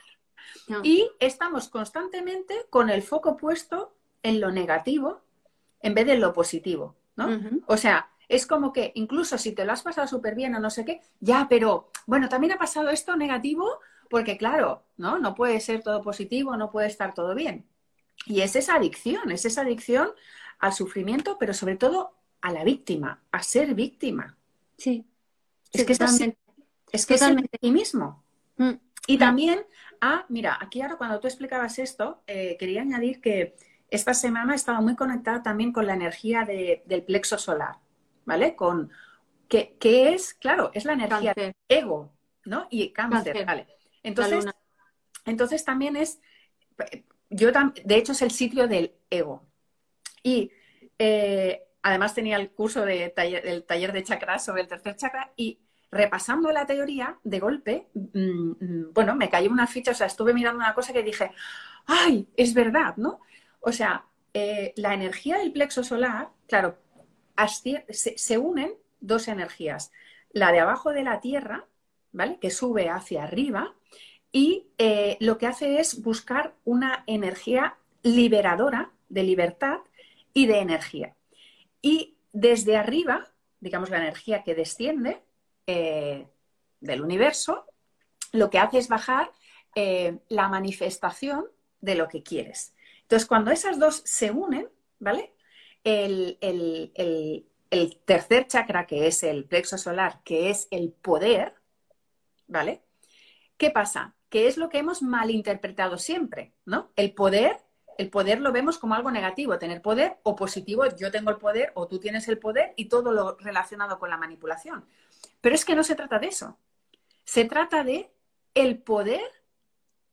Y 0.84 1.10
estamos 1.20 1.70
constantemente 1.70 2.66
con 2.70 2.90
el 2.90 3.04
foco 3.04 3.38
puesto 3.38 3.94
en 4.24 4.42
lo 4.42 4.52
negativo 4.52 5.22
en 5.82 5.94
vez 5.94 6.08
de 6.08 6.14
en 6.14 6.22
lo 6.22 6.34
positivo, 6.34 6.96
¿no? 7.16 7.28
O 7.68 7.78
sea, 7.78 8.10
es 8.28 8.48
como 8.48 8.74
que 8.74 8.92
incluso 8.96 9.38
si 9.38 9.52
te 9.52 9.66
lo 9.66 9.72
has 9.72 9.84
pasado 9.84 10.08
súper 10.08 10.36
bien 10.36 10.56
o 10.56 10.60
no 10.60 10.70
sé 10.70 10.84
qué, 10.84 11.02
ya, 11.20 11.48
pero 11.48 11.92
bueno, 12.08 12.30
también 12.30 12.54
ha 12.54 12.58
pasado 12.58 12.90
esto 12.90 13.16
negativo 13.16 13.80
porque 14.10 14.38
claro, 14.38 14.84
¿no? 14.98 15.20
No 15.20 15.36
puede 15.36 15.60
ser 15.60 15.84
todo 15.84 16.02
positivo, 16.02 16.58
no 16.58 16.72
puede 16.72 16.88
estar 16.88 17.14
todo 17.14 17.36
bien. 17.36 17.66
Y 18.26 18.42
es 18.42 18.56
esa 18.56 18.76
adicción, 18.76 19.32
es 19.32 19.46
esa 19.46 19.62
adicción 19.62 20.10
al 20.60 20.74
sufrimiento, 20.74 21.38
pero 21.38 21.54
sobre 21.54 21.76
todo 21.76 22.14
a 22.42 22.52
la 22.52 22.64
víctima, 22.64 23.22
a 23.32 23.44
ser 23.44 23.76
víctima. 23.76 24.38
Sí. 24.78 25.06
Es 25.72 25.86
que 25.86 25.94
es, 25.94 26.00
es 26.92 27.06
que 27.06 27.14
es 27.16 27.22
el 27.22 27.72
mismo. 27.72 28.24
Mm. 28.58 28.74
Y 29.08 29.18
también 29.18 29.66
Ah, 30.02 30.26
mira, 30.30 30.58
aquí 30.62 30.82
ahora 30.82 30.98
cuando 30.98 31.20
tú 31.20 31.28
explicabas 31.28 31.80
esto, 31.80 32.22
eh, 32.28 32.58
quería 32.60 32.82
añadir 32.82 33.22
que 33.22 33.56
esta 33.90 34.14
semana 34.14 34.54
he 34.54 34.56
estado 34.56 34.82
muy 34.82 34.96
conectada 34.96 35.42
también 35.44 35.72
con 35.72 35.88
la 35.88 35.94
energía 35.94 36.46
del 36.46 37.04
plexo 37.04 37.38
solar, 37.38 37.78
¿vale? 38.26 38.56
Con 38.56 38.92
que, 39.48 39.78
es, 39.82 40.34
claro, 40.34 40.72
es 40.74 40.86
la 40.86 40.94
energía 40.94 41.34
del 41.34 41.56
ego, 41.68 42.14
¿no? 42.46 42.68
Y 42.70 42.92
cáncer, 42.92 43.46
¿vale? 43.46 43.68
Entonces, 44.04 44.46
entonces 45.26 45.64
también 45.64 45.96
es, 45.96 46.20
yo 47.32 47.50
de 47.52 47.96
hecho 47.96 48.12
es 48.12 48.22
el 48.22 48.32
sitio 48.32 48.68
del 48.68 48.94
ego. 49.10 49.48
Y 50.22 50.52
eh, 51.00 51.64
además 51.82 52.14
tenía 52.14 52.38
el 52.38 52.52
curso 52.52 52.86
de 52.86 53.14
del 53.16 53.64
taller 53.66 53.92
de 53.92 54.04
chakras 54.04 54.46
sobre 54.46 54.62
el 54.62 54.68
tercer 54.68 54.96
chakra 54.96 55.32
y 55.36 55.60
repasando 55.96 56.52
la 56.52 56.66
teoría, 56.66 57.18
de 57.24 57.40
golpe, 57.40 57.88
mm, 57.94 58.52
mm, 58.60 58.94
bueno, 58.94 59.16
me 59.16 59.30
cayó 59.30 59.50
una 59.50 59.68
ficha, 59.68 59.92
o 59.92 59.96
sea, 59.96 60.08
estuve 60.08 60.34
mirando 60.34 60.60
una 60.60 60.74
cosa 60.74 60.94
que 60.94 61.04
dije, 61.04 61.32
¡ay! 61.86 62.28
Es 62.36 62.54
verdad, 62.54 62.96
¿no? 62.98 63.22
O 63.62 63.72
sea, 63.72 64.06
eh, 64.34 64.74
la 64.76 64.94
energía 64.94 65.38
del 65.38 65.54
plexo 65.54 65.84
solar, 65.84 66.30
claro, 66.48 66.78
se, 67.90 68.38
unen 68.38 68.74
dos 69.00 69.28
energías. 69.28 69.92
La 70.32 70.52
de 70.52 70.60
abajo 70.60 70.92
de 70.92 71.04
la 71.04 71.22
Tierra, 71.22 71.66
¿vale? 72.12 72.38
Que 72.40 72.52
sube 72.52 72.90
hacia 72.90 73.24
arriba 73.24 73.74
y 74.32 74.68
eh, 74.78 75.18
lo 75.22 75.38
que 75.38 75.48
hace 75.48 75.80
es 75.80 76.02
buscar 76.02 76.56
una 76.66 77.04
energía 77.08 77.78
liberadora 78.04 78.92
de 79.08 79.24
libertad 79.24 79.80
y 80.34 80.48
de 80.48 80.60
energía. 80.60 81.16
Y 81.82 82.18
desde 82.34 82.76
arriba, 82.76 83.30
digamos, 83.62 83.90
la 83.90 83.98
energía 83.98 84.44
que 84.44 84.56
desciende, 84.56 85.24
eh, 85.68 86.28
del 86.80 87.02
universo, 87.02 87.66
lo 88.32 88.50
que 88.50 88.60
hace 88.60 88.78
es 88.78 88.88
bajar 88.88 89.32
eh, 89.76 90.20
la 90.30 90.48
manifestación 90.48 91.46
de 91.82 91.96
lo 91.96 92.08
que 92.08 92.24
quieres. 92.24 92.76
Entonces, 93.02 93.28
cuando 93.28 93.52
esas 93.52 93.80
dos 93.80 94.02
se 94.06 94.32
unen, 94.32 94.70
¿vale? 95.00 95.34
El, 95.84 96.38
tercer 98.06 98.48
chakra, 98.48 98.88
que 98.88 99.08
es 99.08 99.22
el 99.24 99.46
plexo 99.46 99.78
solar, 99.78 100.22
que 100.24 100.50
es 100.50 100.68
el 100.72 100.92
poder, 100.92 101.56
¿vale? 102.48 102.84
¿Qué 103.58 103.70
pasa? 103.70 104.16
Que 104.30 104.48
es 104.48 104.58
lo 104.58 104.70
que 104.70 104.80
hemos 104.80 105.02
malinterpretado 105.02 105.98
siempre, 105.98 106.54
¿no? 106.66 106.92
El 106.96 107.14
poder, 107.14 107.65
el 107.98 108.10
poder 108.10 108.42
lo 108.42 108.52
vemos 108.52 108.78
como 108.78 108.96
algo 108.96 109.12
negativo, 109.12 109.58
tener 109.58 109.82
poder 109.82 110.18
o 110.24 110.36
positivo, 110.36 110.86
yo 110.96 111.12
tengo 111.12 111.30
el 111.30 111.38
poder 111.38 111.72
o 111.76 111.88
tú 111.88 112.00
tienes 112.00 112.28
el 112.28 112.38
poder 112.38 112.74
y 112.76 112.86
todo 112.86 113.12
lo 113.12 113.38
relacionado 113.38 114.00
con 114.00 114.10
la 114.10 114.18
manipulación. 114.18 114.86
Pero 115.42 115.56
es 115.56 115.66
que 115.66 115.76
no 115.76 115.84
se 115.84 115.96
trata 115.96 116.20
de 116.20 116.28
eso. 116.28 116.58
Se 117.24 117.46
trata 117.46 117.84
de 117.84 118.12
el 118.54 118.78
poder 118.80 119.24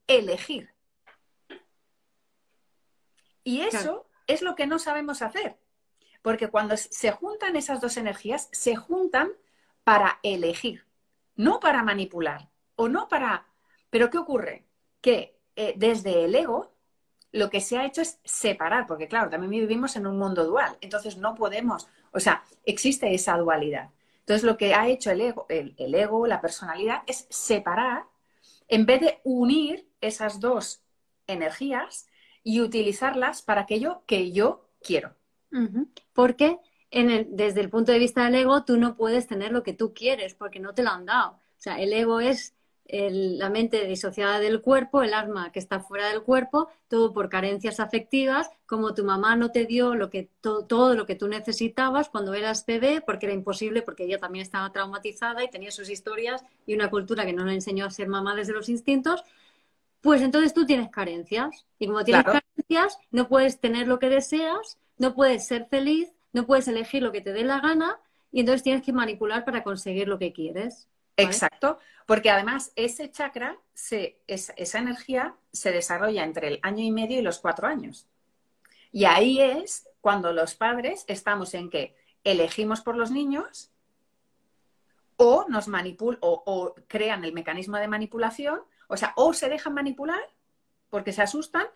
elegir. 0.07 0.73
Y 3.43 3.61
eso 3.61 4.07
es 4.27 4.41
lo 4.41 4.55
que 4.55 4.67
no 4.67 4.79
sabemos 4.79 5.21
hacer. 5.21 5.57
Porque 6.21 6.49
cuando 6.49 6.77
se 6.77 7.11
juntan 7.11 7.55
esas 7.55 7.81
dos 7.81 7.97
energías, 7.97 8.47
se 8.51 8.75
juntan 8.75 9.31
para 9.83 10.19
elegir, 10.23 10.85
no 11.35 11.59
para 11.59 11.83
manipular 11.83 12.49
o 12.75 12.87
no 12.87 13.09
para... 13.09 13.47
Pero 13.89 14.09
¿qué 14.09 14.17
ocurre? 14.17 14.65
Que 15.01 15.37
eh, 15.55 15.73
desde 15.75 16.23
el 16.23 16.33
ego 16.33 16.72
lo 17.33 17.49
que 17.49 17.59
se 17.59 17.77
ha 17.77 17.85
hecho 17.85 18.01
es 18.01 18.19
separar, 18.23 18.87
porque 18.87 19.07
claro, 19.07 19.29
también 19.29 19.49
vivimos 19.49 19.97
en 19.97 20.07
un 20.07 20.17
mundo 20.17 20.45
dual, 20.45 20.77
entonces 20.79 21.17
no 21.17 21.35
podemos, 21.35 21.87
o 22.11 22.19
sea, 22.19 22.43
existe 22.63 23.13
esa 23.13 23.37
dualidad. 23.37 23.89
Entonces, 24.19 24.43
lo 24.43 24.55
que 24.55 24.73
ha 24.73 24.87
hecho 24.87 25.11
el 25.11 25.19
ego, 25.19 25.45
el, 25.49 25.95
ego, 25.95 26.25
la 26.27 26.39
personalidad, 26.39 27.03
es 27.07 27.27
separar 27.29 28.05
en 28.69 28.85
vez 28.85 29.01
de 29.01 29.19
unir 29.25 29.85
esas 29.99 30.39
dos 30.39 30.81
energías 31.27 32.07
y 32.41 32.61
utilizarlas 32.61 33.41
para 33.41 33.61
aquello 33.61 34.03
que 34.05 34.31
yo 34.31 34.69
quiero. 34.81 35.13
Porque 36.13 36.57
desde 36.89 37.59
el 37.59 37.69
punto 37.69 37.91
de 37.91 37.99
vista 37.99 38.23
del 38.23 38.35
ego, 38.35 38.63
tú 38.63 38.77
no 38.77 38.95
puedes 38.95 39.27
tener 39.27 39.51
lo 39.51 39.61
que 39.61 39.73
tú 39.73 39.93
quieres 39.93 40.35
porque 40.35 40.61
no 40.61 40.73
te 40.73 40.83
lo 40.83 40.91
han 40.91 41.05
dado. 41.05 41.31
O 41.31 41.61
sea, 41.63 41.79
el 41.79 41.91
ego 41.91 42.21
es 42.21 42.55
la 42.85 43.49
mente 43.49 43.85
disociada 43.85 44.39
del 44.39 44.61
cuerpo, 44.61 45.01
el 45.01 45.13
alma 45.13 45.51
que 45.51 45.59
está 45.59 45.79
fuera 45.79 46.09
del 46.09 46.21
cuerpo, 46.21 46.69
todo 46.87 47.13
por 47.13 47.29
carencias 47.29 47.79
afectivas, 47.79 48.49
como 48.65 48.93
tu 48.93 49.03
mamá 49.03 49.35
no 49.35 49.51
te 49.51 49.65
dio 49.65 49.95
lo 49.95 50.09
que, 50.09 50.29
todo 50.41 50.95
lo 50.95 51.05
que 51.05 51.15
tú 51.15 51.27
necesitabas 51.27 52.09
cuando 52.09 52.33
eras 52.33 52.65
bebé, 52.65 53.01
porque 53.01 53.25
era 53.25 53.35
imposible, 53.35 53.81
porque 53.81 54.03
ella 54.03 54.19
también 54.19 54.43
estaba 54.43 54.71
traumatizada 54.71 55.43
y 55.43 55.49
tenía 55.49 55.71
sus 55.71 55.89
historias 55.89 56.43
y 56.65 56.75
una 56.75 56.89
cultura 56.89 57.25
que 57.25 57.33
no 57.33 57.45
le 57.45 57.53
enseñó 57.53 57.85
a 57.85 57.89
ser 57.89 58.07
mamá 58.07 58.35
desde 58.35 58.53
los 58.53 58.69
instintos, 58.69 59.23
pues 60.01 60.21
entonces 60.21 60.53
tú 60.53 60.65
tienes 60.65 60.89
carencias. 60.89 61.65
Y 61.79 61.87
como 61.87 62.03
tienes 62.03 62.25
carencias, 62.25 62.99
no 63.11 63.29
puedes 63.29 63.59
tener 63.59 63.87
lo 63.87 63.99
que 63.99 64.09
deseas, 64.09 64.77
no 64.97 65.15
puedes 65.15 65.47
ser 65.47 65.67
feliz, 65.67 66.09
no 66.33 66.45
puedes 66.45 66.67
elegir 66.67 67.01
lo 67.01 67.11
que 67.11 67.21
te 67.21 67.31
dé 67.31 67.43
la 67.43 67.61
gana 67.61 67.97
y 68.31 68.41
entonces 68.41 68.63
tienes 68.63 68.83
que 68.83 68.91
manipular 68.91 69.45
para 69.45 69.63
conseguir 69.63 70.07
lo 70.07 70.19
que 70.19 70.33
quieres. 70.33 70.89
Exacto, 71.17 71.79
porque 72.05 72.29
además 72.29 72.71
ese 72.75 73.11
chakra, 73.11 73.57
esa 74.27 74.79
energía 74.79 75.35
se 75.51 75.71
desarrolla 75.71 76.23
entre 76.23 76.47
el 76.47 76.59
año 76.63 76.83
y 76.83 76.91
medio 76.91 77.19
y 77.19 77.21
los 77.21 77.39
cuatro 77.39 77.67
años. 77.67 78.07
Y 78.91 79.05
ahí 79.05 79.41
es 79.41 79.87
cuando 80.01 80.33
los 80.33 80.55
padres 80.55 81.05
estamos 81.07 81.53
en 81.53 81.69
que 81.69 81.95
elegimos 82.23 82.81
por 82.81 82.95
los 82.95 83.11
niños 83.11 83.71
o 85.17 85.45
nos 85.47 85.67
manipulan 85.67 86.19
o, 86.21 86.75
crean 86.87 87.23
el 87.23 87.33
mecanismo 87.33 87.77
de 87.77 87.87
manipulación, 87.87 88.61
o 88.87 88.97
sea, 88.97 89.13
o 89.15 89.33
se 89.33 89.49
dejan 89.49 89.73
manipular 89.73 90.21
porque 90.89 91.13
se 91.13 91.21
asustan 91.21 91.67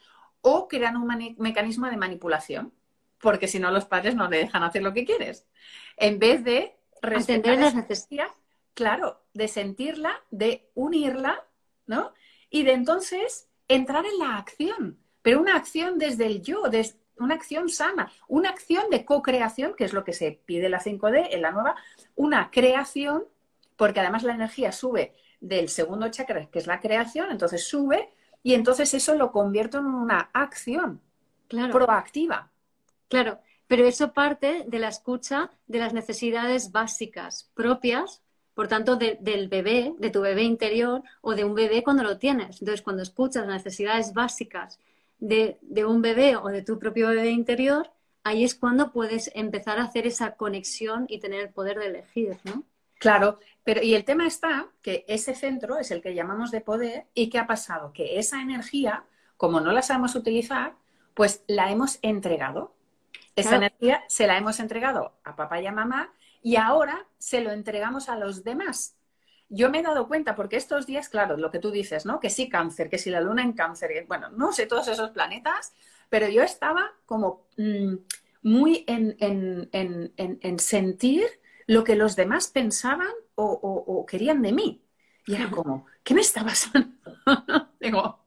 o 0.41 0.67
crean 0.67 0.97
un 0.97 1.35
mecanismo 1.38 1.88
de 1.88 1.97
manipulación 1.97 2.73
porque 3.19 3.47
si 3.47 3.59
no 3.59 3.71
los 3.71 3.85
padres 3.85 4.15
no 4.15 4.29
le 4.29 4.38
dejan 4.38 4.63
hacer 4.63 4.83
lo 4.83 4.93
que 4.93 5.05
quieres. 5.05 5.45
En 5.97 6.19
vez 6.19 6.43
de 6.43 6.75
respetar 7.01 7.57
las 7.57 7.75
necesidades, 7.75 8.31
claro, 8.73 9.21
de 9.38 9.47
sentirla, 9.47 10.23
de 10.31 10.67
unirla, 10.73 11.45
¿no? 11.85 12.11
Y 12.49 12.63
de 12.63 12.73
entonces 12.73 13.47
entrar 13.67 14.03
en 14.05 14.17
la 14.17 14.38
acción, 14.38 14.97
pero 15.21 15.39
una 15.39 15.55
acción 15.55 15.99
desde 15.99 16.25
el 16.25 16.41
yo, 16.41 16.63
desde 16.63 16.97
una 17.17 17.35
acción 17.35 17.69
sana, 17.69 18.11
una 18.27 18.49
acción 18.49 18.89
de 18.89 19.05
co-creación, 19.05 19.75
que 19.75 19.85
es 19.85 19.93
lo 19.93 20.03
que 20.03 20.13
se 20.13 20.31
pide 20.43 20.65
en 20.65 20.71
la 20.71 20.79
5D, 20.79 21.27
en 21.31 21.41
la 21.43 21.51
nueva, 21.51 21.75
una 22.15 22.49
creación, 22.49 23.25
porque 23.75 23.99
además 23.99 24.23
la 24.23 24.33
energía 24.33 24.71
sube 24.71 25.13
del 25.39 25.69
segundo 25.69 26.09
chakra, 26.09 26.47
que 26.47 26.57
es 26.57 26.65
la 26.65 26.79
creación, 26.79 27.29
entonces 27.29 27.63
sube 27.63 28.09
y 28.41 28.55
entonces 28.55 28.91
eso 28.95 29.13
lo 29.13 29.31
convierto 29.31 29.77
en 29.77 29.85
una 29.85 30.31
acción 30.33 30.99
proactiva. 31.47 32.49
Claro, 33.07 33.39
pero 33.67 33.85
eso 33.85 34.13
parte 34.13 34.63
de 34.67 34.79
la 34.79 34.88
escucha 34.88 35.51
de 35.67 35.77
las 35.77 35.93
necesidades 35.93 36.71
básicas 36.71 37.51
propias, 37.53 38.23
por 38.57 38.67
tanto, 38.67 38.95
del 38.95 39.49
bebé, 39.49 39.93
de 39.99 40.09
tu 40.09 40.19
bebé 40.21 40.41
interior 40.41 41.03
o 41.21 41.35
de 41.35 41.43
un 41.43 41.53
bebé 41.53 41.83
cuando 41.83 42.01
lo 42.01 42.17
tienes. 42.17 42.59
Entonces, 42.59 42.81
cuando 42.81 43.03
escuchas 43.03 43.45
las 43.45 43.63
necesidades 43.63 44.15
básicas 44.15 44.79
de, 45.19 45.59
un 45.85 46.01
bebé 46.01 46.37
o 46.37 46.47
de 46.47 46.63
tu 46.63 46.79
propio 46.79 47.09
bebé 47.09 47.29
interior, 47.29 47.91
ahí 48.23 48.43
es 48.43 48.55
cuando 48.55 48.91
puedes 48.91 49.29
empezar 49.35 49.77
a 49.77 49.83
hacer 49.83 50.07
esa 50.07 50.31
conexión 50.31 51.05
y 51.07 51.19
tener 51.19 51.41
el 51.41 51.49
poder 51.49 51.77
de 51.77 51.85
elegir, 51.85 52.35
¿no? 52.45 52.63
Claro, 52.97 53.37
pero 53.63 53.83
y 53.83 53.93
el 53.93 54.03
tema 54.03 54.25
está 54.25 54.65
que 54.81 55.05
ese 55.07 55.35
centro 55.35 55.77
es 55.77 55.91
el 55.91 56.01
que 56.01 56.15
llamamos 56.15 56.49
de 56.49 56.61
poder 56.61 57.05
y 57.13 57.29
¿qué 57.29 57.37
ha 57.37 57.45
pasado? 57.45 57.93
Que 57.93 58.17
esa 58.17 58.41
energía, 58.41 59.03
como 59.37 59.59
no 59.59 59.71
la 59.71 59.83
sabemos 59.83 60.15
utilizar, 60.15 60.73
pues 61.13 61.43
la 61.45 61.71
hemos 61.71 61.99
entregado 62.01 62.73
esa 63.37 63.55
energía 63.57 64.03
se 64.07 64.25
la 64.25 64.37
hemos 64.37 64.59
entregado 64.59 65.13
a 65.23 65.35
papá 65.35 65.61
y 65.61 65.67
a 65.67 65.71
mamá 65.71 66.11
y 66.47 66.55
ahora 66.55 67.05
se 67.17 67.41
lo 67.41 67.51
entregamos 67.51 68.07
a 68.07 68.15
los 68.15 68.45
demás. 68.45 68.95
Yo 69.49 69.69
me 69.69 69.79
he 69.79 69.83
dado 69.83 70.07
cuenta, 70.07 70.33
porque 70.33 70.55
estos 70.55 70.85
días, 70.85 71.09
claro, 71.09 71.35
lo 71.35 71.51
que 71.51 71.59
tú 71.59 71.71
dices, 71.71 72.05
¿no? 72.05 72.21
Que 72.21 72.29
sí 72.29 72.47
cáncer, 72.47 72.89
que 72.89 72.97
si 72.97 73.09
la 73.09 73.19
luna 73.19 73.43
en 73.43 73.51
cáncer, 73.51 74.05
bueno, 74.07 74.29
no 74.29 74.53
sé 74.53 74.65
todos 74.65 74.87
esos 74.87 75.09
planetas, 75.09 75.73
pero 76.07 76.29
yo 76.29 76.43
estaba 76.43 76.93
como 77.05 77.47
mm, 77.57 77.95
muy 78.43 78.85
en, 78.87 79.67
sentir 80.57 81.25
lo 81.65 81.83
que 81.83 81.97
los 81.97 82.15
demás 82.15 82.47
pensaban 82.47 83.11
o, 83.35 84.05
querían 84.09 84.41
de 84.41 84.53
mí. 84.53 84.81
Y 85.25 85.35
era 85.35 85.51
como, 85.51 85.85
¿qué 86.01 86.13
me 86.13 86.21
está 86.21 86.45
pasando? 86.45 86.87
digo, 87.81 88.23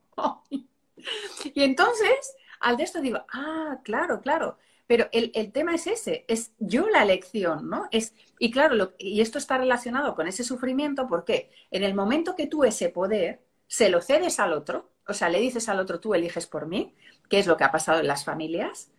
y 1.54 1.62
entonces, 1.62 2.36
al 2.60 2.76
de 2.76 2.82
esto 2.82 3.00
digo, 3.00 3.24
ah, 3.32 3.80
claro, 3.82 4.20
claro. 4.20 4.58
Pero 4.90 5.08
el, 5.12 5.52
tema 5.52 5.76
es 5.76 5.86
ese, 5.86 6.24
es 6.26 6.50
yo 6.58 6.88
la 6.88 7.04
elección, 7.04 7.70
¿no? 7.70 7.86
Es, 7.92 8.12
y 8.40 8.50
claro, 8.50 8.92
y 8.98 9.20
esto 9.20 9.38
está 9.38 9.56
relacionado 9.56 10.16
con 10.16 10.26
ese 10.26 10.42
sufrimiento 10.42 11.06
porque 11.06 11.48
en 11.70 11.84
el 11.84 11.94
momento 11.94 12.34
que 12.34 12.48
tú 12.48 12.64
ese 12.64 12.88
poder 12.88 13.40
se 13.68 13.88
lo 13.88 14.00
cedes 14.00 14.40
al 14.40 14.52
otro, 14.52 14.90
o 15.06 15.14
sea, 15.14 15.28
le 15.28 15.38
dices 15.38 15.68
al 15.68 15.78
otro, 15.78 16.00
tú 16.00 16.12
eliges 16.12 16.48
por 16.48 16.66
mí, 16.66 16.96
que 17.28 17.38
es 17.38 17.46
lo 17.46 17.56
que 17.56 17.62
ha 17.62 17.70
pasado 17.70 18.00
en 18.00 18.08
las 18.08 18.24
familias, 18.24 18.90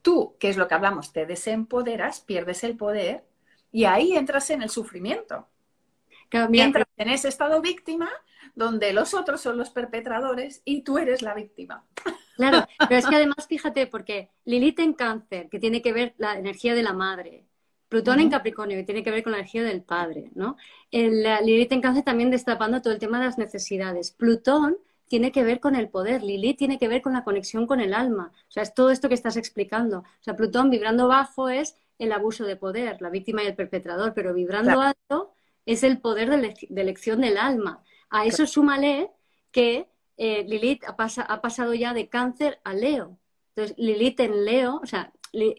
tú, 0.00 0.36
que 0.38 0.48
es 0.48 0.56
lo 0.56 0.68
que 0.68 0.74
hablamos, 0.74 1.12
te 1.12 1.26
desempoderas, 1.26 2.20
pierdes 2.20 2.62
el 2.62 2.76
poder 2.76 3.24
y 3.72 3.86
ahí 3.86 4.12
entras 4.12 4.48
en 4.50 4.62
el 4.62 4.70
sufrimiento. 4.70 5.48
En 7.00 7.08
ese 7.08 7.28
estado 7.28 7.62
víctima, 7.62 8.10
donde 8.54 8.92
los 8.92 9.14
otros 9.14 9.40
son 9.40 9.56
los 9.56 9.70
perpetradores 9.70 10.60
y 10.66 10.82
tú 10.82 10.98
eres 10.98 11.22
la 11.22 11.32
víctima. 11.32 11.82
Claro, 12.36 12.66
pero 12.88 12.96
es 12.96 13.06
que 13.06 13.16
además, 13.16 13.46
fíjate, 13.48 13.86
porque 13.86 14.28
Lilith 14.44 14.80
en 14.80 14.92
cáncer, 14.92 15.48
que 15.48 15.58
tiene 15.58 15.80
que 15.80 15.94
ver 15.94 16.14
la 16.18 16.38
energía 16.38 16.74
de 16.74 16.82
la 16.82 16.92
madre, 16.92 17.46
Plutón 17.88 18.20
en 18.20 18.28
Capricornio, 18.28 18.76
que 18.76 18.84
tiene 18.84 19.02
que 19.02 19.10
ver 19.10 19.22
con 19.22 19.32
la 19.32 19.38
energía 19.38 19.64
del 19.64 19.82
padre, 19.82 20.30
¿no? 20.34 20.58
El, 20.90 21.24
Lilith 21.42 21.72
en 21.72 21.80
cáncer 21.80 22.04
también 22.04 22.30
destapando 22.30 22.82
todo 22.82 22.92
el 22.92 22.98
tema 23.00 23.18
de 23.18 23.24
las 23.24 23.38
necesidades. 23.38 24.10
Plutón 24.10 24.76
tiene 25.08 25.32
que 25.32 25.42
ver 25.42 25.58
con 25.58 25.76
el 25.76 25.88
poder, 25.88 26.22
Lilith 26.22 26.58
tiene 26.58 26.78
que 26.78 26.86
ver 26.86 27.00
con 27.00 27.14
la 27.14 27.24
conexión 27.24 27.66
con 27.66 27.80
el 27.80 27.94
alma. 27.94 28.30
O 28.46 28.50
sea, 28.50 28.62
es 28.62 28.74
todo 28.74 28.90
esto 28.90 29.08
que 29.08 29.14
estás 29.14 29.38
explicando. 29.38 30.00
O 30.00 30.22
sea, 30.22 30.36
Plutón 30.36 30.68
vibrando 30.68 31.08
bajo 31.08 31.48
es 31.48 31.76
el 31.98 32.12
abuso 32.12 32.44
de 32.44 32.56
poder, 32.56 33.00
la 33.00 33.08
víctima 33.08 33.42
y 33.42 33.46
el 33.46 33.54
perpetrador, 33.54 34.12
pero 34.12 34.34
vibrando 34.34 34.82
alto 34.82 35.34
es 35.66 35.82
el 35.82 36.00
poder 36.00 36.30
de, 36.30 36.54
elección 36.80 37.20
del 37.20 37.38
alma. 37.38 37.82
A 38.08 38.26
eso 38.26 38.46
súmale 38.46 39.10
que 39.52 39.86
eh, 40.16 40.44
Lilith 40.46 40.84
ha, 40.86 41.40
pasado 41.40 41.74
ya 41.74 41.94
de 41.94 42.08
cáncer 42.08 42.60
a 42.64 42.74
Leo. 42.74 43.18
Entonces, 43.54 43.76
Lilith 43.78 44.20
en 44.20 44.44
Leo, 44.44 44.80
o 44.82 44.86
sea, 44.86 45.12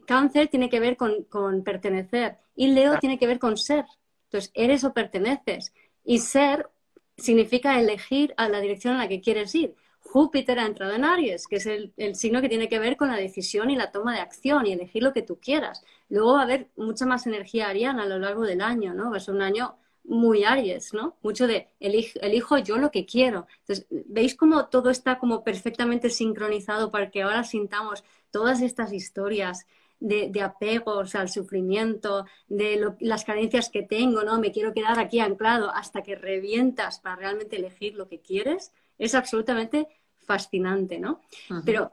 cáncer 0.06 0.48
tiene 0.48 0.70
que 0.70 0.80
ver 0.80 0.98
con, 0.98 1.64
pertenecer 1.64 2.38
y 2.56 2.68
Leo 2.68 3.00
tiene 3.00 3.18
que 3.18 3.28
ver 3.28 3.40
con 3.40 3.58
ser. 3.58 3.86
Entonces, 4.26 4.52
eres 4.54 4.84
o 4.84 4.94
perteneces. 4.94 5.74
Y 6.04 6.20
ser 6.20 6.70
significa 7.18 7.80
elegir 7.80 8.34
a 8.38 8.50
la 8.50 8.60
dirección 8.60 8.96
a 8.96 9.00
la 9.00 9.08
que 9.08 9.22
quieres 9.22 9.54
ir. 9.56 9.76
Júpiter 10.00 10.60
ha 10.60 10.66
entrado 10.66 10.94
en 10.94 11.06
Aries, 11.06 11.48
que 11.48 11.58
es 11.58 11.66
el, 11.68 11.94
signo 12.16 12.42
que 12.42 12.50
tiene 12.50 12.68
que 12.68 12.80
ver 12.80 12.98
con 12.98 13.08
la 13.08 13.16
decisión 13.16 13.70
y 13.70 13.76
la 13.76 13.92
toma 13.92 14.14
de 14.14 14.20
acción 14.20 14.66
y 14.66 14.74
elegir 14.74 15.04
lo 15.04 15.14
que 15.14 15.22
tú 15.22 15.40
quieras. 15.40 15.84
Luego 16.10 16.34
va 16.34 16.42
a 16.42 16.44
haber 16.44 16.70
mucha 16.76 17.06
más 17.06 17.28
energía 17.28 17.70
ariana 17.70 18.04
a 18.04 18.08
lo 18.08 18.20
largo 18.20 18.44
del 18.44 18.62
año, 18.62 18.94
¿no? 18.94 19.10
Va 19.10 19.18
a 19.18 19.20
ser 19.22 19.36
un 19.36 19.42
año 19.42 19.78
muy 20.04 20.44
Aries, 20.44 20.94
¿no? 20.94 21.18
Mucho 21.22 21.48
de 21.48 21.68
elijo, 21.80 22.58
yo 22.58 22.78
lo 22.78 22.92
que 22.92 23.06
quiero. 23.06 23.48
Entonces, 23.62 23.86
¿veis 23.90 24.36
cómo 24.36 24.66
todo 24.66 24.90
está 24.90 25.20
como 25.20 25.44
perfectamente 25.44 26.10
sincronizado 26.10 26.92
para 26.92 27.10
que 27.10 27.22
ahora 27.22 27.44
sintamos 27.44 28.04
todas 28.32 28.62
estas 28.62 28.94
historias 28.94 29.66
de, 30.00 30.30
de 30.30 30.42
apegos 30.42 31.16
al 31.16 31.30
sufrimiento, 31.30 32.26
de 32.48 32.94
las 33.00 33.24
carencias 33.24 33.70
que 33.70 33.84
tengo, 33.84 34.24
¿no? 34.24 34.40
Me 34.40 34.52
quiero 34.52 34.74
quedar 34.74 35.00
aquí 35.00 35.20
anclado 35.20 35.72
hasta 35.72 36.02
que 36.02 36.16
revientas 36.16 37.00
para 37.00 37.18
realmente 37.18 37.58
elegir 37.58 37.96
lo 37.96 38.08
que 38.08 38.20
quieres. 38.20 38.72
Es 38.98 39.16
absolutamente 39.16 39.88
fascinante, 40.18 41.00
¿no? 41.00 41.22
Pero, 41.66 41.92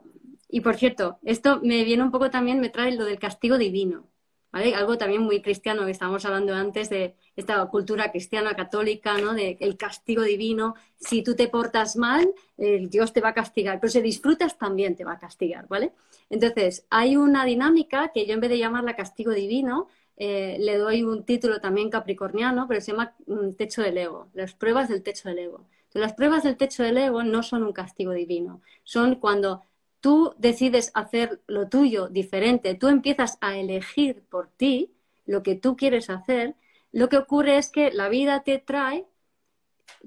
y 0.49 0.61
por 0.61 0.75
cierto, 0.75 1.19
esto 1.23 1.59
me 1.61 1.83
viene 1.83 2.03
un 2.03 2.11
poco 2.11 2.29
también, 2.29 2.59
me 2.59 2.69
trae 2.69 2.95
lo 2.95 3.05
del 3.05 3.19
castigo 3.19 3.57
divino. 3.57 4.07
Algo 4.51 4.97
también 4.97 5.21
muy 5.21 5.41
cristiano 5.41 5.85
que 5.85 5.91
estábamos 5.91 6.25
hablando 6.25 6.55
antes 6.55 6.89
de 6.89 7.15
esta 7.35 7.63
cultura 7.67 8.11
cristiana 8.11 8.55
católica, 8.55 9.17
¿no? 9.17 9.33
De 9.33 9.57
el 9.59 9.77
castigo 9.77 10.23
divino. 10.23 10.75
Si 10.97 11.21
tú 11.21 11.35
te 11.35 11.47
portas 11.47 11.95
mal, 11.95 12.33
Dios 12.57 13.13
te 13.13 13.21
va 13.21 13.29
a 13.29 13.33
castigar, 13.33 13.79
pero 13.79 13.91
si 13.91 14.01
disfrutas 14.01 14.57
también 14.57 14.95
te 14.95 15.05
va 15.05 15.13
a 15.13 15.19
castigar, 15.19 15.67
¿vale? 15.67 15.93
Entonces, 16.29 16.85
hay 16.89 17.15
una 17.15 17.45
dinámica 17.45 18.11
que 18.13 18.25
yo 18.25 18.33
en 18.33 18.39
vez 18.39 18.49
de 18.49 18.57
llamarla 18.57 18.95
castigo 18.95 19.31
divino, 19.31 19.87
eh, 20.21 20.57
le 20.59 20.77
doy 20.77 21.03
un 21.03 21.23
título 21.23 21.61
también 21.61 21.89
capricorniano, 21.89 22.67
pero 22.67 22.81
se 22.81 22.91
llama 22.91 23.15
mm, 23.25 23.53
techo 23.53 23.81
del 23.81 23.97
ego, 23.97 24.27
las 24.33 24.53
pruebas 24.53 24.89
del 24.89 25.01
techo 25.01 25.29
del 25.29 25.39
ego. 25.39 25.65
Las 25.93 26.13
pruebas 26.13 26.43
del 26.43 26.57
techo 26.57 26.83
del 26.83 26.97
ego 26.97 27.23
no 27.23 27.41
son 27.41 27.63
un 27.63 27.71
castigo 27.71 28.11
divino, 28.11 28.61
son 28.83 29.15
cuando 29.15 29.63
tú 30.01 30.33
decides 30.37 30.91
hacer 30.93 31.41
lo 31.47 31.67
tuyo 31.69 32.07
diferente, 32.07 32.75
tú 32.75 32.87
empiezas 32.87 33.37
a 33.41 33.57
elegir 33.57 34.23
por 34.29 34.49
ti 34.49 34.91
lo 35.25 35.43
que 35.43 35.55
tú 35.55 35.75
quieres 35.75 36.09
hacer, 36.09 36.55
lo 36.91 37.09
que 37.09 37.17
ocurre 37.17 37.57
es 37.57 37.69
que 37.69 37.91
la 37.91 38.09
vida 38.09 38.43
te 38.43 38.57
trae 38.57 39.05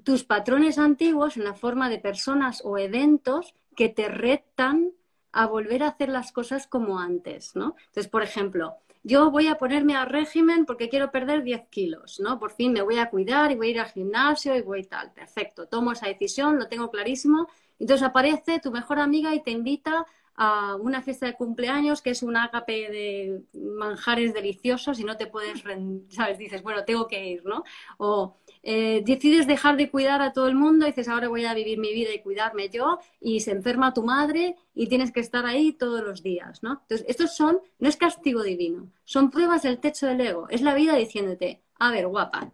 tus 0.03 0.23
patrones 0.23 0.77
antiguos 0.77 1.37
en 1.37 1.43
la 1.43 1.53
forma 1.53 1.89
de 1.89 1.99
personas 1.99 2.61
o 2.65 2.77
eventos 2.77 3.53
que 3.75 3.89
te 3.89 4.07
retan 4.07 4.91
a 5.31 5.47
volver 5.47 5.83
a 5.83 5.89
hacer 5.89 6.09
las 6.09 6.31
cosas 6.31 6.67
como 6.67 6.99
antes, 6.99 7.55
¿no? 7.55 7.75
Entonces, 7.87 8.07
por 8.07 8.21
ejemplo, 8.23 8.75
yo 9.03 9.31
voy 9.31 9.47
a 9.47 9.57
ponerme 9.57 9.95
a 9.95 10.05
régimen 10.05 10.65
porque 10.65 10.89
quiero 10.89 11.11
perder 11.11 11.43
10 11.43 11.67
kilos, 11.69 12.19
¿no? 12.19 12.39
Por 12.39 12.51
fin 12.51 12.71
me 12.71 12.81
voy 12.81 12.99
a 12.99 13.09
cuidar 13.09 13.51
y 13.51 13.55
voy 13.55 13.67
a 13.67 13.71
ir 13.71 13.79
al 13.79 13.91
gimnasio 13.91 14.55
y 14.55 14.61
voy 14.61 14.83
tal. 14.83 15.11
Perfecto, 15.11 15.67
tomo 15.67 15.91
esa 15.91 16.07
decisión, 16.07 16.57
lo 16.57 16.67
tengo 16.67 16.89
clarísimo. 16.89 17.47
Entonces 17.79 18.05
aparece 18.05 18.59
tu 18.59 18.71
mejor 18.71 18.99
amiga 18.99 19.33
y 19.35 19.41
te 19.43 19.51
invita 19.51 20.05
a 20.35 20.75
una 20.77 21.01
fiesta 21.01 21.25
de 21.27 21.35
cumpleaños 21.35 22.01
que 22.01 22.09
es 22.09 22.23
un 22.23 22.35
ágape 22.35 22.89
de 22.89 23.43
manjares 23.53 24.33
deliciosos 24.33 24.99
y 24.99 25.03
no 25.03 25.15
te 25.17 25.27
puedes, 25.27 25.63
¿sabes? 26.09 26.37
Dices, 26.37 26.63
bueno, 26.63 26.83
tengo 26.85 27.07
que 27.07 27.27
ir, 27.27 27.45
¿no? 27.45 27.63
O 27.97 28.37
eh, 28.63 29.03
decides 29.05 29.45
dejar 29.47 29.77
de 29.77 29.91
cuidar 29.91 30.21
a 30.21 30.33
todo 30.33 30.47
el 30.47 30.55
mundo 30.55 30.85
y 30.85 30.89
dices, 30.89 31.07
ahora 31.07 31.27
voy 31.27 31.45
a 31.45 31.53
vivir 31.53 31.77
mi 31.79 31.93
vida 31.93 32.13
y 32.13 32.21
cuidarme 32.21 32.69
yo 32.69 32.99
y 33.19 33.41
se 33.41 33.51
enferma 33.51 33.93
tu 33.93 34.03
madre 34.03 34.55
y 34.73 34.87
tienes 34.87 35.11
que 35.11 35.19
estar 35.19 35.45
ahí 35.45 35.73
todos 35.73 36.01
los 36.03 36.23
días, 36.23 36.63
¿no? 36.63 36.79
Entonces, 36.81 37.05
estos 37.07 37.35
son, 37.35 37.59
no 37.79 37.89
es 37.89 37.97
castigo 37.97 38.41
divino, 38.43 38.91
son 39.03 39.29
pruebas 39.29 39.63
del 39.63 39.79
techo 39.79 40.07
del 40.07 40.21
ego, 40.21 40.47
es 40.49 40.61
la 40.61 40.73
vida 40.73 40.95
diciéndote, 40.95 41.61
a 41.79 41.91
ver, 41.91 42.07
guapa, 42.07 42.51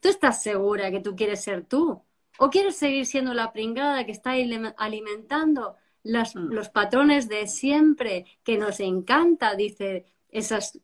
¿tú 0.00 0.08
estás 0.08 0.42
segura 0.42 0.90
que 0.90 1.00
tú 1.00 1.14
quieres 1.16 1.42
ser 1.42 1.64
tú? 1.66 2.02
¿O 2.38 2.50
quieres 2.50 2.76
seguir 2.76 3.06
siendo 3.06 3.34
la 3.34 3.52
pringada 3.52 4.06
que 4.06 4.12
está 4.12 4.32
alimentando 4.76 5.76
Mm. 6.02 6.52
los 6.52 6.68
patrones 6.70 7.28
de 7.28 7.46
siempre, 7.46 8.26
que 8.42 8.56
nos 8.56 8.80
encanta, 8.80 9.54
dice 9.54 10.06
esas 10.30 10.78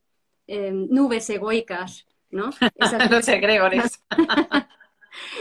eh, 0.47 0.71
nubes 0.73 1.29
egoicas, 1.31 2.07
¿no? 2.31 2.51
Esas 2.77 3.11
los 3.11 3.29
egregores. 3.29 4.03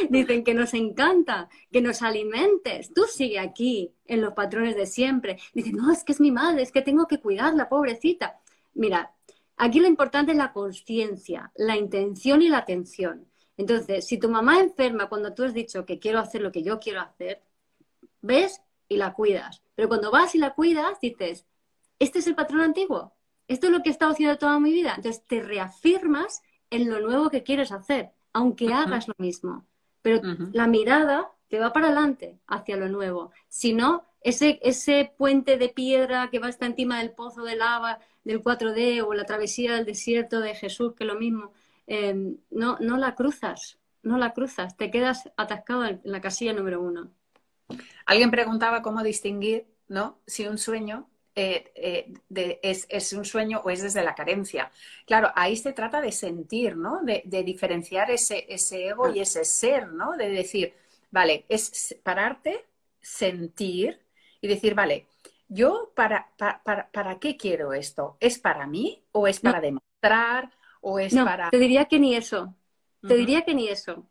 Dicen 0.09 0.45
que 0.45 0.53
nos 0.53 0.73
encanta, 0.73 1.49
que 1.69 1.81
nos 1.81 2.01
alimentes. 2.01 2.93
Tú 2.93 3.03
sigue 3.03 3.39
aquí 3.39 3.93
en 4.05 4.21
los 4.21 4.33
patrones 4.33 4.77
de 4.77 4.85
siempre. 4.85 5.37
Dicen, 5.53 5.75
no, 5.75 5.91
es 5.91 6.05
que 6.05 6.13
es 6.13 6.21
mi 6.21 6.31
madre, 6.31 6.61
es 6.61 6.71
que 6.71 6.81
tengo 6.81 7.07
que 7.07 7.19
cuidarla, 7.19 7.67
pobrecita. 7.67 8.39
Mira, 8.73 9.11
aquí 9.57 9.81
lo 9.81 9.87
importante 9.87 10.31
es 10.31 10.37
la 10.37 10.53
conciencia, 10.53 11.51
la 11.55 11.75
intención 11.75 12.41
y 12.41 12.47
la 12.47 12.59
atención. 12.59 13.27
Entonces, 13.57 14.05
si 14.05 14.17
tu 14.17 14.29
mamá 14.29 14.59
enferma 14.59 15.07
cuando 15.07 15.33
tú 15.33 15.43
has 15.43 15.53
dicho 15.53 15.85
que 15.85 15.99
quiero 15.99 16.19
hacer 16.19 16.41
lo 16.41 16.51
que 16.51 16.63
yo 16.63 16.79
quiero 16.79 17.01
hacer, 17.01 17.41
¿ves? 18.21 18.61
Y 18.87 18.97
la 18.97 19.13
cuidas. 19.13 19.63
Pero 19.75 19.87
cuando 19.87 20.11
vas 20.11 20.35
y 20.35 20.37
la 20.37 20.53
cuidas, 20.53 20.99
dices, 20.99 21.45
este 21.99 22.19
es 22.19 22.27
el 22.27 22.35
patrón 22.35 22.61
antiguo, 22.61 23.13
esto 23.47 23.67
es 23.67 23.73
lo 23.73 23.81
que 23.81 23.89
he 23.89 23.91
estado 23.91 24.11
haciendo 24.11 24.37
toda 24.37 24.59
mi 24.59 24.71
vida. 24.71 24.93
Entonces 24.95 25.23
te 25.25 25.41
reafirmas 25.41 26.41
en 26.69 26.89
lo 26.89 26.99
nuevo 26.99 27.29
que 27.29 27.43
quieres 27.43 27.71
hacer, 27.71 28.11
aunque 28.33 28.73
hagas 28.73 29.07
lo 29.07 29.15
mismo. 29.17 29.65
Pero 30.01 30.21
la 30.51 30.67
mirada 30.67 31.31
te 31.47 31.59
va 31.59 31.73
para 31.73 31.87
adelante, 31.87 32.39
hacia 32.47 32.77
lo 32.77 32.89
nuevo. 32.89 33.31
Si 33.47 33.73
no, 33.73 34.03
ese, 34.21 34.59
ese 34.63 35.13
puente 35.17 35.57
de 35.57 35.69
piedra 35.69 36.29
que 36.31 36.39
va 36.39 36.47
hasta 36.47 36.65
encima 36.65 36.99
del 36.99 37.11
pozo 37.11 37.43
de 37.43 37.55
lava 37.55 37.99
del 38.23 38.43
4D 38.43 39.05
o 39.05 39.13
la 39.13 39.25
travesía 39.25 39.75
del 39.75 39.85
desierto 39.85 40.39
de 40.41 40.55
Jesús, 40.55 40.93
que 40.95 41.03
es 41.03 41.07
lo 41.07 41.15
mismo, 41.15 41.53
em, 41.87 42.37
no, 42.51 42.77
no 42.79 42.97
la 42.97 43.15
cruzas, 43.15 43.79
no 44.03 44.17
la 44.17 44.33
cruzas, 44.33 44.77
te 44.77 44.91
quedas 44.91 45.31
atascado 45.37 45.85
en 45.85 46.01
la 46.03 46.21
casilla 46.21 46.53
número 46.53 46.81
uno. 46.81 47.11
Alguien 48.05 48.31
preguntaba 48.31 48.81
cómo 48.81 49.03
distinguir, 49.03 49.67
¿no? 49.87 50.19
Si 50.27 50.47
un 50.47 50.57
sueño 50.57 51.09
eh, 51.37 52.13
eh, 52.33 52.59
es, 52.61 53.11
un 53.13 53.25
sueño 53.25 53.61
o 53.65 53.69
es 53.69 53.81
desde 53.81 54.03
la 54.03 54.15
carencia. 54.15 54.71
Claro, 55.05 55.31
ahí 55.35 55.57
se 55.57 55.73
trata 55.73 55.99
de 55.99 56.13
sentir, 56.13 56.77
¿no? 56.77 57.01
De, 57.03 57.23
diferenciar 57.43 58.09
ese, 58.09 58.45
ese, 58.47 58.87
ego 58.87 59.13
y 59.13 59.19
ese 59.19 59.43
ser, 59.43 59.91
¿no? 59.91 60.15
De 60.15 60.29
decir, 60.29 60.73
vale, 61.11 61.45
es 61.49 61.97
pararte, 62.03 62.65
sentir 63.01 63.99
y 64.39 64.47
decir, 64.47 64.75
vale, 64.75 65.07
yo 65.49 65.91
para, 65.93 66.29
para, 66.37 67.19
qué 67.19 67.35
quiero 67.35 67.73
esto? 67.73 68.15
¿Es 68.21 68.39
para 68.39 68.65
mí 68.65 69.03
o 69.11 69.27
es 69.27 69.41
para 69.41 69.59
demostrar 69.59 70.51
o 70.87 70.99
es 70.99 71.15
para... 71.15 71.49
Te 71.49 71.57
diría 71.57 71.85
que 71.85 71.97
ni 71.97 72.15
eso. 72.15 72.53
Te 73.01 73.15
diría 73.15 73.41
que 73.41 73.55
ni 73.55 73.67
eso. 73.67 74.05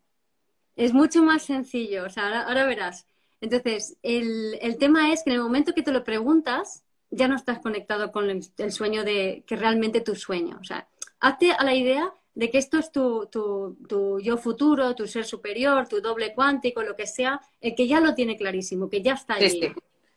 Es 0.75 0.93
mucho 0.93 1.23
más 1.23 1.45
sencillo. 1.45 2.05
O 2.05 2.11
sea, 2.11 2.43
ahora 2.43 2.67
verás. 2.67 3.07
Entonces, 3.41 3.97
el, 4.03 4.77
tema 4.81 5.13
es 5.13 5.23
que 5.23 5.31
en 5.31 5.37
el 5.37 5.43
momento 5.43 5.73
que 5.73 5.83
te 5.83 5.93
lo 5.93 6.03
preguntas, 6.03 6.83
ya 7.11 7.29
no 7.29 7.37
estás 7.37 7.61
conectado 7.61 8.11
con 8.11 8.29
el, 8.29 8.73
sueño 8.73 9.05
de 9.05 9.45
que 9.47 9.55
realmente 9.55 10.01
tu 10.01 10.17
sueño. 10.17 10.59
O 10.61 10.65
sea, 10.65 10.89
hazte 11.21 11.53
a 11.53 11.63
la 11.63 11.75
idea 11.75 12.13
de 12.35 12.51
que 12.51 12.59
esto 12.59 12.79
es 12.79 12.91
tu, 12.91 13.29
tu, 13.31 14.19
yo 14.21 14.37
futuro, 14.37 14.97
tu 14.97 15.07
ser 15.07 15.25
superior, 15.25 15.87
tu 15.87 16.01
doble 16.01 16.35
cuántico, 16.35 16.83
lo 16.83 16.97
que 16.97 17.07
sea, 17.07 17.41
el 17.61 17.77
que 17.77 17.87
ya 17.87 18.01
lo 18.01 18.17
tiene 18.17 18.37
clarísimo, 18.37 18.91
que 18.91 19.01
ya 19.01 19.13
está 19.15 19.35
allí. 19.35 19.73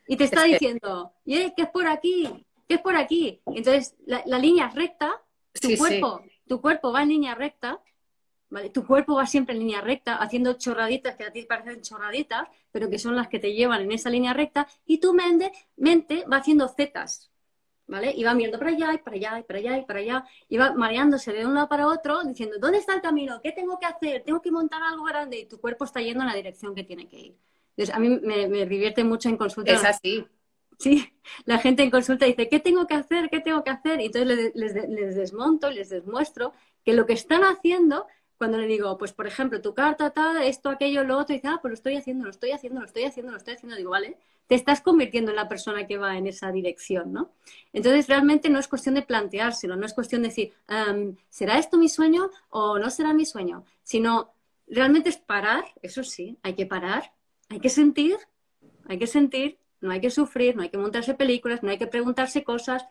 Y 0.07 0.17
te 0.17 0.23
está 0.23 0.43
diciendo, 0.45 1.13
¿y 1.23 1.51
qué 1.51 1.63
es 1.63 1.69
por 1.69 1.85
aquí? 1.85 2.27
¿Qué 2.67 2.75
es 2.75 2.81
por 2.81 2.95
aquí? 2.95 3.41
Entonces, 3.45 3.95
la, 4.07 4.39
línea 4.39 4.67
es 4.67 4.73
recta, 4.73 5.21
tu 5.61 5.69
cuerpo, 5.77 6.23
tu 6.47 6.61
cuerpo 6.61 6.91
va 6.91 7.03
en 7.03 7.09
línea 7.09 7.35
recta, 7.35 7.81
tu 8.73 8.85
cuerpo 8.85 9.15
va 9.15 9.25
siempre 9.25 9.53
en 9.53 9.59
línea 9.59 9.81
recta, 9.81 10.15
haciendo 10.15 10.53
chorraditas 10.53 11.15
que 11.15 11.25
a 11.25 11.31
ti 11.31 11.43
parecen 11.43 11.81
chorraditas, 11.81 12.47
pero 12.71 12.89
que 12.89 12.97
son 12.97 13.15
las 13.15 13.27
que 13.27 13.39
te 13.39 13.53
llevan 13.53 13.81
en 13.81 13.91
esa 13.91 14.09
línea 14.09 14.33
recta, 14.33 14.67
y 14.85 14.99
tu 14.99 15.13
mente, 15.13 15.51
mente 15.75 16.23
va 16.31 16.37
haciendo 16.37 16.67
zetas, 16.67 17.29
¿vale? 17.87 18.13
Y 18.15 18.23
va 18.23 18.33
viendo 18.33 18.57
para 18.57 18.71
allá, 18.71 18.93
y 18.93 18.97
para 18.99 19.17
allá, 19.17 19.39
y 19.39 19.43
para 19.43 19.59
allá, 19.59 19.77
y 19.77 19.85
para 19.85 19.99
allá, 19.99 20.25
y 20.47 20.57
va 20.57 20.73
mareándose 20.73 21.33
de 21.33 21.45
un 21.45 21.55
lado 21.55 21.67
para 21.67 21.87
otro, 21.87 22.23
diciendo, 22.23 22.55
¿dónde 22.59 22.77
está 22.77 22.93
el 22.93 23.01
camino? 23.01 23.41
¿Qué 23.41 23.51
tengo 23.51 23.77
que 23.79 23.85
hacer? 23.85 24.23
¿Tengo 24.23 24.41
que 24.41 24.51
montar 24.51 24.81
algo 24.81 25.03
grande? 25.03 25.39
Y 25.39 25.45
tu 25.45 25.59
cuerpo 25.59 25.85
está 25.85 26.01
yendo 26.01 26.21
en 26.21 26.29
la 26.29 26.35
dirección 26.35 26.73
que 26.73 26.83
tiene 26.83 27.07
que 27.07 27.19
ir. 27.19 27.37
Entonces, 27.75 27.93
a 27.93 27.99
mí 27.99 28.09
me, 28.09 28.47
divierte 28.65 29.03
mucho 29.03 29.29
en 29.29 29.37
consulta. 29.37 29.71
Es 29.71 29.83
así. 29.83 30.25
Sí, 30.77 31.11
la 31.45 31.57
gente 31.57 31.83
en 31.83 31.89
consulta 31.89 32.25
dice, 32.25 32.49
¿qué 32.49 32.59
tengo 32.59 32.85
que 32.85 32.93
hacer? 32.93 33.29
¿Qué 33.29 33.39
tengo 33.39 33.63
que 33.63 33.71
hacer? 33.71 33.99
Y 33.99 34.05
entonces 34.05 34.51
les, 34.53 34.73
les, 34.89 35.15
desmonto, 35.15 35.71
les 35.71 35.89
demuestro 35.89 36.53
que 36.85 36.93
lo 36.93 37.05
que 37.05 37.13
están 37.13 37.43
haciendo 37.43 38.05
cuando 38.37 38.59
le 38.59 38.67
digo, 38.67 38.97
pues 38.97 39.13
por 39.13 39.25
ejemplo, 39.25 39.61
tu 39.61 39.73
carta, 39.73 40.11
tal, 40.11 40.43
esto, 40.43 40.69
aquello, 40.69 41.03
lo 41.03 41.17
otro, 41.17 41.33
y 41.33 41.39
dice, 41.39 41.47
ah, 41.47 41.57
pues 41.59 41.71
lo 41.71 41.73
estoy 41.73 41.95
haciendo, 41.95 42.25
lo 42.25 42.29
estoy 42.29 42.51
haciendo, 42.51 42.79
lo 42.79 42.85
estoy 42.85 43.03
haciendo, 43.03 43.31
lo 43.31 43.37
estoy 43.37 43.55
haciendo, 43.55 43.75
digo, 43.75 43.89
vale, 43.89 44.17
te 44.45 44.53
estás 44.53 44.81
convirtiendo 44.81 45.31
en 45.31 45.37
la 45.37 45.47
persona 45.47 45.87
que 45.87 45.97
va 45.97 46.17
en 46.17 46.27
esa 46.27 46.51
dirección, 46.51 47.11
¿no? 47.11 47.31
Entonces, 47.73 48.07
realmente 48.07 48.49
no 48.49 48.59
es 48.59 48.67
cuestión 48.67 48.93
de 48.93 49.01
planteárselo, 49.01 49.75
no 49.75 49.87
es 49.87 49.93
cuestión 49.93 50.21
de 50.21 50.29
decir, 50.29 50.53
¿será 51.29 51.57
esto 51.57 51.77
mi 51.77 51.89
sueño 51.89 52.29
o 52.49 52.77
no 52.77 52.91
será 52.91 53.13
mi 53.13 53.25
sueño? 53.25 53.65
Sino, 53.81 54.33
realmente 54.67 55.09
es 55.09 55.17
parar, 55.17 55.65
eso 55.81 56.03
sí, 56.03 56.37
hay 56.43 56.53
que 56.53 56.67
parar, 56.67 57.11
hay 57.49 57.59
que 57.59 57.69
sentir, 57.69 58.17
hay 58.87 58.99
que 58.99 59.07
sentir, 59.07 59.57
no 59.81 59.91
hay 59.91 60.01
que 60.01 60.09
sufrir, 60.09 60.55
no 60.55 60.63
hay 60.63 60.69
que 60.69 60.77
montarse 60.77 61.13
películas, 61.13 61.63
no 61.63 61.69
hay 61.69 61.77
que 61.77 61.87
preguntarse 61.87 62.43
cosas 62.43 62.85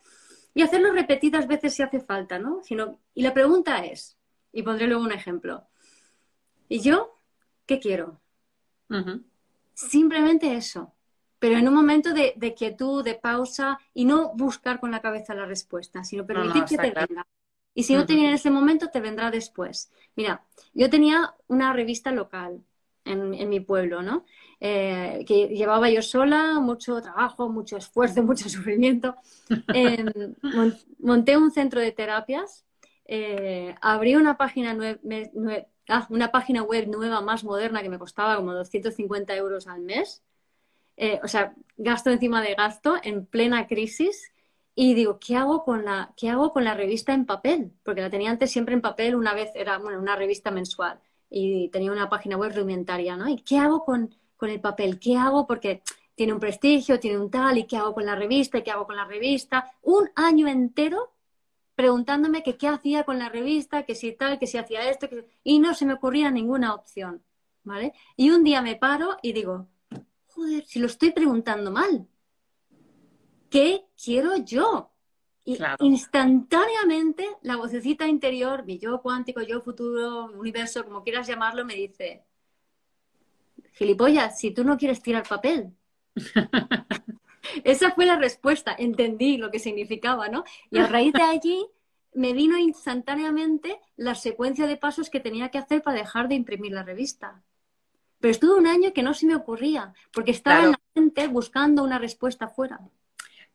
y 0.55 0.63
hacerlo 0.63 0.93
repetidas 0.93 1.47
veces 1.47 1.75
si 1.75 1.83
hace 1.83 2.01
falta, 2.01 2.39
¿no? 2.39 2.63
Sino, 2.63 2.99
y 3.15 3.23
la 3.23 3.35
pregunta 3.35 3.85
es, 3.85 4.17
y 4.53 4.63
pondré 4.63 4.87
luego 4.87 5.03
un 5.05 5.13
ejemplo. 5.13 5.67
¿Y 6.69 6.81
yo 6.81 7.21
qué 7.67 7.79
quiero? 7.79 8.21
Simplemente 9.75 10.55
eso. 10.57 10.95
Pero 11.39 11.59
en 11.59 11.69
un 11.69 11.75
momento 11.75 12.15
de, 12.15 12.55
quietud, 12.57 13.05
de 13.05 13.15
pausa 13.15 13.79
y 13.93 14.07
no 14.07 14.33
buscar 14.35 14.81
con 14.81 14.91
la 14.91 15.03
cabeza 15.03 15.35
la 15.35 15.45
respuesta, 15.45 16.03
sino 16.05 16.27
permitir 16.27 16.65
que 16.65 16.79
te 16.79 16.91
venga. 16.91 17.27
Y 17.75 17.83
si 17.83 17.95
no 17.95 18.07
te 18.07 18.15
viene 18.15 18.31
en 18.31 18.37
ese 18.37 18.51
momento, 18.51 18.89
te 18.89 19.03
vendrá 19.03 19.31
después. 19.31 19.93
Mira, 20.15 20.43
yo 20.73 20.89
tenía 20.89 21.35
una 21.49 21.75
revista 21.75 22.11
local 22.11 22.65
en, 23.07 23.49
mi 23.49 23.61
pueblo, 23.61 24.03
¿no? 24.03 24.25
Eh, 24.61 25.25
que 25.27 25.49
llevaba 25.49 25.91
yo 25.91 26.03
sola, 26.03 26.61
mucho 26.61 27.01
trabajo, 27.01 27.49
mucho 27.49 27.77
esfuerzo, 27.77 28.23
mucho 28.25 28.49
sufrimiento. 28.49 29.15
Em, 29.69 30.35
monté 30.99 31.37
un 31.37 31.51
centro 31.51 31.81
de 31.81 31.93
terapias 31.93 32.67
eh, 33.09 33.75
abrí 33.81 34.17
una 34.17 34.37
página, 34.37 34.77
ah, 35.89 36.07
una 36.11 36.33
página 36.33 36.63
web 36.63 36.89
nueva, 36.89 37.21
más 37.21 37.45
moderna, 37.45 37.83
que 37.83 37.89
me 37.89 37.99
costaba 37.99 38.37
como 38.37 38.53
250 38.53 39.37
euros 39.37 39.67
al 39.67 39.81
mes. 39.83 40.23
Eh, 40.97 41.21
o 41.23 41.29
sea, 41.29 41.55
gasto 41.77 42.11
encima 42.11 42.43
de 42.43 42.55
gasto 42.55 42.97
en 43.03 43.27
plena 43.27 43.67
crisis. 43.67 44.33
Y 44.75 44.95
digo, 44.95 45.19
¿qué 45.19 45.37
hago 45.37 45.65
con 45.65 45.85
la, 45.85 46.13
qué 46.17 46.29
hago 46.31 46.53
con 46.53 46.65
la 46.65 46.75
revista 46.75 47.15
en 47.15 47.27
papel? 47.27 47.73
Porque 47.83 48.03
la 48.03 48.11
tenía 48.11 48.31
antes 48.31 48.51
siempre 48.51 48.75
en 48.75 48.83
papel, 48.83 49.15
una 49.15 49.35
vez 49.35 49.51
era 49.55 49.79
bueno, 49.79 49.99
una 49.99 50.17
revista 50.17 50.51
mensual 50.51 51.01
y 51.39 51.69
tenía 51.69 51.93
una 51.93 52.09
página 52.09 52.39
web 52.39 52.53
rudimentaria, 52.55 53.15
¿no? 53.15 53.29
¿Y 53.29 53.37
qué 53.37 53.59
hago 53.59 53.85
con, 53.85 54.15
con 54.39 54.49
el 54.49 54.59
papel? 54.59 54.99
¿Qué 54.99 55.17
hago? 55.17 55.47
Porque 55.47 55.83
tiene 56.15 56.33
un 56.33 56.41
prestigio, 56.41 56.99
tiene 56.99 57.19
un 57.19 57.31
tal, 57.31 57.59
¿y 57.59 57.65
qué 57.65 57.77
hago 57.77 57.93
con 57.93 58.07
la 58.07 58.15
revista? 58.15 58.57
¿Y 58.57 58.63
qué 58.63 58.71
hago 58.71 58.87
con 58.87 58.97
la 58.97 59.05
revista? 59.05 59.71
Un 59.83 60.09
año 60.15 60.49
entero 60.49 61.13
preguntándome 61.75 62.43
que 62.43 62.57
qué 62.57 62.69
hacía 62.69 63.05
con 63.05 63.19
la 63.19 63.29
revista, 63.29 63.83
que 63.83 63.95
si 63.95 64.13
tal, 64.13 64.39
que 64.39 64.47
si 64.47 64.57
hacía 64.57 64.89
esto, 64.89 65.09
y 65.45 65.59
no 65.59 65.75
se 65.75 65.85
me 65.85 65.93
ocurría 65.93 66.31
ninguna 66.31 66.75
opción, 66.75 67.23
¿vale? 67.65 67.93
Y 68.17 68.31
un 68.31 68.43
día 68.43 68.63
me 68.63 68.77
paro 68.77 69.19
y 69.21 69.35
digo, 69.35 69.69
joder, 70.29 70.65
si 70.65 70.79
lo 70.79 70.87
estoy 70.87 71.11
preguntando 71.11 71.71
mal, 71.71 72.09
¿qué 73.51 73.85
quiero 74.03 74.37
yo? 74.39 74.91
Y 75.47 75.57
instantáneamente 75.79 77.25
la 77.43 77.57
vocecita 77.57 78.09
interior, 78.09 78.65
mi 78.65 78.79
yo 78.79 79.01
cuántico, 79.01 79.41
yo 79.43 79.61
futuro, 79.61 80.25
universo, 80.37 80.85
como 80.85 81.05
quieras 81.05 81.29
llamarlo, 81.29 81.65
me 81.65 81.77
dice, 81.77 82.25
gilipollas, 83.75 84.41
si 84.41 84.51
tú 84.51 84.65
no 84.65 84.77
quieres 84.77 85.01
tirar 85.01 85.27
papel. 85.27 85.73
Esa 87.65 87.93
fue 87.93 88.07
la 88.07 88.17
respuesta, 88.17 88.75
entendí 88.77 89.37
lo 89.37 89.53
que 89.53 89.61
significaba, 89.61 90.29
¿no? 90.29 90.43
Y 90.69 90.79
a 90.79 90.87
raíz 90.89 91.13
de 91.13 91.23
allí 91.23 91.65
me 92.13 92.33
vino 92.33 92.59
instantáneamente 92.59 93.79
la 93.97 94.17
secuencia 94.17 94.67
de 94.67 94.77
pasos 94.77 95.11
que 95.11 95.21
tenía 95.21 95.51
que 95.51 95.59
hacer 95.59 95.81
para 95.81 95.99
dejar 95.99 96.27
de 96.27 96.35
imprimir 96.35 96.73
la 96.73 96.83
revista. 96.83 97.45
Pero 98.19 98.33
estuve 98.33 98.59
un 98.59 98.67
año 98.67 98.93
que 98.93 99.05
no 99.05 99.15
se 99.15 99.27
me 99.27 99.37
ocurría, 99.37 99.95
porque 100.13 100.33
estaba 100.33 100.65
en 100.65 100.71
la 100.73 100.81
mente 100.97 101.29
buscando 101.29 101.85
una 101.85 102.01
respuesta 102.01 102.49
fuera. 102.49 102.81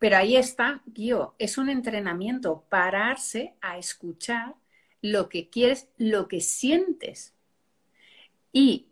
Pero 0.01 0.17
ahí 0.17 0.35
está, 0.35 0.81
yo, 0.87 1.35
es 1.37 1.59
un 1.59 1.69
entrenamiento, 1.69 2.65
pararse 2.69 3.53
a 3.61 3.77
escuchar 3.77 4.55
lo 4.99 5.29
que 5.29 5.47
quieres, 5.47 5.89
lo 5.99 6.27
que 6.27 6.41
sientes. 6.41 7.35
Y 8.51 8.87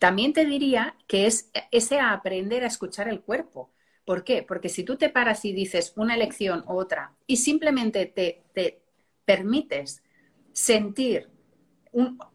también 0.00 0.32
te 0.32 0.46
diría 0.46 0.96
que 1.06 1.26
es 1.26 1.50
ese 1.70 2.00
aprender 2.00 2.64
a 2.64 2.68
escuchar 2.68 3.10
el 3.10 3.20
cuerpo. 3.20 3.70
¿Por 4.06 4.24
qué? 4.24 4.42
Porque 4.42 4.70
si 4.70 4.84
tú 4.84 4.96
te 4.96 5.10
paras 5.10 5.44
y 5.44 5.52
dices 5.52 5.92
una 5.96 6.14
elección 6.14 6.64
u 6.66 6.78
otra 6.78 7.12
y 7.26 7.36
simplemente 7.36 8.06
te, 8.06 8.42
te 8.54 8.80
permites 9.26 10.02
sentir, 10.54 11.28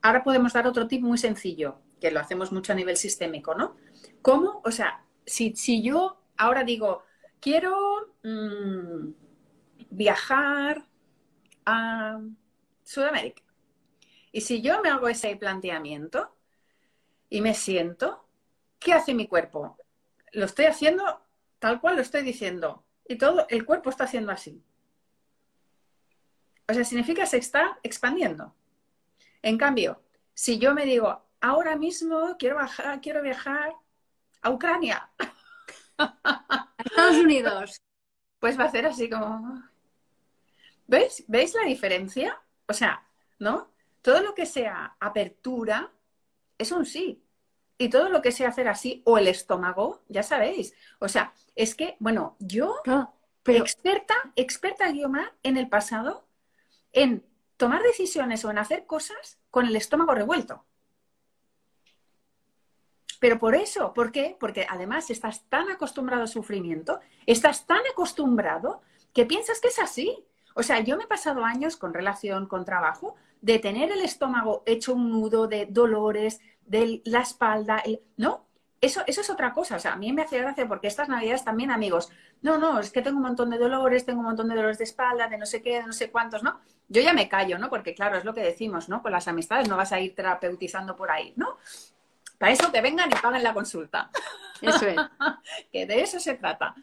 ahora 0.04 0.24
podemos 0.24 0.54
dar 0.54 0.68
otro 0.68 0.86
tip 0.88 1.02
muy 1.02 1.18
sencillo, 1.18 1.80
que 2.00 2.12
lo 2.12 2.20
hacemos 2.20 2.52
mucho 2.52 2.74
a 2.74 2.76
nivel 2.76 2.96
sistémico, 2.96 3.56
¿no? 3.56 3.76
¿Cómo? 4.22 4.62
O 4.66 4.70
sea, 4.70 5.04
si, 5.26 5.56
si 5.56 5.82
yo 5.82 6.22
ahora 6.38 6.64
digo, 6.64 7.02
quiero 7.44 8.16
mm, 8.24 9.12
viajar 9.90 10.86
a 11.66 12.22
Sudamérica, 12.84 13.44
y 14.32 14.42
si 14.42 14.62
yo 14.62 14.82
me 14.82 14.90
hago 14.90 15.08
ese 15.08 15.36
planteamiento 15.36 16.36
y 17.30 17.42
me 17.42 17.54
siento, 17.54 18.28
¿qué 18.80 18.94
hace 18.94 19.14
mi 19.14 19.28
cuerpo? 19.28 19.78
Lo 20.32 20.46
estoy 20.46 20.66
haciendo 20.66 21.24
tal 21.64 21.80
cual 21.80 21.96
lo 21.96 22.02
estoy 22.02 22.24
diciendo. 22.24 22.84
Y 23.08 23.18
todo 23.18 23.46
el 23.48 23.64
cuerpo 23.66 23.90
está 23.90 24.04
haciendo 24.04 24.34
así. 24.34 24.62
O 26.68 26.74
sea, 26.74 26.84
significa 26.84 27.22
que 27.22 27.28
se 27.28 27.38
está 27.38 27.80
expandiendo. 27.84 28.54
En 29.42 29.58
cambio, 29.58 30.02
si 30.34 30.60
yo 30.60 30.74
me 30.74 30.86
digo, 30.86 31.26
ahora 31.40 31.78
mismo 31.78 32.36
quiero, 32.38 32.58
viajar 33.22 33.76
a 34.42 34.50
Ucrania. 34.50 35.10
Estados 36.86 37.18
Unidos. 37.18 37.82
Pues 38.40 38.60
va 38.60 38.64
a 38.64 38.68
hacer 38.68 38.86
así 38.86 39.10
como... 39.10 39.64
¿Veis? 40.88 41.24
¿Veis 41.28 41.54
la 41.54 41.64
diferencia? 41.64 42.42
O 42.68 42.74
sea, 42.74 43.08
¿no? 43.40 43.72
Todo 44.02 44.22
lo 44.22 44.34
que 44.34 44.46
sea 44.46 44.96
apertura 45.00 45.92
es 46.58 46.72
un 46.72 46.86
sí. 46.86 47.24
Y 47.78 47.90
todo 47.90 48.10
lo 48.10 48.22
que 48.22 48.32
sea 48.32 48.50
hacer 48.50 48.68
así, 48.68 49.02
o 49.06 49.18
el 49.18 49.28
estómago, 49.28 50.04
ya 50.08 50.24
sabéis. 50.24 50.74
O 51.00 51.08
sea, 51.08 51.34
es 51.56 51.76
que, 51.76 51.96
bueno, 52.00 52.36
yo, 52.40 52.76
experta, 53.46 54.16
experta 54.36 54.92
Guiomar 54.92 55.34
en 55.44 55.58
el 55.58 55.68
pasado, 55.68 56.28
en 56.92 57.26
tomar 57.58 57.82
decisiones 57.82 58.46
o 58.46 58.52
en 58.52 58.60
hacer 58.60 58.86
cosas 58.86 59.40
con 59.50 59.66
el 59.66 59.76
estómago 59.76 60.14
revuelto. 60.14 60.66
Pero 63.24 63.40
por 63.40 63.56
eso, 63.56 63.94
¿por 63.94 64.12
qué? 64.12 64.36
Porque 64.38 64.68
además 64.70 65.10
estás 65.10 65.46
tan 65.48 65.70
acostumbrado 65.70 66.24
al 66.24 66.28
sufrimiento, 66.28 67.00
estás 67.26 67.66
tan 67.66 67.80
acostumbrado 67.90 68.82
que 69.14 69.26
piensas 69.26 69.62
que 69.62 69.70
es 69.70 69.80
así. 69.80 70.26
O 70.56 70.62
sea, 70.62 70.82
yo 70.82 70.98
me 70.98 71.06
he 71.06 71.08
pasado 71.08 71.46
años 71.46 71.78
con 71.78 71.94
relación, 71.94 72.48
con 72.48 72.66
trabajo, 72.66 73.16
de 73.40 73.60
tener 73.60 73.94
el 73.94 74.02
estómago 74.02 74.64
hecho 74.66 74.94
un 74.94 75.10
nudo 75.10 75.48
de 75.48 75.68
dolores, 75.68 76.42
de 76.66 77.02
la 77.06 77.22
espalda, 77.22 77.82
¿no? 78.18 78.46
Eso, 78.82 79.04
eso 79.08 79.22
es 79.22 79.30
otra 79.30 79.54
cosa. 79.54 79.78
O 79.78 79.80
sea, 79.80 79.94
a 79.94 79.96
mí 79.96 80.12
me 80.12 80.24
hace 80.24 80.40
gracia 80.40 80.68
porque 80.68 80.88
estas 80.88 81.08
navidades 81.08 81.46
también, 81.46 81.72
amigos, 81.72 82.10
no, 82.42 82.58
no, 82.58 82.82
es 82.82 82.92
que 82.92 83.02
tengo 83.02 83.16
un 83.16 83.24
montón 83.24 83.52
de 83.52 83.58
dolores, 83.58 84.06
tengo 84.06 84.20
un 84.20 84.26
montón 84.26 84.50
de 84.50 84.56
dolores 84.56 84.80
de 84.80 84.84
espalda, 84.84 85.30
de 85.30 85.38
no 85.38 85.46
sé 85.46 85.62
qué, 85.62 85.76
de 85.76 85.88
no 85.88 85.94
sé 85.94 86.12
cuántos, 86.12 86.44
¿no? 86.44 86.60
Yo 86.90 87.02
ya 87.02 87.14
me 87.14 87.30
callo, 87.30 87.58
¿no? 87.58 87.70
Porque 87.70 87.96
claro, 87.96 88.18
es 88.18 88.26
lo 88.26 88.34
que 88.34 88.42
decimos, 88.42 88.90
¿no? 88.90 89.02
Con 89.02 89.14
las 89.14 89.30
amistades 89.30 89.70
no 89.70 89.78
vas 89.78 89.94
a 89.94 90.02
ir 90.02 90.14
terapeutizando 90.14 90.98
por 90.98 91.10
ahí, 91.10 91.32
¿no? 91.38 91.58
Para 92.38 92.52
eso 92.52 92.72
que 92.72 92.82
vengan 92.82 93.10
y 93.12 93.16
paguen 93.16 93.44
la 93.44 93.54
consulta. 93.54 94.10
Eso 94.62 94.88
es. 94.88 94.96
que 95.74 95.86
de 95.86 96.02
eso 96.02 96.22
se 96.22 96.36
trata. 96.36 96.74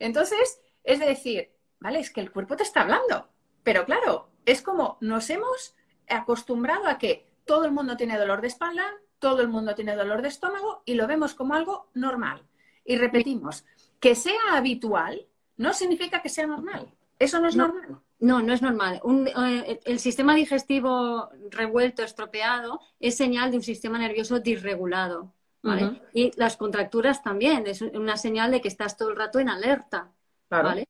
Entonces, 0.00 0.60
es 0.82 0.98
decir, 0.98 1.52
¿vale? 1.78 2.00
Es 2.00 2.10
que 2.10 2.20
el 2.20 2.32
cuerpo 2.32 2.56
te 2.56 2.64
está 2.64 2.80
hablando. 2.80 3.28
Pero 3.62 3.84
claro, 3.84 4.30
es 4.44 4.60
como 4.60 4.98
nos 5.00 5.30
hemos 5.30 5.76
acostumbrado 6.08 6.88
a 6.88 6.98
que 6.98 7.30
todo 7.44 7.64
el 7.64 7.70
mundo 7.70 7.96
tiene 7.96 8.18
dolor 8.18 8.40
de 8.40 8.48
espalda, 8.48 8.84
todo 9.18 9.40
el 9.40 9.48
mundo 9.48 9.74
tiene 9.74 9.94
dolor 9.94 10.22
de 10.22 10.28
estómago 10.28 10.82
y 10.84 10.94
lo 10.94 11.06
vemos 11.06 11.34
como 11.34 11.54
algo 11.54 11.90
normal. 11.94 12.42
Y 12.84 12.96
repetimos, 12.96 13.64
que 14.00 14.14
sea 14.14 14.40
habitual 14.52 15.26
no 15.56 15.72
significa 15.72 16.22
que 16.22 16.28
sea 16.28 16.46
normal. 16.46 16.92
Eso 17.18 17.40
no 17.40 17.48
es 17.48 17.56
normal. 17.56 18.00
No, 18.20 18.42
no 18.42 18.52
es 18.52 18.62
normal. 18.62 19.00
Eh, 19.26 19.80
el 19.84 19.98
sistema 20.00 20.34
digestivo 20.34 21.30
revuelto, 21.50 22.02
estropeado, 22.02 22.80
es 22.98 23.16
señal 23.16 23.50
de 23.50 23.58
un 23.58 23.62
sistema 23.62 23.98
nervioso 23.98 24.40
disregulado. 24.40 25.32
Y 26.14 26.32
las 26.36 26.56
contracturas 26.56 27.22
también, 27.22 27.66
es 27.66 27.82
una 27.82 28.16
señal 28.16 28.50
de 28.50 28.60
que 28.60 28.68
estás 28.68 28.96
todo 28.96 29.10
el 29.10 29.16
rato 29.16 29.38
en 29.38 29.48
alerta. 29.48 30.12
¿vale? 30.50 30.88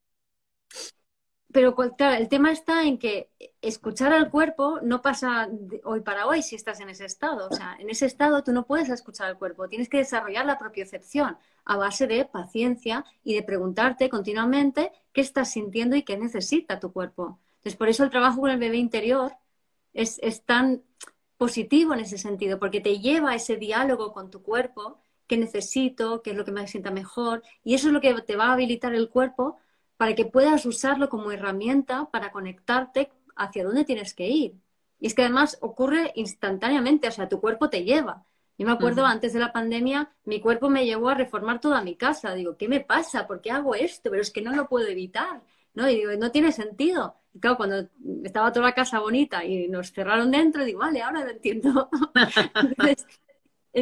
Pero 1.50 1.74
claro, 1.74 2.16
el 2.16 2.28
tema 2.28 2.52
está 2.52 2.82
en 2.82 2.98
que 2.98 3.30
escuchar 3.62 4.12
al 4.12 4.30
cuerpo 4.30 4.80
no 4.82 5.00
pasa 5.00 5.48
hoy 5.84 6.00
para 6.02 6.26
hoy 6.26 6.42
si 6.42 6.56
estás 6.56 6.80
en 6.80 6.90
ese 6.90 7.06
estado. 7.06 7.48
O 7.48 7.54
sea, 7.54 7.76
en 7.78 7.88
ese 7.88 8.04
estado 8.04 8.44
tú 8.44 8.52
no 8.52 8.66
puedes 8.66 8.90
escuchar 8.90 9.28
al 9.28 9.38
cuerpo, 9.38 9.68
tienes 9.68 9.88
que 9.88 9.96
desarrollar 9.98 10.44
la 10.44 10.58
propiocepción 10.58 11.38
a 11.64 11.76
base 11.76 12.06
de 12.06 12.26
paciencia 12.26 13.04
y 13.24 13.34
de 13.34 13.42
preguntarte 13.42 14.10
continuamente 14.10 14.92
qué 15.12 15.22
estás 15.22 15.50
sintiendo 15.50 15.96
y 15.96 16.02
qué 16.02 16.18
necesita 16.18 16.80
tu 16.80 16.92
cuerpo. 16.92 17.38
Entonces, 17.56 17.76
por 17.76 17.88
eso 17.88 18.04
el 18.04 18.10
trabajo 18.10 18.40
con 18.40 18.50
el 18.50 18.58
bebé 18.58 18.76
interior 18.76 19.32
es, 19.94 20.18
es 20.22 20.44
tan 20.44 20.82
positivo 21.38 21.94
en 21.94 22.00
ese 22.00 22.18
sentido, 22.18 22.58
porque 22.58 22.80
te 22.80 22.98
lleva 22.98 23.30
a 23.30 23.36
ese 23.36 23.56
diálogo 23.56 24.12
con 24.12 24.30
tu 24.30 24.42
cuerpo, 24.42 24.98
qué 25.26 25.38
necesito, 25.38 26.22
qué 26.22 26.32
es 26.32 26.36
lo 26.36 26.44
que 26.44 26.52
me 26.52 26.66
sienta 26.66 26.90
mejor, 26.90 27.42
y 27.64 27.74
eso 27.74 27.88
es 27.88 27.94
lo 27.94 28.00
que 28.00 28.12
te 28.22 28.36
va 28.36 28.46
a 28.46 28.52
habilitar 28.52 28.94
el 28.94 29.08
cuerpo 29.08 29.56
para 29.98 30.14
que 30.14 30.24
puedas 30.24 30.64
usarlo 30.64 31.10
como 31.10 31.30
herramienta 31.30 32.08
para 32.10 32.32
conectarte 32.32 33.10
hacia 33.36 33.64
dónde 33.64 33.84
tienes 33.84 34.14
que 34.14 34.28
ir. 34.28 34.54
Y 34.98 35.08
es 35.08 35.14
que 35.14 35.22
además 35.22 35.58
ocurre 35.60 36.12
instantáneamente, 36.14 37.08
o 37.08 37.12
sea, 37.12 37.28
tu 37.28 37.40
cuerpo 37.40 37.68
te 37.68 37.84
lleva. 37.84 38.24
Yo 38.56 38.66
me 38.66 38.72
acuerdo 38.72 39.04
antes 39.04 39.32
de 39.32 39.38
la 39.38 39.52
pandemia, 39.52 40.10
mi 40.24 40.40
cuerpo 40.40 40.70
me 40.70 40.86
llevó 40.86 41.10
a 41.10 41.14
reformar 41.14 41.60
toda 41.60 41.80
mi 41.82 41.94
casa. 41.94 42.34
Digo, 42.34 42.56
¿qué 42.56 42.66
me 42.66 42.80
pasa? 42.80 43.26
¿Por 43.26 43.40
qué 43.40 43.52
hago 43.52 43.74
esto? 43.74 44.10
Pero 44.10 44.22
es 44.22 44.32
que 44.32 44.42
no 44.42 44.52
lo 44.52 44.68
puedo 44.68 44.88
evitar. 44.88 45.42
¿no? 45.74 45.88
Y 45.88 45.96
digo, 45.96 46.12
no 46.18 46.32
tiene 46.32 46.50
sentido. 46.50 47.14
Y 47.32 47.38
claro, 47.38 47.56
cuando 47.56 47.88
estaba 48.24 48.52
toda 48.52 48.66
la 48.66 48.74
casa 48.74 48.98
bonita 48.98 49.44
y 49.44 49.68
nos 49.68 49.92
cerraron 49.92 50.30
dentro, 50.32 50.64
digo, 50.64 50.80
vale, 50.80 51.02
ahora 51.02 51.24
lo 51.24 51.30
entiendo. 51.30 51.88
entonces, 52.54 53.06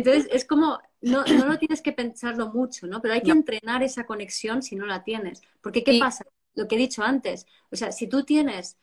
es 0.04 0.44
como 0.44 0.78
no, 1.00 1.24
no 1.24 1.46
lo 1.46 1.58
tienes 1.58 1.82
que 1.82 1.92
pensarlo 1.92 2.52
mucho, 2.52 2.86
¿no? 2.86 3.00
Pero 3.00 3.14
hay 3.14 3.22
que 3.22 3.30
entrenar 3.30 3.82
esa 3.82 4.04
conexión 4.04 4.62
si 4.62 4.76
no 4.76 4.86
la 4.86 5.04
tienes. 5.04 5.42
Porque, 5.60 5.84
¿qué 5.84 5.98
pasa? 5.98 6.24
Lo 6.54 6.66
que 6.68 6.76
he 6.76 6.78
dicho 6.78 7.02
antes. 7.02 7.46
O 7.70 7.76
sea, 7.76 7.92
si 7.92 8.06
tú 8.06 8.24
tienes 8.24 8.76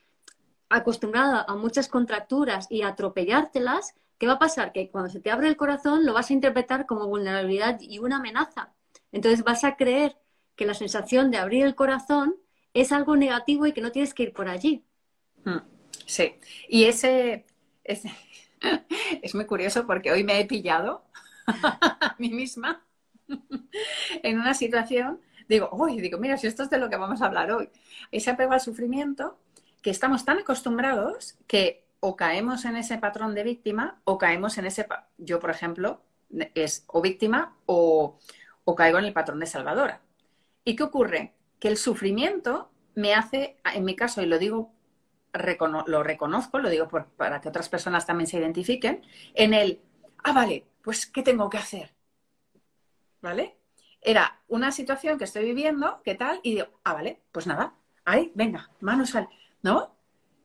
acostumbrado 0.69 1.47
a 1.47 1.55
muchas 1.55 1.87
contracturas 1.87 2.67
y 2.69 2.81
a 2.81 2.89
atropellártelas, 2.89 3.93
¿qué 4.17 4.27
va 4.27 4.33
a 4.33 4.39
pasar? 4.39 4.71
Que 4.71 4.89
cuando 4.89 5.09
se 5.09 5.19
te 5.19 5.31
abre 5.31 5.47
el 5.47 5.57
corazón 5.57 6.05
lo 6.05 6.13
vas 6.13 6.29
a 6.29 6.33
interpretar 6.33 6.85
como 6.85 7.07
vulnerabilidad 7.07 7.79
y 7.81 7.99
una 7.99 8.17
amenaza. 8.17 8.73
Entonces 9.11 9.43
vas 9.43 9.63
a 9.63 9.75
creer 9.75 10.17
que 10.55 10.65
la 10.65 10.73
sensación 10.73 11.29
de 11.31 11.37
abrir 11.37 11.65
el 11.65 11.75
corazón 11.75 12.35
es 12.73 12.91
algo 12.91 13.15
negativo 13.15 13.67
y 13.67 13.73
que 13.73 13.81
no 13.81 13.91
tienes 13.91 14.13
que 14.13 14.23
ir 14.23 14.33
por 14.33 14.47
allí. 14.47 14.83
Hmm. 15.43 15.59
Sí, 16.05 16.35
y 16.67 16.85
ese, 16.85 17.45
ese 17.83 18.11
es 19.21 19.35
muy 19.35 19.45
curioso 19.45 19.85
porque 19.85 20.11
hoy 20.11 20.23
me 20.23 20.39
he 20.39 20.45
pillado 20.45 21.03
a 21.47 22.15
mí 22.19 22.29
misma 22.29 22.83
en 24.21 24.39
una 24.39 24.53
situación, 24.53 25.19
digo, 25.47 25.69
uy, 25.71 25.99
digo, 25.99 26.17
mira, 26.17 26.37
si 26.37 26.47
esto 26.47 26.63
es 26.63 26.69
de 26.69 26.77
lo 26.77 26.89
que 26.89 26.97
vamos 26.97 27.21
a 27.21 27.25
hablar 27.25 27.51
hoy. 27.51 27.69
Ese 28.11 28.31
apego 28.31 28.53
al 28.53 28.61
sufrimiento, 28.61 29.37
que 29.81 29.89
estamos 29.89 30.25
tan 30.25 30.39
acostumbrados 30.39 31.35
que 31.47 31.83
o 31.99 32.15
caemos 32.15 32.65
en 32.65 32.75
ese 32.75 32.97
patrón 32.97 33.33
de 33.33 33.43
víctima 33.43 34.01
o 34.03 34.17
caemos 34.17 34.57
en 34.57 34.65
ese, 34.65 34.85
yo 35.17 35.39
por 35.39 35.49
ejemplo, 35.51 36.01
es 36.53 36.83
o 36.87 37.01
víctima 37.01 37.55
o, 37.65 38.17
o 38.65 38.75
caigo 38.75 38.99
en 38.99 39.05
el 39.05 39.13
patrón 39.13 39.39
de 39.39 39.45
salvadora. 39.45 40.01
¿Y 40.65 40.75
qué 40.75 40.83
ocurre? 40.83 41.33
Que 41.59 41.69
el 41.69 41.77
sufrimiento 41.77 42.69
me 42.95 43.13
hace, 43.13 43.57
en 43.73 43.85
mi 43.85 43.95
caso, 43.95 44.21
y 44.21 44.25
lo 44.25 44.37
digo, 44.37 44.72
lo 45.33 46.03
reconozco, 46.03 46.59
lo 46.59 46.69
digo 46.69 46.87
para 47.17 47.41
que 47.41 47.49
otras 47.49 47.69
personas 47.69 48.05
también 48.05 48.27
se 48.27 48.37
identifiquen, 48.37 49.01
en 49.33 49.53
el, 49.53 49.81
ah, 50.23 50.33
vale, 50.33 50.65
pues, 50.81 51.07
¿qué 51.07 51.23
tengo 51.23 51.49
que 51.49 51.57
hacer? 51.57 51.93
¿Vale? 53.21 53.57
Era 54.01 54.41
una 54.47 54.71
situación 54.71 55.17
que 55.17 55.23
estoy 55.23 55.45
viviendo, 55.45 56.01
¿qué 56.03 56.15
tal? 56.15 56.39
Y 56.43 56.55
digo, 56.55 56.67
ah, 56.83 56.93
vale, 56.93 57.21
pues 57.31 57.47
nada, 57.47 57.73
ahí, 58.05 58.31
venga, 58.35 58.69
manos 58.81 59.15
al... 59.15 59.29
¿No? 59.61 59.95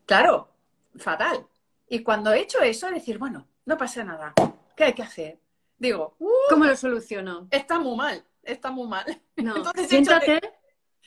Claro, 0.06 0.48
fatal. 0.96 1.46
Y 1.88 2.02
cuando 2.02 2.32
he 2.32 2.40
hecho 2.40 2.60
eso, 2.60 2.88
decir, 2.90 3.18
bueno, 3.18 3.48
no 3.66 3.76
pasa 3.76 4.04
nada, 4.04 4.32
¿qué 4.76 4.84
hay 4.84 4.92
que 4.92 5.02
hacer? 5.02 5.40
Digo, 5.76 6.14
uh, 6.18 6.28
¿cómo 6.48 6.64
lo 6.64 6.76
soluciono? 6.76 7.48
Está 7.50 7.78
muy 7.78 7.96
mal, 7.96 8.24
está 8.42 8.70
muy 8.70 8.86
mal. 8.88 9.04
No, 9.36 9.54
siéntate. 9.88 10.40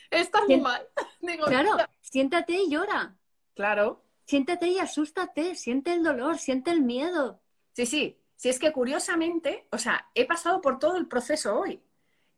está 0.09 0.45
muy 0.45 0.59
mal. 0.59 0.87
claro, 1.45 1.77
siéntate 2.01 2.53
y 2.53 2.69
llora. 2.69 3.15
Claro. 3.61 4.01
siéntete 4.25 4.67
y 4.67 4.79
asústate, 4.79 5.55
siente 5.55 5.93
el 5.93 6.03
dolor, 6.03 6.39
siente 6.39 6.71
el 6.71 6.81
miedo. 6.81 7.39
Sí, 7.73 7.85
sí. 7.85 8.17
Si 8.35 8.49
es 8.49 8.57
que 8.57 8.71
curiosamente, 8.71 9.67
o 9.71 9.77
sea, 9.77 10.09
he 10.15 10.25
pasado 10.25 10.61
por 10.61 10.79
todo 10.79 10.97
el 10.97 11.07
proceso 11.07 11.59
hoy. 11.59 11.79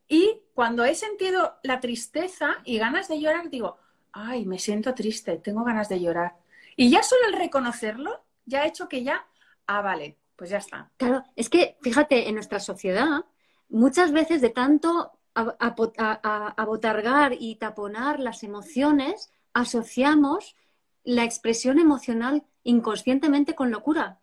Y 0.07 0.41
cuando 0.53 0.83
he 0.83 0.95
sentido 0.95 1.55
la 1.63 1.79
tristeza 1.79 2.57
y 2.65 2.77
ganas 2.77 3.07
de 3.07 3.21
llorar, 3.21 3.49
digo, 3.49 3.77
ay, 4.11 4.45
me 4.45 4.59
siento 4.59 4.93
triste, 4.93 5.37
tengo 5.37 5.63
ganas 5.63 5.87
de 5.87 6.01
llorar. 6.01 6.35
Y 6.75 6.89
ya 6.89 7.03
solo 7.03 7.27
el 7.27 7.33
reconocerlo 7.33 8.25
ya 8.45 8.63
ha 8.63 8.67
hecho 8.67 8.89
que 8.89 9.03
ya, 9.03 9.25
ah, 9.67 9.81
vale, 9.81 10.17
pues 10.35 10.49
ya 10.49 10.57
está. 10.57 10.91
Claro, 10.97 11.23
es 11.37 11.49
que 11.49 11.77
fíjate, 11.81 12.27
en 12.27 12.35
nuestra 12.35 12.59
sociedad, 12.59 13.23
muchas 13.69 14.11
veces 14.11 14.41
de 14.41 14.49
tanto 14.49 15.13
abotargar 15.33 17.33
y 17.39 17.55
taponar 17.55 18.19
las 18.19 18.43
emociones, 18.43 19.31
asociamos 19.53 20.57
la 21.03 21.23
expresión 21.23 21.79
emocional 21.79 22.43
inconscientemente 22.63 23.55
con 23.55 23.71
locura. 23.71 24.19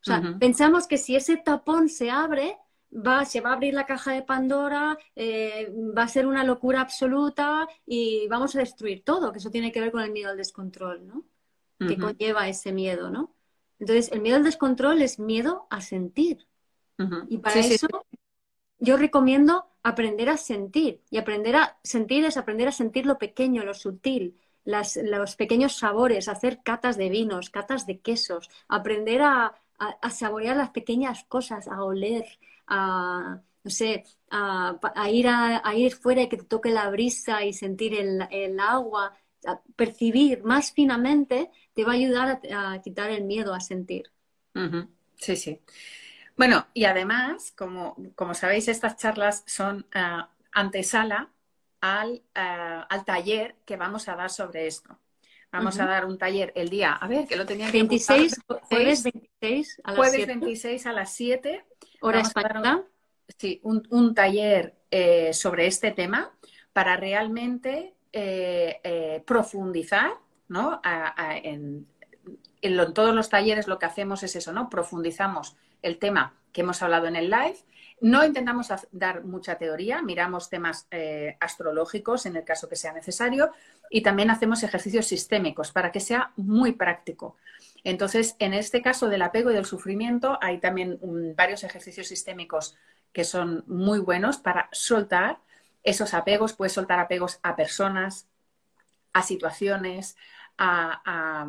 O 0.00 0.04
sea, 0.04 0.36
pensamos 0.40 0.88
que 0.88 0.98
si 0.98 1.14
ese 1.14 1.36
tapón 1.36 1.88
se 1.88 2.10
abre, 2.10 2.58
va, 2.92 3.24
se 3.24 3.40
va 3.40 3.50
a 3.50 3.52
abrir 3.54 3.72
la 3.72 3.86
caja 3.86 4.12
de 4.12 4.22
Pandora, 4.22 4.98
eh, 5.14 5.72
va 5.96 6.02
a 6.02 6.08
ser 6.08 6.26
una 6.26 6.42
locura 6.42 6.80
absoluta 6.80 7.68
y 7.86 8.26
vamos 8.28 8.56
a 8.56 8.58
destruir 8.58 9.04
todo, 9.04 9.30
que 9.30 9.38
eso 9.38 9.50
tiene 9.50 9.70
que 9.70 9.80
ver 9.80 9.92
con 9.92 10.02
el 10.02 10.10
miedo 10.10 10.30
al 10.30 10.36
descontrol, 10.36 11.06
¿no? 11.06 11.24
Que 11.78 11.98
conlleva 11.98 12.46
ese 12.46 12.72
miedo, 12.72 13.10
¿no? 13.10 13.34
Entonces, 13.80 14.12
el 14.12 14.20
miedo 14.20 14.36
al 14.36 14.44
descontrol 14.44 15.02
es 15.02 15.18
miedo 15.18 15.66
a 15.70 15.80
sentir. 15.80 16.46
Y 17.28 17.38
para 17.38 17.58
eso 17.58 17.88
yo 18.78 18.96
recomiendo 18.96 19.66
aprender 19.82 20.28
a 20.28 20.36
sentir. 20.36 21.02
Y 21.10 21.18
aprender 21.18 21.56
a 21.56 21.78
sentir 21.82 22.24
es 22.24 22.36
aprender 22.36 22.68
a 22.68 22.72
sentir 22.72 23.06
lo 23.06 23.18
pequeño, 23.18 23.64
lo 23.64 23.74
sutil, 23.74 24.38
los 24.64 25.36
pequeños 25.36 25.76
sabores, 25.76 26.28
hacer 26.28 26.62
catas 26.62 26.96
de 26.96 27.08
vinos, 27.08 27.50
catas 27.50 27.86
de 27.86 28.00
quesos, 28.00 28.48
aprender 28.68 29.22
a, 29.22 29.58
saborear 30.10 30.56
las 30.56 30.70
pequeñas 30.70 31.24
cosas, 31.24 31.66
a 31.66 31.82
oler, 31.82 32.24
a, 32.68 33.40
no 33.64 33.70
sé, 33.70 34.04
a, 34.30 34.78
ir, 35.10 35.26
a, 35.28 35.74
ir 35.74 35.94
fuera 35.94 36.22
y 36.22 36.28
que 36.28 36.36
te 36.36 36.44
toque 36.44 36.70
la 36.70 36.88
brisa 36.90 37.44
y 37.44 37.52
sentir 37.52 37.94
el, 37.94 38.60
agua, 38.60 39.16
percibir 39.74 40.44
más 40.44 40.72
finamente, 40.72 41.50
te 41.74 41.84
va 41.84 41.92
a 41.92 41.96
ayudar 41.96 42.40
a, 42.52 42.80
quitar 42.80 43.10
el 43.10 43.24
miedo 43.24 43.54
a 43.54 43.60
sentir. 43.60 44.04
Sí, 45.16 45.36
sí. 45.36 45.60
Bueno, 46.36 46.66
y 46.74 46.84
además, 46.84 47.52
como, 47.56 47.96
como 48.14 48.34
sabéis, 48.34 48.68
estas 48.68 48.96
charlas 48.96 49.44
son 49.46 49.86
uh, 49.94 50.24
antesala 50.52 51.30
al, 51.82 52.22
uh, 52.34 52.86
al, 52.88 53.04
taller 53.04 53.56
que 53.66 53.76
vamos 53.76 54.08
a 54.08 54.16
dar 54.16 54.30
sobre 54.30 54.66
esto. 54.66 54.96
Vamos 55.50 55.78
a 55.78 55.84
dar 55.84 56.06
un 56.06 56.16
taller 56.16 56.50
el 56.56 56.70
día, 56.70 56.94
a 56.94 57.06
ver, 57.06 57.26
que 57.26 57.36
lo 57.36 57.44
tenía 57.44 57.66
que 57.66 57.72
26, 57.72 58.40
jueves 58.70 59.02
26 59.02 59.82
a 59.84 59.90
las 59.90 59.96
jueves 59.98 60.14
7. 60.14 60.32
26 60.32 60.86
a 60.86 60.92
las 60.92 61.12
7. 61.12 61.64
Hora 62.00 62.20
española. 62.20 62.76
Un, 62.76 62.84
sí, 63.36 63.60
un, 63.62 63.86
un 63.90 64.14
taller 64.14 64.74
eh, 64.90 65.34
sobre 65.34 65.66
este 65.66 65.90
tema 65.90 66.32
para 66.72 66.96
realmente 66.96 67.92
eh, 68.12 68.80
eh, 68.82 69.22
profundizar, 69.26 70.12
¿no? 70.48 70.80
A, 70.82 71.14
a, 71.22 71.36
en, 71.36 71.86
en, 72.62 72.76
lo, 72.76 72.84
en 72.84 72.94
todos 72.94 73.14
los 73.14 73.28
talleres 73.28 73.66
lo 73.66 73.78
que 73.78 73.86
hacemos 73.86 74.22
es 74.22 74.34
eso, 74.36 74.52
¿no? 74.52 74.70
Profundizamos 74.70 75.56
el 75.82 75.98
tema 75.98 76.34
que 76.52 76.62
hemos 76.62 76.82
hablado 76.82 77.08
en 77.08 77.16
el 77.16 77.28
live. 77.28 77.58
No 78.02 78.24
intentamos 78.24 78.66
dar 78.90 79.22
mucha 79.22 79.58
teoría, 79.58 80.02
miramos 80.02 80.50
temas 80.50 80.88
eh, 80.90 81.36
astrológicos 81.38 82.26
en 82.26 82.34
el 82.34 82.42
caso 82.42 82.68
que 82.68 82.74
sea 82.74 82.92
necesario 82.92 83.52
y 83.90 84.02
también 84.02 84.28
hacemos 84.28 84.64
ejercicios 84.64 85.06
sistémicos 85.06 85.70
para 85.70 85.92
que 85.92 86.00
sea 86.00 86.32
muy 86.34 86.72
práctico. 86.72 87.36
Entonces, 87.84 88.34
en 88.40 88.54
este 88.54 88.82
caso 88.82 89.08
del 89.08 89.22
apego 89.22 89.52
y 89.52 89.54
del 89.54 89.66
sufrimiento, 89.66 90.36
hay 90.40 90.58
también 90.58 90.98
um, 91.00 91.36
varios 91.36 91.62
ejercicios 91.62 92.08
sistémicos 92.08 92.76
que 93.12 93.22
son 93.22 93.62
muy 93.68 94.00
buenos 94.00 94.38
para 94.38 94.68
soltar 94.72 95.38
esos 95.84 96.12
apegos. 96.12 96.54
Puedes 96.54 96.72
soltar 96.72 96.98
apegos 96.98 97.38
a 97.44 97.54
personas, 97.54 98.26
a 99.12 99.22
situaciones, 99.22 100.16
a, 100.58 101.02
a, 101.04 101.46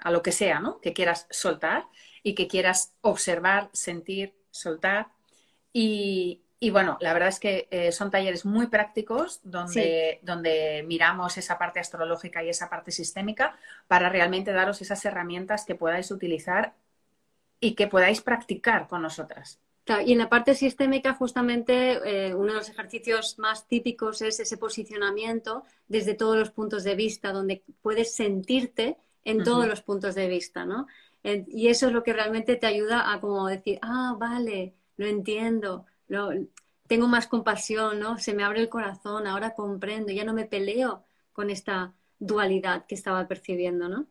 a 0.00 0.10
lo 0.10 0.20
que 0.20 0.32
sea, 0.32 0.58
¿no? 0.58 0.80
Que 0.80 0.92
quieras 0.92 1.28
soltar 1.30 1.86
y 2.24 2.34
que 2.34 2.48
quieras 2.48 2.92
observar, 3.02 3.70
sentir, 3.72 4.34
soltar. 4.50 5.14
Y, 5.78 6.40
y 6.58 6.70
bueno, 6.70 6.96
la 7.02 7.12
verdad 7.12 7.28
es 7.28 7.38
que 7.38 7.68
eh, 7.70 7.92
son 7.92 8.10
talleres 8.10 8.46
muy 8.46 8.68
prácticos 8.68 9.40
donde, 9.44 10.18
sí. 10.18 10.26
donde 10.26 10.82
miramos 10.86 11.36
esa 11.36 11.58
parte 11.58 11.80
astrológica 11.80 12.42
y 12.42 12.48
esa 12.48 12.70
parte 12.70 12.92
sistémica 12.92 13.58
para 13.86 14.08
realmente 14.08 14.52
daros 14.52 14.80
esas 14.80 15.04
herramientas 15.04 15.66
que 15.66 15.74
podáis 15.74 16.10
utilizar 16.10 16.72
y 17.60 17.74
que 17.74 17.88
podáis 17.88 18.22
practicar 18.22 18.88
con 18.88 19.02
nosotras. 19.02 19.60
Claro, 19.84 20.00
y 20.00 20.12
en 20.12 20.18
la 20.18 20.30
parte 20.30 20.54
sistémica, 20.54 21.12
justamente, 21.12 22.00
eh, 22.04 22.34
uno 22.34 22.52
de 22.54 22.58
los 22.60 22.70
ejercicios 22.70 23.38
más 23.38 23.68
típicos 23.68 24.22
es 24.22 24.40
ese 24.40 24.56
posicionamiento 24.56 25.62
desde 25.88 26.14
todos 26.14 26.38
los 26.38 26.50
puntos 26.50 26.84
de 26.84 26.94
vista, 26.94 27.32
donde 27.32 27.62
puedes 27.82 28.14
sentirte 28.14 28.96
en 29.26 29.36
uh 29.36 29.40
-huh. 29.40 29.44
todos 29.44 29.68
los 29.68 29.82
puntos 29.82 30.14
de 30.14 30.26
vista, 30.26 30.64
¿no? 30.64 30.86
Y 31.22 31.68
eso 31.68 31.88
es 31.88 31.92
lo 31.92 32.02
que 32.02 32.12
realmente 32.12 32.54
te 32.54 32.66
ayuda 32.66 33.12
a 33.12 33.20
como 33.20 33.46
decir, 33.48 33.80
ah, 33.82 34.14
vale, 34.16 34.74
lo 34.96 35.06
entiendo, 35.06 35.86
lo, 36.08 36.30
tengo 36.86 37.08
más 37.08 37.26
compasión, 37.26 37.98
¿no? 37.98 38.18
Se 38.18 38.34
me 38.34 38.44
abre 38.44 38.60
el 38.60 38.68
corazón, 38.68 39.26
ahora 39.26 39.54
comprendo, 39.54 40.12
ya 40.12 40.24
no 40.24 40.32
me 40.32 40.44
peleo 40.44 41.04
con 41.32 41.50
esta 41.50 41.92
dualidad 42.18 42.86
que 42.86 42.94
estaba 42.94 43.26
percibiendo, 43.26 43.88
¿no? 43.88 44.06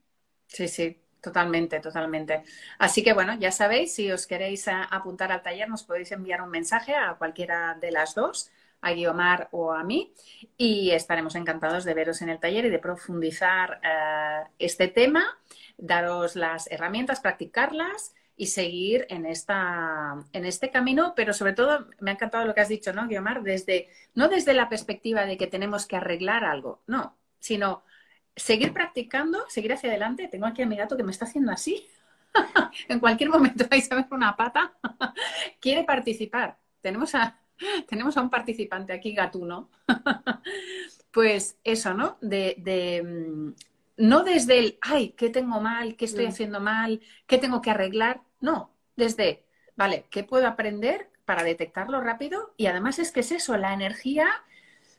Sí, 0.47 0.67
sí, 0.67 0.97
totalmente, 1.21 1.79
totalmente. 1.79 2.43
Así 2.77 3.03
que 3.03 3.13
bueno, 3.13 3.36
ya 3.39 3.51
sabéis, 3.51 3.93
si 3.93 4.11
os 4.11 4.27
queréis 4.27 4.67
apuntar 4.67 5.31
al 5.31 5.41
taller, 5.41 5.69
nos 5.69 5.83
podéis 5.83 6.11
enviar 6.11 6.41
un 6.41 6.49
mensaje 6.49 6.93
a 6.95 7.15
cualquiera 7.15 7.75
de 7.75 7.91
las 7.91 8.13
dos, 8.13 8.51
a 8.81 8.91
Guiomar 8.91 9.47
o 9.51 9.71
a 9.71 9.83
mí, 9.83 10.13
y 10.57 10.91
estaremos 10.91 11.36
encantados 11.36 11.86
de 11.86 11.93
veros 11.95 12.21
en 12.21 12.29
el 12.29 12.39
taller 12.39 12.65
y 12.65 12.69
de 12.69 12.77
profundizar 12.77 13.81
uh, 13.83 14.47
este 14.59 14.88
tema 14.88 15.25
daros 15.77 16.36
las 16.36 16.69
herramientas, 16.71 17.19
practicarlas 17.19 18.13
y 18.38 18.47
seguir 18.47 19.05
en, 19.09 19.25
esta, 19.25 20.15
en 20.33 20.45
este 20.45 20.69
camino, 20.69 21.13
pero 21.15 21.33
sobre 21.33 21.53
todo 21.53 21.88
me 21.99 22.11
ha 22.11 22.13
encantado 22.13 22.45
lo 22.45 22.53
que 22.53 22.61
has 22.61 22.69
dicho, 22.69 22.91
¿no, 22.93 23.07
Guiomar? 23.07 23.43
Desde, 23.43 23.89
no 24.13 24.27
desde 24.27 24.53
la 24.53 24.67
perspectiva 24.67 25.25
de 25.25 25.38
que 25.38 25.47
tenemos 25.47 25.86
que 25.86 25.95
arreglar 25.95 26.43
algo, 26.43 26.81
no, 26.88 27.17
sino 27.39 27.83
seguir 28.36 28.73
practicando, 28.73 29.45
seguir 29.47 29.73
hacia 29.73 29.89
adelante. 29.89 30.27
Tengo 30.27 30.45
aquí 30.45 30.61
a 30.61 30.65
mi 30.65 30.75
gato 30.75 30.97
que 30.97 31.03
me 31.03 31.11
está 31.11 31.25
haciendo 31.25 31.51
así. 31.51 31.88
en 32.89 32.99
cualquier 32.99 33.29
momento 33.29 33.65
vais 33.71 33.89
a 33.91 33.95
ver 33.95 34.07
una 34.11 34.36
pata. 34.36 34.73
Quiere 35.59 35.83
participar. 35.83 36.57
Tenemos 36.81 37.15
a, 37.15 37.39
tenemos 37.88 38.17
a 38.17 38.21
un 38.21 38.29
participante 38.29 38.93
aquí, 38.93 39.13
gatuno. 39.13 39.69
pues 41.11 41.57
eso, 41.63 41.93
¿no? 41.93 42.17
De, 42.21 42.55
de, 42.57 43.53
no 43.97 44.23
desde 44.23 44.59
el, 44.59 44.77
ay, 44.81 45.11
¿qué 45.11 45.29
tengo 45.29 45.61
mal? 45.61 45.95
¿Qué 45.95 46.05
estoy 46.05 46.25
haciendo 46.25 46.59
mal? 46.59 47.01
¿Qué 47.27 47.37
tengo 47.37 47.61
que 47.61 47.71
arreglar? 47.71 48.21
No, 48.39 48.71
desde, 48.95 49.45
vale, 49.75 50.05
¿qué 50.09 50.23
puedo 50.23 50.47
aprender 50.47 51.09
para 51.25 51.43
detectarlo 51.43 52.01
rápido? 52.01 52.53
Y 52.57 52.67
además 52.67 52.99
es 52.99 53.11
que 53.11 53.21
es 53.21 53.31
eso, 53.31 53.57
la 53.57 53.73
energía 53.73 54.27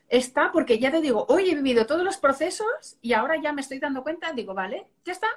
está 0.08 0.52
porque 0.52 0.78
ya 0.78 0.90
te 0.90 1.00
digo, 1.00 1.26
hoy 1.28 1.50
he 1.50 1.54
vivido 1.54 1.86
todos 1.86 2.04
los 2.04 2.16
procesos 2.16 2.96
y 3.02 3.12
ahora 3.12 3.40
ya 3.40 3.52
me 3.52 3.60
estoy 3.60 3.78
dando 3.78 4.02
cuenta, 4.02 4.32
digo, 4.32 4.54
vale, 4.54 4.86
ya 5.04 5.12
está. 5.12 5.28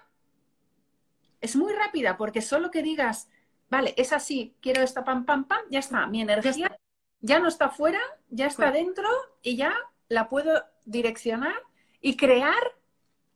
Es 1.41 1.55
muy 1.55 1.73
rápida 1.73 2.17
porque 2.17 2.41
solo 2.41 2.69
que 2.71 2.83
digas, 2.83 3.29
vale, 3.69 3.93
es 3.97 4.13
así, 4.13 4.55
quiero 4.61 4.81
esta 4.81 5.03
pam, 5.03 5.25
pam, 5.25 5.45
pam, 5.45 5.61
ya 5.69 5.79
está. 5.79 6.05
Mi 6.07 6.21
energía 6.21 6.51
ya, 6.51 6.65
está. 6.65 6.77
ya 7.21 7.39
no 7.39 7.47
está 7.47 7.69
fuera, 7.69 7.99
ya 8.29 8.47
está 8.47 8.71
dentro 8.71 9.07
y 9.41 9.55
ya 9.55 9.73
la 10.07 10.27
puedo 10.27 10.63
direccionar 10.85 11.55
y 12.01 12.17
crear 12.17 12.78